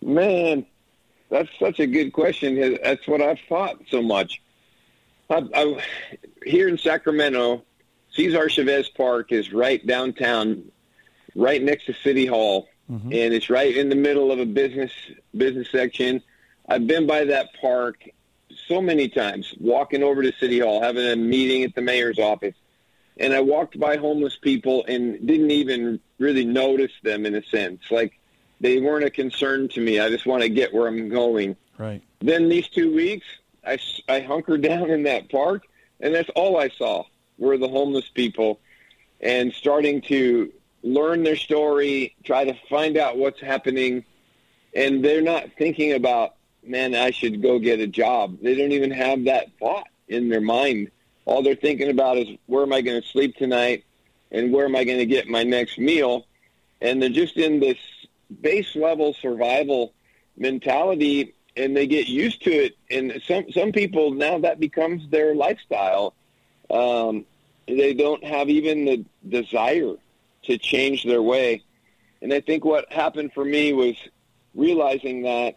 Man, 0.00 0.64
that's 1.30 1.48
such 1.58 1.80
a 1.80 1.86
good 1.86 2.12
question. 2.12 2.78
That's 2.82 3.06
what 3.08 3.20
I've 3.20 3.40
thought 3.48 3.78
so 3.88 4.02
much. 4.02 4.40
I, 5.30 5.42
I, 5.54 5.84
here 6.44 6.68
in 6.68 6.78
Sacramento, 6.78 7.64
Cesar 8.12 8.48
Chavez 8.48 8.88
Park 8.88 9.32
is 9.32 9.52
right 9.52 9.84
downtown, 9.86 10.70
right 11.34 11.62
next 11.62 11.86
to 11.86 11.94
City 11.94 12.26
Hall, 12.26 12.68
Mm-hmm. 12.90 13.12
and 13.12 13.34
it's 13.34 13.50
right 13.50 13.76
in 13.76 13.90
the 13.90 13.94
middle 13.94 14.32
of 14.32 14.38
a 14.38 14.46
business 14.46 14.92
business 15.36 15.68
section. 15.70 16.22
I've 16.70 16.86
been 16.86 17.06
by 17.06 17.24
that 17.24 17.48
park 17.60 18.08
so 18.66 18.80
many 18.80 19.08
times, 19.08 19.54
walking 19.60 20.02
over 20.02 20.22
to 20.22 20.32
City 20.40 20.60
Hall, 20.60 20.80
having 20.82 21.04
a 21.04 21.16
meeting 21.16 21.64
at 21.64 21.74
the 21.74 21.82
mayor's 21.82 22.18
office, 22.18 22.54
and 23.18 23.34
I 23.34 23.40
walked 23.40 23.78
by 23.78 23.96
homeless 23.96 24.36
people 24.36 24.84
and 24.86 25.26
didn't 25.26 25.50
even 25.50 26.00
really 26.18 26.44
notice 26.44 26.92
them 27.02 27.26
in 27.26 27.34
a 27.34 27.42
sense, 27.44 27.82
like 27.90 28.18
they 28.60 28.80
weren't 28.80 29.04
a 29.04 29.10
concern 29.10 29.68
to 29.68 29.80
me. 29.80 30.00
I 30.00 30.08
just 30.08 30.26
want 30.26 30.42
to 30.42 30.48
get 30.48 30.72
where 30.72 30.88
I'm 30.88 31.08
going. 31.08 31.56
Right. 31.76 32.02
Then 32.20 32.48
these 32.48 32.68
two 32.68 32.94
weeks, 32.94 33.26
I 33.64 34.20
hunkered 34.20 34.62
down 34.70 34.90
in 34.90 35.02
that 35.04 35.30
park, 35.30 35.66
and 36.00 36.14
that's 36.14 36.30
all 36.30 36.58
I 36.58 36.68
saw 36.70 37.04
were 37.38 37.56
the 37.56 37.68
homeless 37.68 38.08
people, 38.08 38.60
and 39.20 39.52
starting 39.52 40.00
to 40.02 40.52
learn 40.82 41.22
their 41.22 41.36
story, 41.36 42.14
try 42.24 42.44
to 42.44 42.54
find 42.68 42.96
out 42.96 43.16
what's 43.16 43.40
happening, 43.40 44.04
and 44.74 45.04
they're 45.04 45.22
not 45.22 45.50
thinking 45.58 45.92
about, 45.92 46.34
man, 46.62 46.94
I 46.94 47.10
should 47.10 47.42
go 47.42 47.58
get 47.58 47.80
a 47.80 47.86
job. 47.86 48.38
They 48.42 48.54
don't 48.54 48.72
even 48.72 48.90
have 48.90 49.24
that 49.24 49.48
thought 49.58 49.88
in 50.08 50.28
their 50.28 50.40
mind. 50.40 50.90
All 51.24 51.42
they're 51.42 51.54
thinking 51.54 51.90
about 51.90 52.16
is 52.16 52.28
where 52.46 52.62
am 52.62 52.72
I 52.72 52.80
going 52.80 53.00
to 53.00 53.08
sleep 53.08 53.36
tonight, 53.36 53.84
and 54.30 54.52
where 54.52 54.66
am 54.66 54.76
I 54.76 54.84
going 54.84 54.98
to 54.98 55.06
get 55.06 55.28
my 55.28 55.42
next 55.42 55.78
meal, 55.78 56.26
and 56.80 57.02
they're 57.02 57.08
just 57.08 57.36
in 57.36 57.60
this 57.60 57.78
base 58.40 58.76
level 58.76 59.14
survival 59.14 59.92
mentality 60.36 61.34
and 61.56 61.76
they 61.76 61.86
get 61.86 62.06
used 62.08 62.42
to 62.44 62.50
it 62.50 62.76
and 62.90 63.20
some 63.26 63.50
some 63.52 63.72
people 63.72 64.12
now 64.12 64.38
that 64.38 64.60
becomes 64.60 65.08
their 65.10 65.34
lifestyle 65.34 66.14
um 66.70 67.24
they 67.66 67.92
don't 67.92 68.22
have 68.22 68.48
even 68.48 68.84
the 68.84 69.04
desire 69.28 69.94
to 70.48 70.58
change 70.58 71.04
their 71.04 71.22
way 71.22 71.62
and 72.22 72.32
i 72.32 72.40
think 72.40 72.64
what 72.64 72.90
happened 72.92 73.32
for 73.32 73.44
me 73.44 73.72
was 73.72 73.96
realizing 74.54 75.22
that 75.22 75.56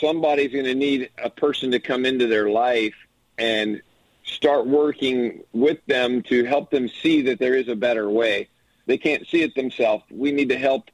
somebody's 0.00 0.52
going 0.52 0.64
to 0.64 0.74
need 0.74 1.10
a 1.22 1.30
person 1.30 1.70
to 1.70 1.78
come 1.78 2.04
into 2.04 2.26
their 2.26 2.50
life 2.50 2.94
and 3.38 3.80
start 4.24 4.66
working 4.66 5.44
with 5.52 5.78
them 5.86 6.22
to 6.22 6.44
help 6.44 6.70
them 6.70 6.88
see 6.88 7.22
that 7.22 7.38
there 7.38 7.54
is 7.54 7.68
a 7.68 7.76
better 7.76 8.10
way 8.10 8.48
they 8.86 8.98
can't 8.98 9.26
see 9.28 9.42
it 9.42 9.54
themselves 9.54 10.02
we 10.10 10.32
need 10.32 10.48
to 10.48 10.58
help 10.58 10.90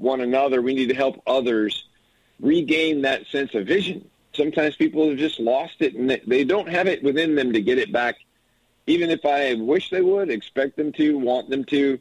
one 0.00 0.20
another. 0.20 0.62
We 0.62 0.74
need 0.74 0.88
to 0.88 0.94
help 0.94 1.22
others 1.26 1.84
regain 2.40 3.02
that 3.02 3.26
sense 3.26 3.54
of 3.54 3.66
vision. 3.66 4.08
Sometimes 4.32 4.76
people 4.76 5.08
have 5.08 5.18
just 5.18 5.38
lost 5.38 5.76
it 5.80 5.94
and 5.94 6.10
they- 6.26 6.44
don't 6.44 6.68
have 6.68 6.86
it 6.86 7.02
within 7.02 7.34
them 7.34 7.52
to 7.52 7.60
get 7.60 7.78
it 7.78 7.92
back. 7.92 8.16
Even 8.86 9.10
if 9.10 9.24
I 9.26 9.54
wish 9.54 9.90
they 9.90 10.00
would, 10.00 10.30
expect 10.30 10.76
them 10.76 10.90
to, 10.92 11.18
want 11.18 11.50
them 11.50 11.64
to, 11.64 12.00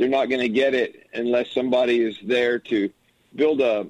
they're 0.00 0.08
not 0.08 0.30
going 0.30 0.40
to 0.40 0.48
get 0.48 0.72
it 0.72 1.06
unless 1.12 1.50
somebody 1.50 2.00
is 2.00 2.18
there 2.24 2.58
to 2.58 2.90
build 3.34 3.60
a, 3.60 3.86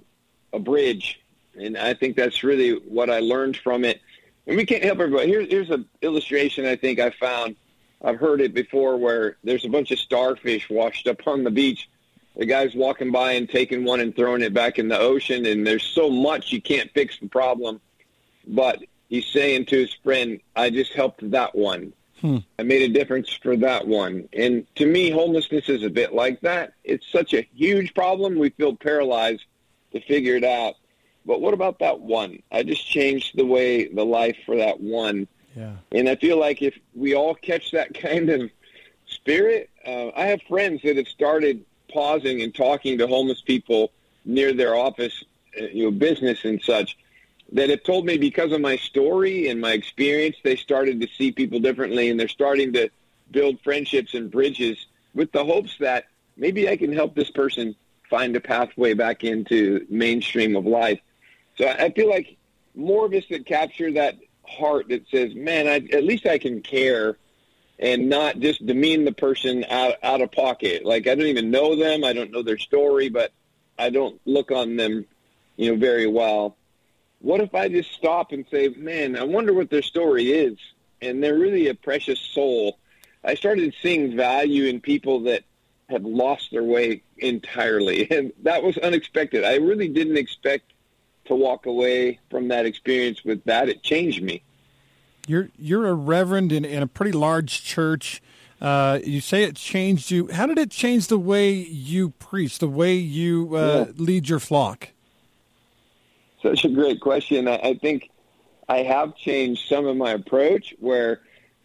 a 0.52 0.58
bridge. 0.58 1.20
And 1.54 1.78
I 1.78 1.94
think 1.94 2.16
that's 2.16 2.42
really 2.42 2.72
what 2.72 3.08
I 3.08 3.20
learned 3.20 3.56
from 3.58 3.84
it. 3.84 4.00
And 4.48 4.56
we 4.56 4.66
can't 4.66 4.82
help 4.82 4.98
everybody. 4.98 5.28
Here, 5.28 5.42
here's 5.42 5.70
an 5.70 5.88
illustration 6.02 6.66
I 6.66 6.74
think 6.74 6.98
I 6.98 7.10
found. 7.10 7.54
I've 8.02 8.18
heard 8.18 8.40
it 8.40 8.54
before 8.54 8.96
where 8.96 9.36
there's 9.44 9.64
a 9.64 9.68
bunch 9.68 9.92
of 9.92 10.00
starfish 10.00 10.68
washed 10.68 11.06
up 11.06 11.24
on 11.28 11.44
the 11.44 11.50
beach 11.50 11.88
the 12.36 12.46
guy's 12.46 12.74
walking 12.74 13.10
by 13.10 13.32
and 13.32 13.48
taking 13.48 13.84
one 13.84 14.00
and 14.00 14.14
throwing 14.14 14.40
it 14.40 14.54
back 14.54 14.78
in 14.78 14.88
the 14.88 14.98
ocean 14.98 15.46
and 15.46 15.66
there's 15.66 15.82
so 15.82 16.08
much 16.08 16.52
you 16.52 16.62
can't 16.62 16.88
fix 16.92 17.18
the 17.18 17.28
problem 17.28 17.80
but 18.46 18.78
he's 19.08 19.26
saying 19.26 19.66
to 19.66 19.76
his 19.76 19.92
friend 20.04 20.40
i 20.54 20.70
just 20.70 20.92
helped 20.92 21.28
that 21.32 21.54
one 21.56 21.92
i 22.22 22.62
made 22.62 22.82
a 22.82 22.92
difference 22.92 23.32
for 23.32 23.56
that 23.56 23.86
one. 23.86 24.28
And 24.32 24.66
to 24.76 24.86
me 24.86 25.10
homelessness 25.10 25.68
is 25.68 25.82
a 25.82 25.90
bit 25.90 26.14
like 26.14 26.40
that. 26.42 26.74
It's 26.84 27.06
such 27.10 27.34
a 27.34 27.46
huge 27.54 27.94
problem. 27.94 28.38
We 28.38 28.50
feel 28.50 28.76
paralyzed 28.76 29.44
to 29.92 30.00
figure 30.00 30.36
it 30.36 30.44
out. 30.44 30.74
But 31.26 31.40
what 31.40 31.54
about 31.54 31.78
that 31.80 32.00
one? 32.00 32.42
I 32.50 32.62
just 32.62 32.86
changed 32.86 33.36
the 33.36 33.44
way 33.44 33.88
the 33.88 34.04
life 34.04 34.36
for 34.46 34.56
that 34.56 34.80
one. 34.80 35.28
Yeah. 35.56 35.72
and 35.90 36.08
I 36.08 36.14
feel 36.14 36.38
like 36.38 36.62
if 36.62 36.78
we 36.94 37.14
all 37.16 37.34
catch 37.34 37.72
that 37.72 37.92
kind 38.00 38.30
of 38.30 38.50
spirit, 39.06 39.68
uh, 39.84 40.10
I 40.14 40.26
have 40.26 40.40
friends 40.42 40.82
that 40.82 40.96
have 40.96 41.08
started 41.08 41.64
pausing 41.92 42.42
and 42.42 42.54
talking 42.54 42.98
to 42.98 43.06
homeless 43.06 43.40
people 43.40 43.92
near 44.24 44.52
their 44.52 44.76
office, 44.76 45.24
uh, 45.60 45.64
you 45.64 45.84
know, 45.84 45.90
business 45.90 46.44
and 46.44 46.62
such, 46.62 46.96
that 47.52 47.70
have 47.70 47.82
told 47.82 48.06
me 48.06 48.16
because 48.16 48.52
of 48.52 48.60
my 48.60 48.76
story 48.76 49.48
and 49.48 49.60
my 49.60 49.72
experience, 49.72 50.36
they 50.44 50.56
started 50.56 51.00
to 51.00 51.08
see 51.16 51.32
people 51.32 51.58
differently 51.58 52.08
and 52.08 52.18
they're 52.18 52.28
starting 52.28 52.72
to 52.74 52.88
build 53.30 53.60
friendships 53.62 54.14
and 54.14 54.30
bridges 54.30 54.86
with 55.14 55.32
the 55.32 55.44
hopes 55.44 55.76
that 55.80 56.04
maybe 56.36 56.68
I 56.68 56.76
can 56.76 56.92
help 56.92 57.14
this 57.14 57.30
person 57.30 57.74
find 58.08 58.34
a 58.36 58.40
pathway 58.40 58.94
back 58.94 59.24
into 59.24 59.86
mainstream 59.88 60.56
of 60.56 60.66
life. 60.66 61.00
So 61.56 61.68
I 61.68 61.90
feel 61.90 62.08
like 62.08 62.36
more 62.74 63.06
of 63.06 63.12
us 63.12 63.24
that 63.30 63.46
capture 63.46 63.92
that 63.92 64.16
heart 64.44 64.88
that 64.88 65.08
says, 65.10 65.34
"Man, 65.34 65.68
I, 65.68 65.76
at 65.94 66.04
least 66.04 66.26
I 66.26 66.38
can 66.38 66.62
care," 66.62 67.16
and 67.78 68.08
not 68.08 68.40
just 68.40 68.64
demean 68.64 69.04
the 69.04 69.12
person 69.12 69.64
out 69.68 69.94
out 70.02 70.20
of 70.22 70.32
pocket. 70.32 70.84
Like 70.84 71.06
I 71.06 71.14
don't 71.14 71.26
even 71.26 71.50
know 71.50 71.76
them, 71.76 72.04
I 72.04 72.12
don't 72.12 72.30
know 72.30 72.42
their 72.42 72.58
story, 72.58 73.08
but 73.08 73.32
I 73.78 73.90
don't 73.90 74.20
look 74.24 74.50
on 74.50 74.76
them, 74.76 75.06
you 75.56 75.70
know, 75.70 75.78
very 75.78 76.06
well. 76.06 76.56
What 77.20 77.40
if 77.40 77.54
I 77.54 77.68
just 77.68 77.92
stop 77.92 78.32
and 78.32 78.44
say, 78.50 78.68
"Man, 78.68 79.16
I 79.16 79.24
wonder 79.24 79.52
what 79.52 79.70
their 79.70 79.82
story 79.82 80.32
is," 80.32 80.58
and 81.02 81.22
they're 81.22 81.38
really 81.38 81.68
a 81.68 81.74
precious 81.74 82.18
soul. 82.18 82.78
I 83.22 83.34
started 83.34 83.74
seeing 83.82 84.16
value 84.16 84.64
in 84.64 84.80
people 84.80 85.20
that 85.20 85.44
have 85.90 86.04
lost 86.04 86.50
their 86.50 86.64
way 86.64 87.02
entirely, 87.18 88.10
and 88.16 88.32
that 88.42 88.62
was 88.62 88.78
unexpected. 88.78 89.44
I 89.44 89.56
really 89.56 89.88
didn't 89.88 90.16
expect 90.16 90.72
to 91.26 91.34
walk 91.34 91.66
away 91.66 92.18
from 92.30 92.48
that 92.48 92.66
experience 92.66 93.24
with 93.24 93.44
that. 93.44 93.68
It 93.68 93.82
changed 93.82 94.22
me. 94.22 94.42
You're 95.26 95.50
you're 95.58 95.86
a 95.86 95.94
reverend 95.94 96.52
in, 96.52 96.64
in 96.64 96.82
a 96.82 96.86
pretty 96.86 97.12
large 97.12 97.62
church. 97.62 98.22
Uh, 98.60 98.98
you 99.04 99.20
say 99.20 99.44
it 99.44 99.56
changed 99.56 100.10
you. 100.10 100.28
How 100.32 100.46
did 100.46 100.58
it 100.58 100.70
change 100.70 101.06
the 101.06 101.18
way 101.18 101.52
you 101.52 102.10
preach, 102.10 102.58
the 102.58 102.68
way 102.68 102.94
you 102.94 103.56
uh, 103.56 103.86
yeah. 103.88 103.92
lead 103.96 104.28
your 104.28 104.38
flock? 104.38 104.88
Such 106.42 106.64
a 106.64 106.68
great 106.68 107.00
question. 107.00 107.48
I, 107.48 107.56
I 107.56 107.74
think 107.74 108.10
I 108.68 108.78
have 108.78 109.16
changed 109.16 109.68
some 109.68 109.86
of 109.86 109.96
my 109.96 110.12
approach 110.12 110.74
where 110.78 111.20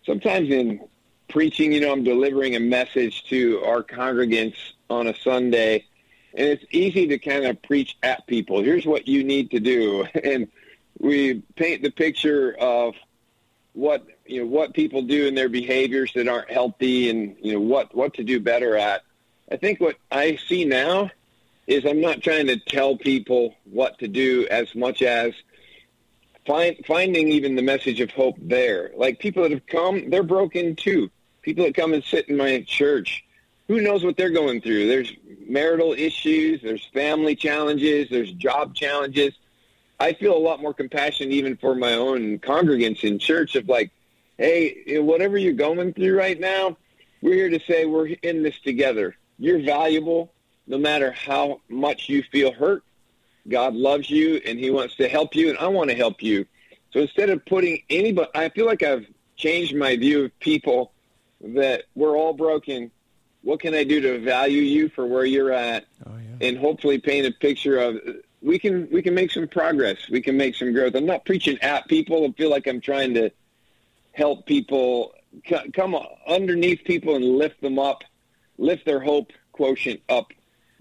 sometimes 0.05 0.49
in 0.49 0.81
preaching, 1.29 1.71
you 1.71 1.81
know, 1.81 1.91
I'm 1.91 2.03
delivering 2.03 2.55
a 2.55 2.59
message 2.59 3.23
to 3.25 3.63
our 3.63 3.83
congregants 3.83 4.57
on 4.89 5.07
a 5.07 5.15
Sunday, 5.15 5.85
and 6.33 6.47
it's 6.47 6.65
easy 6.71 7.07
to 7.07 7.17
kind 7.17 7.45
of 7.45 7.61
preach 7.61 7.97
at 8.03 8.27
people. 8.27 8.61
Here's 8.61 8.85
what 8.85 9.07
you 9.07 9.23
need 9.23 9.51
to 9.51 9.59
do. 9.59 10.05
And 10.23 10.47
we 10.97 11.41
paint 11.55 11.81
the 11.81 11.91
picture 11.91 12.55
of 12.59 12.95
what 13.73 14.05
you 14.25 14.39
know 14.39 14.47
what 14.47 14.73
people 14.73 15.01
do 15.01 15.27
in 15.27 15.35
their 15.35 15.49
behaviors 15.49 16.13
that 16.13 16.29
aren't 16.29 16.49
healthy 16.49 17.09
and 17.09 17.35
you 17.41 17.53
know 17.53 17.59
what 17.59 17.93
what 17.93 18.13
to 18.13 18.23
do 18.23 18.39
better 18.39 18.77
at. 18.77 19.01
I 19.51 19.57
think 19.57 19.81
what 19.81 19.97
I 20.09 20.37
see 20.47 20.63
now 20.63 21.11
is 21.67 21.85
I'm 21.85 22.01
not 22.01 22.21
trying 22.21 22.47
to 22.47 22.57
tell 22.57 22.97
people 22.97 23.55
what 23.63 23.97
to 23.99 24.07
do 24.07 24.47
as 24.51 24.73
much 24.75 25.01
as 25.01 25.33
find, 26.45 26.75
finding 26.85 27.29
even 27.29 27.55
the 27.55 27.61
message 27.61 27.99
of 28.01 28.11
hope 28.11 28.35
there. 28.39 28.91
Like 28.95 29.19
people 29.19 29.43
that 29.43 29.51
have 29.51 29.65
come, 29.65 30.09
they're 30.09 30.23
broken 30.23 30.75
too. 30.75 31.09
People 31.41 31.65
that 31.65 31.75
come 31.75 31.93
and 31.93 32.03
sit 32.03 32.29
in 32.29 32.37
my 32.37 32.63
church, 32.67 33.23
who 33.67 33.81
knows 33.81 34.03
what 34.03 34.17
they're 34.17 34.29
going 34.29 34.61
through? 34.61 34.87
There's 34.87 35.13
marital 35.47 35.93
issues, 35.93 36.61
there's 36.61 36.85
family 36.93 37.35
challenges, 37.35 38.09
there's 38.09 38.31
job 38.33 38.75
challenges. 38.75 39.33
I 39.99 40.13
feel 40.13 40.35
a 40.35 40.37
lot 40.37 40.61
more 40.61 40.73
compassion 40.73 41.31
even 41.31 41.57
for 41.57 41.73
my 41.73 41.93
own 41.93 42.39
congregants 42.39 43.03
in 43.03 43.17
church 43.17 43.55
of 43.55 43.67
like, 43.69 43.91
hey, 44.37 44.83
eh, 44.87 44.99
whatever 44.99 45.37
you're 45.37 45.53
going 45.53 45.93
through 45.93 46.17
right 46.17 46.39
now, 46.39 46.77
we're 47.21 47.33
here 47.33 47.49
to 47.49 47.59
say 47.65 47.85
we're 47.85 48.07
in 48.07 48.43
this 48.43 48.59
together. 48.59 49.15
You're 49.39 49.61
valuable 49.61 50.31
no 50.67 50.77
matter 50.77 51.11
how 51.11 51.61
much 51.69 52.09
you 52.09 52.23
feel 52.31 52.51
hurt 52.51 52.83
God 53.47 53.75
loves 53.75 54.09
you 54.09 54.41
and 54.45 54.59
He 54.59 54.71
wants 54.71 54.95
to 54.95 55.07
help 55.07 55.35
you, 55.35 55.49
and 55.49 55.57
I 55.57 55.67
want 55.67 55.89
to 55.89 55.95
help 55.95 56.21
you. 56.21 56.45
So 56.91 57.01
instead 57.01 57.29
of 57.29 57.45
putting 57.45 57.81
anybody, 57.89 58.29
I 58.33 58.49
feel 58.49 58.65
like 58.65 58.83
I've 58.83 59.05
changed 59.35 59.75
my 59.75 59.95
view 59.95 60.25
of 60.25 60.39
people 60.39 60.93
that 61.41 61.83
we're 61.93 62.17
all 62.17 62.33
broken. 62.33 62.91
What 63.41 63.59
can 63.59 63.75
I 63.75 63.83
do 63.83 64.01
to 64.01 64.19
value 64.19 64.61
you 64.61 64.89
for 64.89 65.05
where 65.05 65.25
you're 65.25 65.51
at, 65.51 65.85
oh, 66.07 66.11
yeah. 66.15 66.47
and 66.47 66.57
hopefully 66.57 66.97
paint 66.97 67.27
a 67.27 67.31
picture 67.31 67.77
of 67.77 67.99
we 68.41 68.57
can 68.57 68.89
we 68.91 69.01
can 69.01 69.13
make 69.13 69.31
some 69.31 69.47
progress. 69.47 69.97
We 70.09 70.21
can 70.21 70.37
make 70.37 70.55
some 70.55 70.73
growth. 70.73 70.95
I'm 70.95 71.05
not 71.05 71.25
preaching 71.25 71.59
at 71.61 71.87
people. 71.87 72.25
I 72.25 72.31
feel 72.31 72.49
like 72.49 72.67
I'm 72.67 72.81
trying 72.81 73.13
to 73.15 73.29
help 74.13 74.45
people 74.45 75.13
come 75.73 75.95
underneath 76.25 76.83
people 76.85 77.15
and 77.15 77.37
lift 77.37 77.61
them 77.61 77.77
up, 77.77 78.03
lift 78.57 78.85
their 78.85 79.01
hope 79.01 79.31
quotient 79.51 80.01
up 80.09 80.31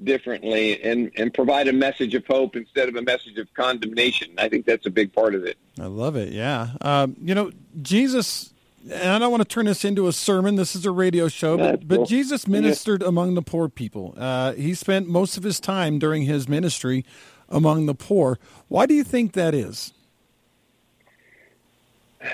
differently 0.05 0.83
and, 0.83 1.11
and 1.17 1.33
provide 1.33 1.69
a 1.69 1.73
message 1.73 2.15
of 2.15 2.27
hope 2.27 2.57
instead 2.57 2.89
of 2.89 2.97
a 2.97 3.03
message 3.03 3.39
of 3.39 3.53
condemnation. 3.55 4.35
I 4.39 4.49
think 4.49 4.67
that's 4.67 4.87
a 4.87 4.91
big 4.91 5.13
part 5.13 5.35
of 5.35 5.45
it. 5.45 5.57
I 5.81 5.87
love 5.87 6.17
it. 6.17 6.33
Yeah. 6.33 6.69
Um, 6.81 7.17
you 7.23 7.35
know, 7.35 7.51
Jesus, 7.83 8.53
and 8.91 9.09
I 9.09 9.19
don't 9.19 9.31
want 9.31 9.43
to 9.43 9.49
turn 9.49 9.67
this 9.67 9.85
into 9.85 10.07
a 10.07 10.13
sermon. 10.13 10.57
This 10.57 10.77
is 10.77 10.87
a 10.87 10.91
radio 10.91 11.29
show, 11.29 11.57
but, 11.57 11.87
but 11.87 12.07
Jesus 12.07 12.47
ministered 12.47 13.03
yeah. 13.03 13.09
among 13.09 13.35
the 13.35 13.43
poor 13.43 13.69
people. 13.69 14.15
Uh, 14.17 14.53
he 14.53 14.75
spent 14.75 15.09
most 15.09 15.37
of 15.37 15.43
his 15.43 15.59
time 15.61 15.99
during 15.99 16.23
his 16.23 16.49
ministry 16.49 17.05
among 17.49 17.87
the 17.87 17.95
poor. 17.95 18.39
Why 18.69 18.87
do 18.87 18.95
you 18.95 19.05
think 19.05 19.33
that 19.33 19.55
is? 19.55 19.93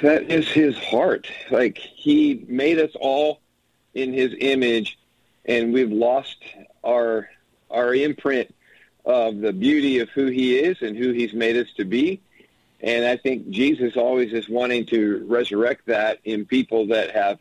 That 0.03 0.31
is 0.31 0.49
his 0.49 0.79
heart. 0.79 1.29
Like 1.51 1.77
he 1.77 2.45
made 2.47 2.79
us 2.79 2.93
all 3.01 3.41
in 3.95 4.13
his 4.13 4.35
image, 4.39 4.99
and 5.45 5.73
we've 5.73 5.91
lost 5.91 6.37
our 6.85 7.29
our 7.71 7.95
imprint 7.95 8.55
of 9.05 9.41
the 9.41 9.53
beauty 9.53 9.99
of 9.99 10.09
who 10.11 10.27
he 10.27 10.59
is 10.59 10.83
and 10.83 10.97
who 10.97 11.13
he's 11.13 11.33
made 11.33 11.57
us 11.57 11.69
to 11.77 11.85
be. 11.85 12.21
And 12.81 13.05
I 13.05 13.17
think 13.17 13.51
Jesus 13.51 13.97
always 13.97 14.33
is 14.33 14.49
wanting 14.49 14.87
to 14.87 15.25
resurrect 15.29 15.87
that 15.87 16.19
in 16.25 16.47
people 16.47 16.87
that 16.89 17.11
have 17.11 17.39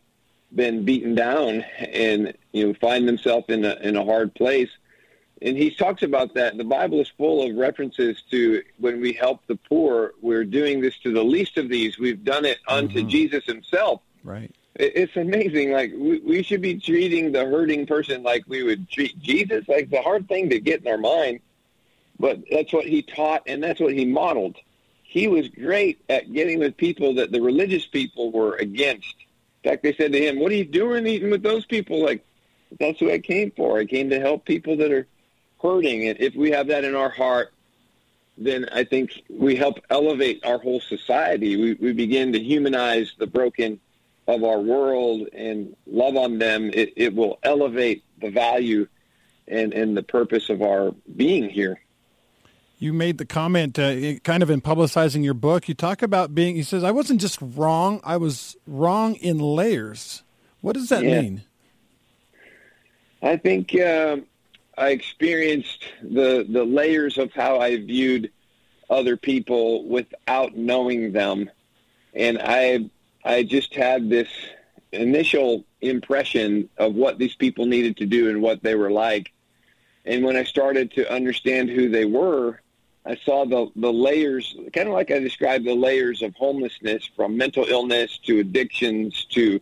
been 0.54 0.84
beaten 0.84 1.14
down 1.14 1.62
and 1.78 2.34
you 2.52 2.68
know 2.68 2.74
find 2.74 3.08
themselves 3.08 3.46
in 3.50 3.64
a 3.64 3.76
in 3.76 3.96
a 3.96 4.04
hard 4.04 4.34
place. 4.34 4.70
And 5.42 5.56
he 5.56 5.72
talks 5.72 6.04
about 6.04 6.34
that. 6.34 6.58
The 6.58 6.66
Bible 6.66 7.00
is 7.00 7.08
full 7.08 7.50
of 7.50 7.56
references 7.56 8.22
to 8.30 8.62
when 8.78 9.00
we 9.00 9.14
help 9.14 9.48
the 9.48 9.56
poor, 9.56 10.14
we're 10.22 10.44
doing 10.44 10.82
this 10.82 10.98
to 11.00 11.14
the 11.14 11.24
least 11.24 11.58
of 11.58 11.70
these. 11.70 11.98
We've 11.98 12.26
done 12.26 12.44
it 12.44 12.58
unto 12.68 13.00
mm-hmm. 13.00 13.08
Jesus 13.08 13.46
himself. 13.46 14.02
Right 14.22 14.54
it's 14.76 15.16
amazing. 15.16 15.72
Like 15.72 15.92
we, 15.96 16.20
we 16.20 16.44
should 16.44 16.62
be 16.62 16.80
treating 16.80 17.32
the 17.32 17.46
hurting 17.46 17.86
person 17.86 18.24
like 18.24 18.44
we 18.48 18.64
would 18.64 18.90
treat 18.90 19.20
Jesus. 19.20 19.68
Like 19.68 19.90
the 19.90 20.02
hard 20.02 20.28
thing 20.28 20.50
to 20.50 20.60
get 20.60 20.82
in 20.82 20.88
our 20.88 20.98
mind, 20.98 21.40
but 22.20 22.40
that's 22.52 22.72
what 22.74 22.86
he 22.86 23.02
taught 23.02 23.44
and 23.48 23.64
that's 23.64 23.80
what 23.80 23.94
he 23.94 24.06
modeled. 24.06 24.58
He 25.04 25.28
was 25.28 25.50
great 25.50 26.02
at 26.08 26.32
getting 26.32 26.60
with 26.60 26.78
people 26.78 27.16
that 27.16 27.32
the 27.32 27.42
religious 27.42 27.86
people 27.88 28.32
were 28.32 28.56
against. 28.58 29.16
In 29.64 29.72
fact, 29.72 29.84
they 29.84 29.94
said 29.94 30.12
to 30.14 30.20
him, 30.20 30.40
"What 30.40 30.52
are 30.52 30.56
you 30.56 30.66
doing 30.66 31.08
eating 31.08 31.32
with 31.32 31.44
those 31.44 31.66
people?" 31.66 32.04
Like 32.04 32.24
that's 32.80 33.00
who 33.00 33.12
I 33.12 33.20
came 33.20 33.52
for. 33.52 33.80
I 33.80 33.86
came 33.86 34.10
to 34.12 34.20
help 34.20 34.46
people 34.46 34.78
that 34.78 34.92
are 34.92 35.08
hurting, 35.62 36.08
and 36.08 36.20
if 36.20 36.36
we 36.36 36.52
have 36.52 36.68
that 36.68 36.84
in 36.84 36.96
our 36.96 37.10
heart, 37.10 37.54
then 38.38 38.70
I 38.72 38.86
think 38.86 39.22
we 39.30 39.56
help 39.56 39.80
elevate 39.90 40.46
our 40.46 40.60
whole 40.60 40.80
society. 40.80 41.58
We, 41.58 41.74
we 41.74 41.92
begin 41.92 42.32
to 42.34 42.40
humanize 42.40 43.12
the 43.18 43.28
broken 43.28 43.80
of 44.30 44.44
our 44.44 44.60
world 44.60 45.28
and 45.34 45.76
love 45.88 46.16
on 46.16 46.38
them, 46.38 46.70
it, 46.74 46.94
it 46.96 47.16
will 47.16 47.40
elevate 47.44 48.04
the 48.22 48.30
value 48.30 48.88
and, 49.48 49.74
and 49.74 49.98
the 49.98 50.04
purpose 50.04 50.50
of 50.50 50.62
our 50.62 50.92
being 51.16 51.50
here. 51.50 51.82
You 52.78 52.94
made 52.94 53.18
the 53.18 53.26
comment, 53.26 53.78
uh, 53.78 54.20
kind 54.20 54.42
of 54.42 54.50
in 54.50 54.62
publicizing 54.62 55.24
your 55.24 55.34
book. 55.34 55.68
You 55.68 55.74
talk 55.74 56.02
about 56.02 56.34
being. 56.34 56.56
He 56.56 56.64
says, 56.64 56.82
"I 56.82 56.92
wasn't 56.92 57.20
just 57.20 57.38
wrong; 57.42 58.00
I 58.06 58.16
was 58.16 58.56
wrong 58.66 59.16
in 59.16 59.38
layers." 59.38 60.24
What 60.62 60.76
does 60.76 60.88
that 60.88 61.04
yeah. 61.04 61.22
mean? 61.22 61.44
I 63.22 63.36
think 63.36 63.76
uh, 63.76 64.18
I 64.78 64.92
experienced 64.92 65.84
the 66.02 66.46
the 66.48 66.64
layers 66.64 67.18
of 67.18 67.34
how 67.34 67.60
I 67.60 67.76
viewed 67.76 68.32
other 68.90 69.18
people 69.18 69.86
without 69.86 70.56
knowing 70.56 71.12
them, 71.12 71.50
and 72.14 72.40
I 72.42 72.90
I 73.24 73.44
just 73.44 73.74
had 73.74 74.10
this 74.10 74.30
initial 74.92 75.66
impression 75.82 76.70
of 76.78 76.96
what 76.96 77.20
these 77.20 77.36
people 77.36 77.66
needed 77.66 77.98
to 77.98 78.06
do 78.06 78.30
and 78.30 78.42
what 78.42 78.64
they 78.64 78.76
were 78.76 78.92
like. 78.92 79.32
And 80.06 80.24
when 80.24 80.36
I 80.36 80.44
started 80.44 80.92
to 80.94 81.12
understand 81.12 81.70
who 81.70 81.90
they 81.90 82.06
were, 82.06 82.62
I 83.06 83.16
saw 83.26 83.46
the, 83.46 83.68
the 83.76 83.92
layers, 83.92 84.56
kind 84.74 84.88
of 84.88 84.94
like 84.94 85.12
I 85.12 85.20
described 85.20 85.66
the 85.66 85.76
layers 85.76 86.22
of 86.22 86.36
homelessness 86.36 87.10
from 87.16 87.38
mental 87.38 87.66
illness 87.66 88.18
to 88.26 88.40
addictions 88.40 89.26
to 89.32 89.60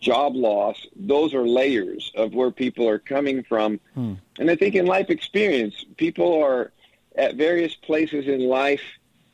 job 0.00 0.34
loss. 0.34 0.86
Those 0.96 1.32
are 1.32 1.46
layers 1.46 2.12
of 2.16 2.34
where 2.34 2.50
people 2.50 2.88
are 2.88 2.98
coming 2.98 3.44
from. 3.44 3.80
Hmm. 3.94 4.14
And 4.38 4.50
I 4.50 4.56
think 4.56 4.74
in 4.74 4.86
life 4.86 5.10
experience, 5.10 5.84
people 5.96 6.42
are 6.42 6.72
at 7.16 7.36
various 7.36 7.74
places 7.74 8.26
in 8.26 8.40
life 8.48 8.82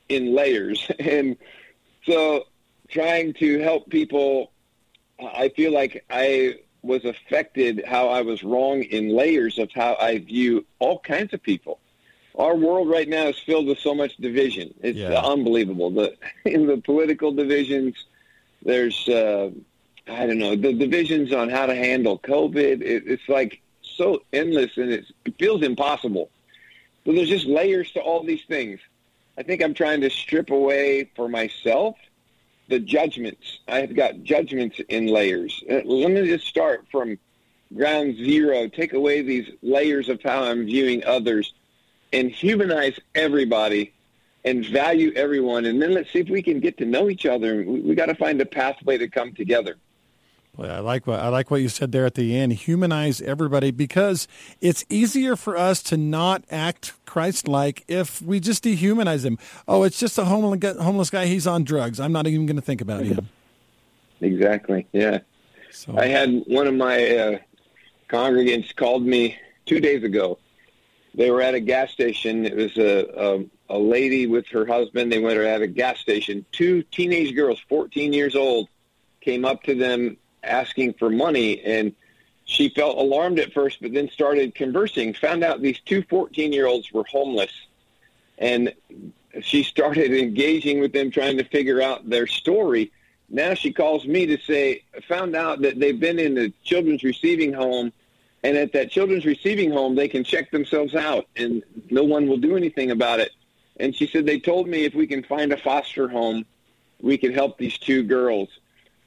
in 0.09 0.35
layers. 0.35 0.91
And 0.99 1.37
so 2.05 2.45
trying 2.89 3.35
to 3.35 3.59
help 3.61 3.89
people, 3.91 4.53
I 5.21 5.49
feel 5.51 5.73
like 5.73 6.05
I 6.11 6.57
was 6.83 7.05
affected 7.05 7.85
how 7.87 8.09
I 8.09 8.23
was 8.23 8.43
wrong 8.43 8.83
in 8.83 9.11
layers 9.11 9.59
of 9.59 9.71
how 9.73 9.97
I 10.01 10.19
view 10.19 10.65
all 10.79 10.99
kinds 11.01 11.35
of 11.35 11.43
people. 11.43 11.81
Our 12.37 12.55
world 12.55 12.89
right 12.89 13.09
now 13.09 13.27
is 13.27 13.39
filled 13.39 13.67
with 13.67 13.79
so 13.79 13.95
much 13.95 14.17
division. 14.17 14.73
It's 14.81 14.99
yeah. 14.99 15.21
unbelievable. 15.21 15.91
The 15.91 16.17
in 16.45 16.67
the 16.67 16.79
political 16.79 17.33
divisions, 17.33 17.97
there's 18.63 19.09
uh, 19.09 19.51
I 20.07 20.27
don't 20.27 20.39
know 20.39 20.55
the 20.55 20.73
divisions 20.73 21.33
on 21.33 21.49
how 21.49 21.67
to 21.67 21.75
handle 21.75 22.19
COVID. 22.19 22.81
It, 22.81 23.05
it's 23.07 23.29
like 23.29 23.61
so 23.83 24.23
endless 24.33 24.77
and 24.77 24.93
it 24.93 25.05
feels 25.39 25.63
impossible. 25.63 26.31
So 27.05 27.13
there's 27.13 27.29
just 27.29 27.47
layers 27.47 27.91
to 27.93 28.01
all 28.01 28.23
these 28.23 28.45
things. 28.47 28.81
I 29.37 29.43
think 29.43 29.63
I'm 29.63 29.75
trying 29.75 30.01
to 30.03 30.11
strip 30.11 30.51
away 30.51 31.11
for 31.17 31.29
myself 31.29 31.97
the 32.69 32.79
judgments. 32.79 33.61
I 33.67 33.81
have 33.81 33.95
got 33.95 34.23
judgments 34.23 34.81
in 34.89 35.07
layers. 35.07 35.63
Uh, 35.71 35.81
let 35.85 36.11
me 36.11 36.27
just 36.27 36.47
start 36.47 36.87
from 36.91 37.19
ground 37.75 38.17
zero, 38.17 38.69
take 38.69 38.93
away 38.93 39.23
these 39.23 39.51
layers 39.63 40.09
of 40.09 40.23
how 40.23 40.45
I'm 40.45 40.67
viewing 40.67 41.05
others, 41.05 41.55
and 42.13 42.31
humanize 42.31 42.99
everybody 43.15 43.93
and 44.45 44.65
value 44.65 45.13
everyone. 45.15 45.67
And 45.67 45.81
then 45.81 45.93
let's 45.93 46.13
see 46.13 46.21
if 46.21 46.29
we 46.29 46.43
can 46.43 46.61
get 46.61 46.79
to 46.79 46.87
know 46.87 47.11
each 47.11 47.27
other. 47.27 47.57
We, 47.57 47.81
we 47.81 47.95
got 47.95 48.07
to 48.07 48.15
find 48.15 48.41
a 48.41 48.47
pathway 48.47 48.99
to 48.99 49.09
come 49.09 49.35
together. 49.35 49.77
Well, 50.59 50.73
I 50.73 50.81
like 50.81 51.07
what 51.07 51.21
I 51.21 51.29
like 51.29 51.53
what 51.53 51.61
you 51.63 51.69
said 51.69 51.93
there 51.93 52.05
at 52.05 52.17
the 52.17 52.37
end. 52.37 52.53
Humanize 52.53 53.21
everybody 53.21 53.71
because 53.71 54.27
it's 54.61 54.85
easier 54.89 55.37
for 55.37 55.57
us 55.57 55.85
to 55.85 55.97
not 55.97 56.43
act 56.51 56.95
Christ-like 57.07 57.85
if 57.87 58.21
we 58.21 58.41
just 58.41 58.65
dehumanize 58.65 59.25
him. 59.25 59.39
Oh, 59.69 59.85
it's 59.85 60.01
just 60.01 60.19
a 60.19 60.25
homeless 60.25 61.11
guy. 61.11 61.27
He's 61.27 61.47
on 61.47 61.63
drugs. 61.63 62.01
I'm 62.01 62.11
not 62.11 62.27
even 62.27 62.45
going 62.47 62.57
to 62.57 62.63
think 62.63 62.81
about 62.81 63.05
him. 63.05 63.29
exactly. 64.21 64.89
Yeah. 64.91 65.21
So. 65.71 65.97
I 65.97 66.07
had 66.07 66.43
one 66.49 66.67
of 66.67 66.75
my 66.75 67.07
uh, 67.07 67.39
congregants 68.11 68.75
called 68.75 69.05
me 69.05 69.39
two 69.65 69.79
days 69.79 70.03
ago. 70.03 70.41
They 71.15 71.31
were 71.31 71.41
at 71.41 71.55
a 71.55 71.61
gas 71.61 71.93
station. 71.93 72.45
It 72.45 72.57
was 72.57 72.77
a, 72.77 73.07
a 73.17 73.45
a 73.71 73.79
lady 73.79 74.27
with 74.27 74.49
her 74.49 74.67
husband. 74.67 75.13
They 75.13 75.21
went 75.21 75.39
at 75.39 75.63
a 75.63 75.69
gas 75.69 76.01
station. 76.01 76.45
Two 76.51 76.83
teenage 76.83 77.37
girls, 77.37 77.61
14 77.69 78.13
years 78.13 78.35
old, 78.35 78.69
came 79.21 79.45
up 79.45 79.63
to 79.63 79.77
them 79.77 80.17
asking 80.43 80.95
for 80.95 81.11
money, 81.11 81.61
and 81.63 81.95
she 82.45 82.69
felt 82.71 82.97
alarmed 82.97 83.39
at 83.39 83.53
first, 83.53 83.81
but 83.83 83.93
then 83.93 84.09
started 84.09 84.55
conversing. 84.55 85.15
Found 85.15 85.45
out 85.45 85.61
these 85.61 85.81
two 85.81 86.03
14-year-olds 86.03 86.93
were 86.93 87.05
homeless, 87.05 87.53
and 88.39 88.73
she 89.43 89.63
started 89.63 90.13
engaging 90.13 90.81
with 90.81 90.93
them, 90.93 91.11
trying 91.11 91.37
to 91.37 91.45
figure 91.45 91.83
out 91.83 92.09
their 92.09 92.27
story. 92.27 92.91
Now 93.29 93.55
she 93.55 93.73
calls 93.73 94.07
me 94.07 94.25
to 94.27 94.39
say, 94.39 94.85
found 95.07 95.37
out 95.37 95.61
that 95.61 95.79
they've 95.79 96.01
been 96.01 96.19
in 96.19 96.35
the 96.35 96.53
children's 96.65 97.05
receiving 97.05 97.53
home, 97.53 97.93
and 98.43 98.57
at 98.57 98.73
that 98.73 98.91
children's 98.91 99.27
receiving 99.27 99.71
home, 99.71 99.95
they 99.95 100.09
can 100.09 100.25
check 100.25 100.51
themselves 100.51 100.95
out, 100.95 101.27
and 101.37 101.63
no 101.91 102.05
one 102.05 102.27
will 102.29 102.39
do 102.39 102.57
anything 102.57 102.91
about 102.91 103.21
it. 103.21 103.33
And 103.79 103.95
she 103.95 104.07
said, 104.07 104.25
they 104.25 104.41
told 104.41 104.67
me 104.67 104.85
if 104.85 104.95
we 104.95 105.07
can 105.07 105.23
find 105.23 105.53
a 105.53 105.57
foster 105.57 106.09
home, 106.09 106.47
we 107.01 107.19
could 107.19 107.35
help 107.35 107.59
these 107.59 107.77
two 107.77 108.03
girls. 108.03 108.49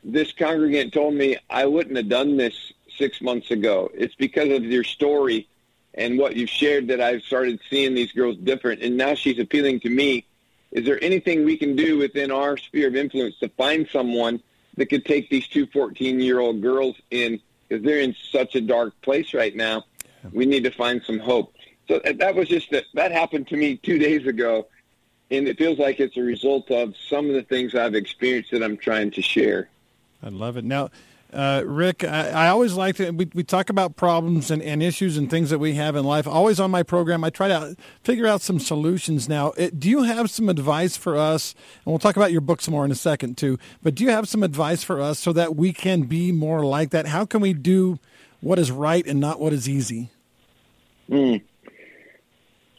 This 0.04 0.32
congregant 0.32 0.94
told 0.94 1.14
me 1.14 1.38
I 1.50 1.66
wouldn't 1.66 1.96
have 1.96 2.10
done 2.10 2.38
this 2.38 2.74
six 2.98 3.22
months 3.22 3.52
ago. 3.52 3.92
It's 3.94 4.16
because 4.16 4.50
of 4.50 4.64
your 4.64 4.84
story 4.84 5.48
and 5.94 6.18
what 6.18 6.36
you've 6.36 6.50
shared 6.50 6.88
that 6.88 7.02
I've 7.02 7.22
started 7.24 7.60
seeing 7.70 7.94
these 7.94 8.12
girls 8.12 8.38
different. 8.38 8.82
And 8.82 8.98
now 8.98 9.14
she's 9.14 9.40
appealing 9.40 9.82
to 9.82 9.90
me. 9.90 10.26
Is 10.72 10.86
there 10.86 11.04
anything 11.04 11.44
we 11.44 11.58
can 11.58 11.76
do 11.76 11.98
within 11.98 12.32
our 12.32 12.58
sphere 12.58 12.88
of 12.88 12.96
influence 12.96 13.38
to 13.40 13.50
find 13.50 13.88
someone 13.92 14.42
that 14.78 14.88
could 14.88 15.06
take 15.06 15.30
these 15.30 15.48
two 15.48 15.68
14-year-old 15.68 16.62
girls 16.62 16.96
in 17.12 17.40
because 17.68 17.84
they're 17.84 18.00
in 18.00 18.16
such 18.32 18.56
a 18.56 18.62
dark 18.62 19.00
place 19.02 19.34
right 19.34 19.56
now? 19.56 19.84
We 20.32 20.46
need 20.46 20.64
to 20.64 20.72
find 20.72 21.02
some 21.04 21.20
hope. 21.20 21.54
So 21.88 22.00
that 22.00 22.36
was 22.36 22.48
just 22.48 22.72
that, 22.72 22.86
that 22.94 23.12
happened 23.12 23.48
to 23.50 23.58
me 23.58 23.76
two 23.76 23.98
days 23.98 24.26
ago, 24.26 24.68
and 25.30 25.48
it 25.48 25.58
feels 25.58 25.78
like 25.78 26.00
it's 26.00 26.16
a 26.16 26.22
result 26.22 26.72
of 26.72 26.96
some 27.10 27.28
of 27.28 27.34
the 27.34 27.44
things 27.44 27.76
I've 27.76 27.96
experienced 27.96 28.52
that 28.52 28.64
I'm 28.64 28.78
trying 28.78 29.12
to 29.12 29.22
share. 29.22 29.70
I 30.24 30.30
love 30.30 30.58
it. 30.58 30.64
Now, 30.64 30.90
uh, 31.34 31.64
Rick, 31.66 32.04
I, 32.04 32.30
I, 32.30 32.48
always 32.50 32.74
like 32.74 32.98
to, 32.98 33.12
we, 33.12 33.30
we 33.34 33.44
talk 33.44 33.70
about 33.70 33.96
problems 33.96 34.52
and, 34.52 34.62
and, 34.62 34.84
issues 34.84 35.16
and 35.16 35.30
things 35.30 35.50
that 35.50 35.60
we 35.60 35.76
have 35.76 35.96
in 35.96 36.04
life. 36.04 36.28
Always 36.28 36.60
on 36.60 36.72
my 36.72 36.84
program, 36.84 37.24
I 37.24 37.30
try 37.30 37.48
to 37.48 37.78
figure 38.04 38.28
out 38.28 38.42
some 38.42 38.60
solutions. 38.60 39.30
Now, 39.30 39.52
it, 39.52 39.80
do 39.80 39.90
you 39.90 40.04
have 40.04 40.30
some 40.30 40.50
advice 40.50 40.98
for 40.98 41.16
us? 41.16 41.56
And 41.86 41.92
we'll 41.92 42.00
talk 42.00 42.18
about 42.18 42.34
your 42.34 42.42
books 42.42 42.68
more 42.68 42.84
in 42.84 42.92
a 42.92 42.96
second, 42.96 43.38
too. 43.38 43.58
But 43.82 43.96
do 43.96 44.04
you 44.04 44.10
have 44.10 44.28
some 44.28 44.44
advice 44.44 44.84
for 44.84 45.00
us 45.00 45.20
so 45.20 45.32
that 45.32 45.56
we 45.56 45.72
can 45.72 46.02
be 46.02 46.34
more 46.34 46.66
like 46.66 46.90
that? 46.90 47.08
How 47.08 47.26
can 47.26 47.40
we 47.40 47.54
do 47.54 47.98
what 48.42 48.60
is 48.60 48.70
right 48.70 49.06
and 49.08 49.22
not 49.22 49.40
what 49.40 49.54
is 49.54 49.70
easy? 49.70 50.10
Mm 51.10 51.42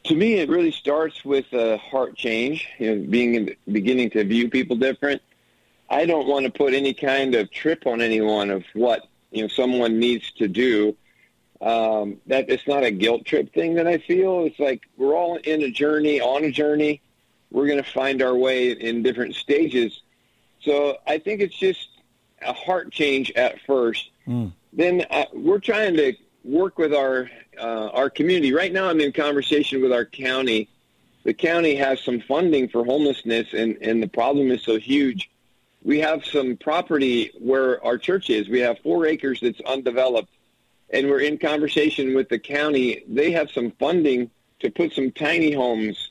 to 0.04 0.14
me, 0.14 0.34
it 0.34 0.48
really 0.48 0.72
starts 0.72 1.24
with 1.24 1.52
a 1.52 1.76
heart 1.78 2.16
change, 2.16 2.68
you 2.78 2.94
know, 2.94 3.06
being 3.08 3.54
beginning 3.70 4.10
to 4.10 4.24
view 4.24 4.50
people 4.50 4.76
different. 4.76 5.22
I 5.92 6.06
don't 6.06 6.26
want 6.26 6.46
to 6.46 6.50
put 6.50 6.72
any 6.72 6.94
kind 6.94 7.34
of 7.34 7.50
trip 7.50 7.86
on 7.86 8.00
anyone 8.00 8.48
of 8.50 8.64
what 8.72 9.06
you 9.30 9.42
know 9.42 9.48
someone 9.48 10.00
needs 10.00 10.32
to 10.32 10.48
do. 10.48 10.96
Um, 11.60 12.16
that 12.26 12.50
it's 12.50 12.66
not 12.66 12.82
a 12.82 12.90
guilt 12.90 13.24
trip 13.24 13.52
thing 13.54 13.74
that 13.74 13.86
I 13.86 13.98
feel. 13.98 14.44
It's 14.44 14.58
like 14.58 14.82
we're 14.96 15.14
all 15.14 15.36
in 15.36 15.62
a 15.62 15.70
journey, 15.70 16.20
on 16.20 16.44
a 16.44 16.50
journey. 16.50 17.00
We're 17.52 17.66
going 17.66 17.82
to 17.82 17.88
find 17.88 18.22
our 18.22 18.34
way 18.34 18.72
in 18.72 19.02
different 19.02 19.36
stages. 19.36 20.00
So 20.62 20.96
I 21.06 21.18
think 21.18 21.40
it's 21.40 21.56
just 21.56 21.88
a 22.40 22.52
heart 22.52 22.90
change 22.90 23.30
at 23.32 23.60
first. 23.66 24.10
Mm. 24.26 24.52
Then 24.72 25.06
uh, 25.10 25.26
we're 25.34 25.60
trying 25.60 25.94
to 25.96 26.14
work 26.42 26.78
with 26.78 26.94
our 26.94 27.30
uh, 27.60 27.88
our 27.88 28.08
community. 28.08 28.52
Right 28.52 28.72
now, 28.72 28.88
I'm 28.88 29.00
in 29.00 29.12
conversation 29.12 29.82
with 29.82 29.92
our 29.92 30.06
county. 30.06 30.68
The 31.24 31.34
county 31.34 31.76
has 31.76 32.00
some 32.00 32.20
funding 32.22 32.68
for 32.68 32.84
homelessness, 32.84 33.52
and, 33.52 33.76
and 33.80 34.02
the 34.02 34.08
problem 34.08 34.50
is 34.50 34.62
so 34.62 34.78
huge. 34.78 35.30
We 35.84 35.98
have 36.00 36.24
some 36.24 36.56
property 36.56 37.32
where 37.38 37.84
our 37.84 37.98
church 37.98 38.30
is. 38.30 38.48
We 38.48 38.60
have 38.60 38.78
four 38.80 39.06
acres 39.06 39.40
that's 39.40 39.60
undeveloped, 39.62 40.32
and 40.90 41.08
we're 41.08 41.20
in 41.20 41.38
conversation 41.38 42.14
with 42.14 42.28
the 42.28 42.38
county. 42.38 43.02
They 43.08 43.32
have 43.32 43.50
some 43.50 43.72
funding 43.72 44.30
to 44.60 44.70
put 44.70 44.92
some 44.92 45.10
tiny 45.10 45.52
homes 45.52 46.10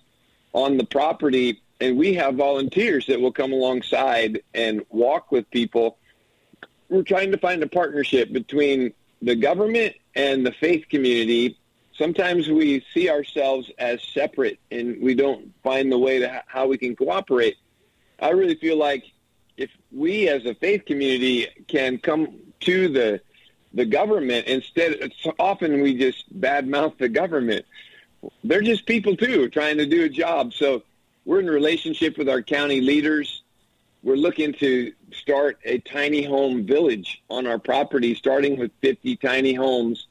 on 0.53 0.78
the 0.78 0.84
property, 0.84 1.61
and 1.80 1.97
we 1.97 2.13
have 2.15 2.36
volunteers 2.36 3.05
that 3.07 3.22
will 3.22 3.32
come 3.32 3.53
alongside 3.53 4.41
and 4.53 4.86
walk 4.89 5.32
with 5.32 5.49
people. 5.51 5.97
We're 6.89 7.03
trying 7.03 7.32
to 7.32 7.38
find 7.38 7.63
a 7.63 7.67
partnership 7.67 8.34
between 8.34 8.93
the 9.22 9.36
government 9.36 9.95
and 10.15 10.45
the 10.45 10.51
faith 10.51 10.86
community, 10.89 11.57
sometimes 11.93 12.49
we 12.49 12.84
see 12.93 13.09
ourselves 13.09 13.69
as 13.78 14.01
separate 14.03 14.59
and 14.72 15.01
we 15.01 15.13
don't 15.13 15.53
find 15.63 15.91
the 15.91 15.97
way 15.97 16.19
to 16.19 16.43
how 16.47 16.67
we 16.67 16.78
can 16.78 16.95
cooperate. 16.95 17.57
I 18.19 18.30
really 18.30 18.55
feel 18.55 18.78
like 18.78 19.03
if 19.62 19.70
we 19.91 20.28
as 20.28 20.45
a 20.45 20.55
faith 20.55 20.86
community 20.86 21.47
can 21.68 21.97
come 21.99 22.39
to 22.62 22.88
the 22.88 23.22
the 23.74 23.86
government 23.86 24.47
instead 24.47 25.14
often 25.39 25.82
we 25.82 25.97
just 25.97 26.39
badmouth 26.41 26.97
the 26.97 27.07
government. 27.07 27.66
They're 28.43 28.62
just 28.62 28.86
people 28.86 29.16
too 29.16 29.49
trying 29.49 29.78
to 29.78 29.86
do 29.86 30.03
a 30.03 30.09
job. 30.09 30.53
So 30.53 30.84
we're 31.26 31.39
in 31.39 31.47
relationship 31.47 32.18
with 32.18 32.28
our 32.28 32.41
county 32.41 32.82
leaders. 32.82 33.43
We're 34.03 34.16
looking 34.16 34.53
to 34.53 34.91
start 35.14 35.59
a 35.64 35.78
tiny 35.80 36.24
home 36.24 36.66
village 36.66 37.22
on 37.30 37.45
our 37.45 37.59
property, 37.59 38.16
starting 38.16 38.57
with 38.57 38.72
50 38.82 39.16
tiny 39.18 39.53
homes. 39.53 40.07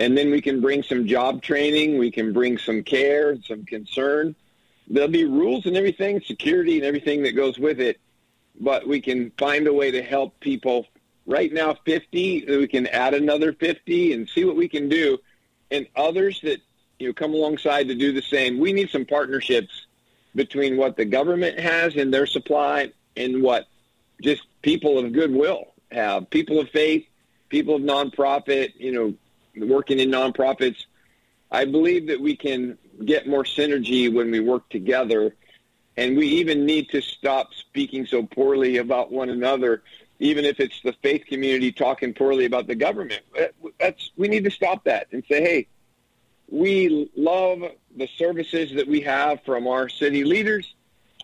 And 0.00 0.18
then 0.18 0.30
we 0.30 0.40
can 0.40 0.60
bring 0.60 0.82
some 0.82 1.06
job 1.06 1.42
training. 1.42 1.96
We 1.96 2.10
can 2.10 2.32
bring 2.32 2.58
some 2.58 2.82
care, 2.82 3.36
some 3.42 3.64
concern. 3.64 4.34
There'll 4.88 5.08
be 5.08 5.24
rules 5.24 5.66
and 5.66 5.76
everything, 5.76 6.20
security 6.20 6.76
and 6.76 6.84
everything 6.84 7.22
that 7.22 7.32
goes 7.32 7.58
with 7.58 7.80
it. 7.80 8.00
But 8.60 8.86
we 8.86 9.00
can 9.00 9.32
find 9.38 9.66
a 9.66 9.72
way 9.72 9.90
to 9.90 10.02
help 10.02 10.38
people. 10.40 10.86
Right 11.26 11.52
now, 11.52 11.74
50, 11.84 12.44
we 12.46 12.68
can 12.68 12.86
add 12.88 13.14
another 13.14 13.52
50 13.52 14.12
and 14.12 14.28
see 14.28 14.44
what 14.44 14.56
we 14.56 14.68
can 14.68 14.88
do. 14.88 15.18
And 15.70 15.86
others 15.96 16.40
that 16.42 16.60
you 16.98 17.08
know 17.08 17.14
come 17.14 17.32
alongside 17.32 17.88
to 17.88 17.94
do 17.94 18.12
the 18.12 18.22
same. 18.22 18.58
We 18.58 18.72
need 18.72 18.90
some 18.90 19.06
partnerships 19.06 19.86
between 20.34 20.76
what 20.76 20.96
the 20.96 21.04
government 21.04 21.58
has 21.58 21.96
in 21.96 22.10
their 22.10 22.26
supply 22.26 22.92
and 23.16 23.42
what 23.42 23.66
just 24.22 24.42
people 24.62 24.98
of 24.98 25.12
goodwill 25.12 25.74
have, 25.90 26.30
people 26.30 26.60
of 26.60 26.68
faith, 26.70 27.06
people 27.48 27.76
of 27.76 27.82
nonprofit, 27.82 28.72
you 28.76 28.92
know, 28.92 29.66
working 29.66 29.98
in 29.98 30.10
nonprofits. 30.10 30.84
I 31.50 31.64
believe 31.64 32.06
that 32.08 32.20
we 32.20 32.36
can 32.36 32.78
get 33.04 33.26
more 33.26 33.44
synergy 33.44 34.12
when 34.12 34.30
we 34.30 34.40
work 34.40 34.68
together. 34.68 35.34
And 36.00 36.16
we 36.16 36.26
even 36.26 36.64
need 36.64 36.88
to 36.90 37.02
stop 37.02 37.52
speaking 37.52 38.06
so 38.06 38.22
poorly 38.22 38.78
about 38.78 39.12
one 39.12 39.28
another, 39.28 39.82
even 40.18 40.46
if 40.46 40.58
it's 40.58 40.80
the 40.82 40.94
faith 41.02 41.26
community 41.26 41.72
talking 41.72 42.14
poorly 42.14 42.46
about 42.46 42.66
the 42.66 42.74
government. 42.74 43.22
Uh, 43.38 43.48
that's, 43.78 44.10
we 44.16 44.26
need 44.26 44.44
to 44.44 44.50
stop 44.50 44.82
that 44.84 45.08
and 45.12 45.22
say, 45.28 45.42
hey, 45.42 45.66
we 46.48 47.10
love 47.14 47.62
the 47.94 48.08
services 48.16 48.72
that 48.76 48.88
we 48.88 49.02
have 49.02 49.44
from 49.44 49.68
our 49.68 49.90
city 49.90 50.24
leaders. 50.24 50.74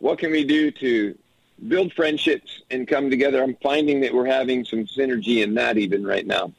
What 0.01 0.18
can 0.18 0.31
we 0.31 0.45
do 0.45 0.70
to 0.72 1.16
build 1.68 1.91
friendships 1.95 2.62
and 2.70 2.87
come 2.87 3.09
together. 3.09 3.43
I'm 3.43 3.57
finding 3.62 4.01
that 4.03 4.12
we're 4.12 4.27
having 4.27 4.62
some 4.62 4.85
synergy 4.85 5.43
in 5.43 5.55
that 5.55 5.79
even 5.79 6.07
right 6.07 6.27
now. 6.27 6.53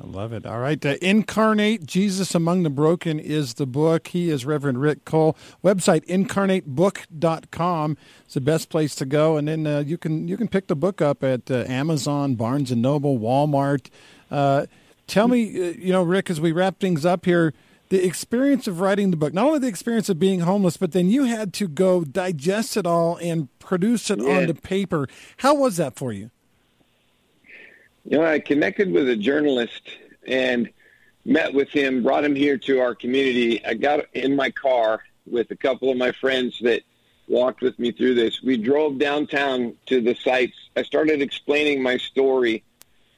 I 0.00 0.06
love 0.06 0.32
it. 0.32 0.46
All 0.46 0.58
right. 0.58 0.84
Uh, 0.84 0.96
Incarnate 1.02 1.84
Jesus 1.84 2.34
Among 2.34 2.62
the 2.62 2.70
Broken 2.70 3.20
is 3.20 3.54
the 3.54 3.66
book. 3.66 4.08
He 4.08 4.30
is 4.30 4.46
Reverend 4.46 4.80
Rick 4.80 5.04
Cole. 5.04 5.36
Website 5.62 6.04
incarnatebook.com. 6.06 7.96
is 8.26 8.34
the 8.34 8.40
best 8.40 8.68
place 8.68 8.94
to 8.96 9.04
go. 9.04 9.36
And 9.36 9.46
then 9.46 9.66
uh, 9.66 9.80
you 9.80 9.98
can 9.98 10.26
you 10.28 10.36
can 10.36 10.48
pick 10.48 10.66
the 10.66 10.76
book 10.76 11.02
up 11.02 11.22
at 11.22 11.50
uh, 11.50 11.64
Amazon, 11.68 12.34
Barnes 12.36 12.70
and 12.70 12.80
Noble, 12.80 13.18
Walmart. 13.18 13.88
Uh, 14.30 14.66
tell 15.06 15.28
me, 15.28 15.44
uh, 15.48 15.72
you 15.78 15.92
know, 15.92 16.02
Rick, 16.02 16.30
as 16.30 16.40
we 16.40 16.52
wrap 16.52 16.80
things 16.80 17.04
up 17.04 17.26
here, 17.26 17.52
the 17.90 18.04
experience 18.04 18.66
of 18.66 18.80
writing 18.80 19.10
the 19.10 19.18
book, 19.18 19.34
not 19.34 19.44
only 19.44 19.58
the 19.58 19.66
experience 19.66 20.08
of 20.08 20.18
being 20.18 20.40
homeless, 20.40 20.78
but 20.78 20.92
then 20.92 21.10
you 21.10 21.24
had 21.24 21.52
to 21.52 21.68
go 21.68 22.02
digest 22.02 22.78
it 22.78 22.86
all 22.86 23.16
and 23.16 23.48
produce 23.58 24.10
it 24.10 24.18
yeah. 24.18 24.38
onto 24.38 24.54
paper. 24.54 25.06
How 25.38 25.54
was 25.54 25.76
that 25.76 25.96
for 25.96 26.10
you? 26.10 26.30
You 28.04 28.18
know, 28.18 28.24
I 28.24 28.40
connected 28.40 28.90
with 28.90 29.08
a 29.08 29.16
journalist 29.16 29.82
and 30.26 30.68
met 31.24 31.54
with 31.54 31.68
him, 31.68 32.02
brought 32.02 32.24
him 32.24 32.34
here 32.34 32.58
to 32.58 32.80
our 32.80 32.94
community. 32.94 33.64
I 33.64 33.74
got 33.74 34.06
in 34.14 34.34
my 34.34 34.50
car 34.50 35.02
with 35.26 35.50
a 35.50 35.56
couple 35.56 35.90
of 35.90 35.96
my 35.96 36.12
friends 36.12 36.58
that 36.62 36.82
walked 37.28 37.62
with 37.62 37.78
me 37.78 37.92
through 37.92 38.14
this. 38.14 38.42
We 38.42 38.56
drove 38.56 38.98
downtown 38.98 39.76
to 39.86 40.00
the 40.00 40.14
sites. 40.14 40.56
I 40.76 40.82
started 40.82 41.22
explaining 41.22 41.82
my 41.82 41.96
story 41.96 42.64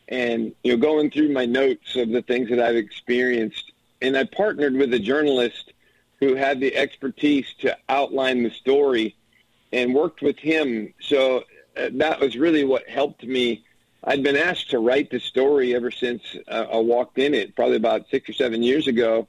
and 0.08 0.52
you 0.62 0.72
know 0.72 0.76
going 0.76 1.10
through 1.10 1.32
my 1.32 1.46
notes 1.46 1.96
of 1.96 2.10
the 2.10 2.20
things 2.20 2.50
that 2.50 2.60
I've 2.60 2.76
experienced 2.76 3.72
and 4.02 4.18
I 4.18 4.24
partnered 4.24 4.74
with 4.74 4.92
a 4.92 4.98
journalist 4.98 5.72
who 6.20 6.34
had 6.34 6.60
the 6.60 6.76
expertise 6.76 7.46
to 7.60 7.76
outline 7.88 8.42
the 8.42 8.50
story 8.50 9.16
and 9.72 9.94
worked 9.94 10.22
with 10.22 10.38
him. 10.38 10.92
So 11.00 11.44
uh, 11.76 11.88
that 11.92 12.20
was 12.20 12.36
really 12.36 12.64
what 12.64 12.88
helped 12.88 13.24
me. 13.24 13.64
I'd 14.04 14.22
been 14.22 14.36
asked 14.36 14.70
to 14.70 14.78
write 14.78 15.10
the 15.10 15.20
story 15.20 15.74
ever 15.74 15.90
since 15.90 16.22
uh, 16.46 16.66
I 16.72 16.76
walked 16.78 17.18
in 17.18 17.34
it, 17.34 17.56
probably 17.56 17.76
about 17.76 18.08
six 18.10 18.28
or 18.28 18.34
seven 18.34 18.62
years 18.62 18.86
ago. 18.86 19.28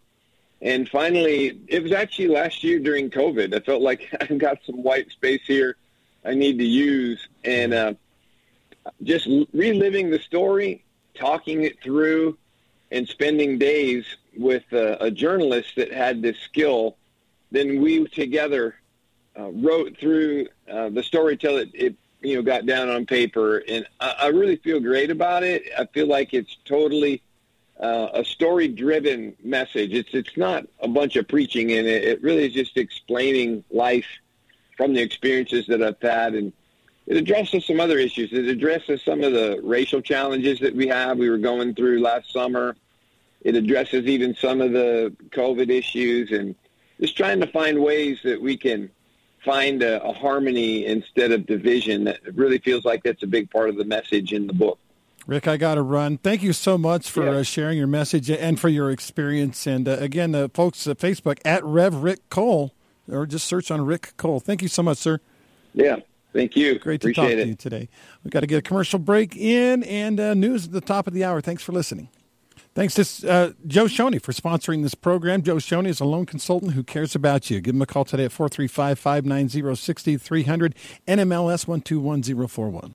And 0.61 0.87
finally, 0.89 1.59
it 1.67 1.81
was 1.81 1.91
actually 1.91 2.27
last 2.27 2.63
year 2.63 2.79
during 2.79 3.09
COVID. 3.09 3.55
I 3.55 3.59
felt 3.59 3.81
like 3.81 4.13
I've 4.21 4.37
got 4.37 4.59
some 4.65 4.83
white 4.83 5.11
space 5.11 5.41
here 5.45 5.77
I 6.25 6.33
need 6.33 6.57
to 6.57 6.65
use. 6.65 7.27
And 7.43 7.73
uh, 7.73 7.93
just 9.03 9.27
reliving 9.53 10.09
the 10.09 10.19
story, 10.19 10.83
talking 11.13 11.63
it 11.63 11.81
through, 11.81 12.37
and 12.91 13.07
spending 13.07 13.57
days 13.57 14.05
with 14.35 14.63
a, 14.71 15.05
a 15.05 15.11
journalist 15.11 15.75
that 15.75 15.91
had 15.91 16.21
this 16.21 16.37
skill, 16.39 16.97
then 17.51 17.81
we 17.81 18.05
together 18.07 18.75
uh, 19.37 19.49
wrote 19.51 19.97
through 19.97 20.47
uh, 20.71 20.89
the 20.89 21.03
story 21.03 21.37
till 21.37 21.57
it, 21.57 21.69
it, 21.73 21.95
you 22.25 22.35
know 22.35 22.41
got 22.41 22.65
down 22.65 22.89
on 22.89 23.05
paper, 23.05 23.57
and 23.67 23.85
I, 23.99 24.15
I 24.19 24.27
really 24.27 24.55
feel 24.57 24.79
great 24.79 25.11
about 25.11 25.43
it. 25.43 25.63
I 25.77 25.85
feel 25.85 26.07
like 26.07 26.33
it's 26.33 26.57
totally 26.65 27.21
uh, 27.79 28.09
a 28.13 28.23
story-driven 28.23 29.35
message. 29.43 29.93
It's 29.93 30.13
it's 30.13 30.37
not 30.37 30.65
a 30.79 30.87
bunch 30.87 31.15
of 31.15 31.27
preaching 31.27 31.69
in 31.69 31.85
it. 31.85 32.03
It 32.03 32.23
really 32.23 32.45
is 32.45 32.53
just 32.53 32.77
explaining 32.77 33.63
life 33.69 34.07
from 34.77 34.93
the 34.93 35.01
experiences 35.01 35.67
that 35.67 35.81
I've 35.81 36.01
had, 36.01 36.33
and 36.33 36.51
it 37.07 37.17
addresses 37.17 37.65
some 37.65 37.79
other 37.79 37.97
issues. 37.97 38.33
It 38.33 38.45
addresses 38.45 39.03
some 39.03 39.23
of 39.23 39.31
the 39.31 39.59
racial 39.63 40.01
challenges 40.01 40.59
that 40.59 40.75
we 40.75 40.87
have. 40.87 41.17
We 41.17 41.29
were 41.29 41.37
going 41.37 41.75
through 41.75 42.01
last 42.01 42.31
summer. 42.31 42.75
It 43.41 43.55
addresses 43.55 44.05
even 44.05 44.35
some 44.35 44.59
of 44.59 44.71
the 44.71 45.15
COVID 45.29 45.69
issues, 45.69 46.31
and 46.31 46.55
just 46.99 47.15
trying 47.15 47.39
to 47.41 47.47
find 47.47 47.79
ways 47.79 48.19
that 48.23 48.41
we 48.41 48.57
can 48.57 48.89
find 49.45 49.83
a, 49.83 50.03
a 50.03 50.11
harmony 50.11 50.85
instead 50.85 51.31
of 51.31 51.45
division. 51.45 52.05
That 52.05 52.19
really 52.33 52.57
feels 52.57 52.83
like 52.83 53.03
that's 53.03 53.23
a 53.23 53.27
big 53.27 53.49
part 53.51 53.69
of 53.69 53.77
the 53.77 53.85
message 53.85 54.33
in 54.33 54.47
the 54.47 54.53
book. 54.53 54.79
Rick, 55.27 55.47
I 55.47 55.57
got 55.57 55.75
to 55.75 55.81
run. 55.81 56.17
Thank 56.17 56.43
you 56.43 56.53
so 56.53 56.77
much 56.77 57.09
for 57.09 57.25
yeah. 57.25 57.39
uh, 57.39 57.43
sharing 57.43 57.77
your 57.77 57.87
message 57.87 58.29
and 58.29 58.59
for 58.59 58.69
your 58.69 58.91
experience. 58.91 59.65
And 59.65 59.87
uh, 59.87 59.97
again, 59.99 60.35
uh, 60.35 60.49
folks, 60.53 60.85
uh, 60.85 60.93
Facebook 60.93 61.39
at 61.43 61.63
Rev 61.63 61.95
Rick 61.95 62.29
Cole, 62.29 62.73
or 63.09 63.25
just 63.25 63.47
search 63.47 63.71
on 63.71 63.85
Rick 63.85 64.13
Cole. 64.17 64.39
Thank 64.39 64.61
you 64.61 64.67
so 64.67 64.83
much, 64.83 64.99
sir. 64.99 65.19
Yeah, 65.73 65.97
thank 66.31 66.55
you. 66.55 66.77
Great 66.77 67.01
to 67.01 67.07
Appreciate 67.07 67.23
talk 67.23 67.31
it. 67.31 67.43
to 67.43 67.47
you 67.47 67.55
today. 67.55 67.89
We've 68.23 68.31
got 68.31 68.41
to 68.41 68.47
get 68.47 68.57
a 68.57 68.61
commercial 68.61 68.99
break 68.99 69.35
in 69.35 69.83
and 69.83 70.19
uh, 70.19 70.33
news 70.35 70.65
at 70.65 70.71
the 70.71 70.81
top 70.81 71.07
of 71.07 71.13
the 71.13 71.23
hour. 71.23 71.41
Thanks 71.41 71.63
for 71.63 71.71
listening. 71.71 72.09
Thanks 72.75 72.95
to 72.95 73.31
uh, 73.31 73.51
Joe 73.65 73.85
Shoney 73.85 74.21
for 74.21 74.33
sponsoring 74.33 74.83
this 74.83 74.95
program. 74.95 75.41
Joe 75.43 75.55
Shoney 75.55 75.87
is 75.87 76.01
a 76.01 76.05
loan 76.05 76.25
consultant 76.25 76.73
who 76.73 76.83
cares 76.83 77.15
about 77.15 77.49
you. 77.49 77.61
Give 77.61 77.73
him 77.73 77.81
a 77.81 77.85
call 77.85 78.03
today 78.03 78.25
at 78.25 78.33
435 78.33 78.99
590 78.99 79.75
6300 79.75 80.75
NMLS 81.07 81.67
121041. 81.69 82.83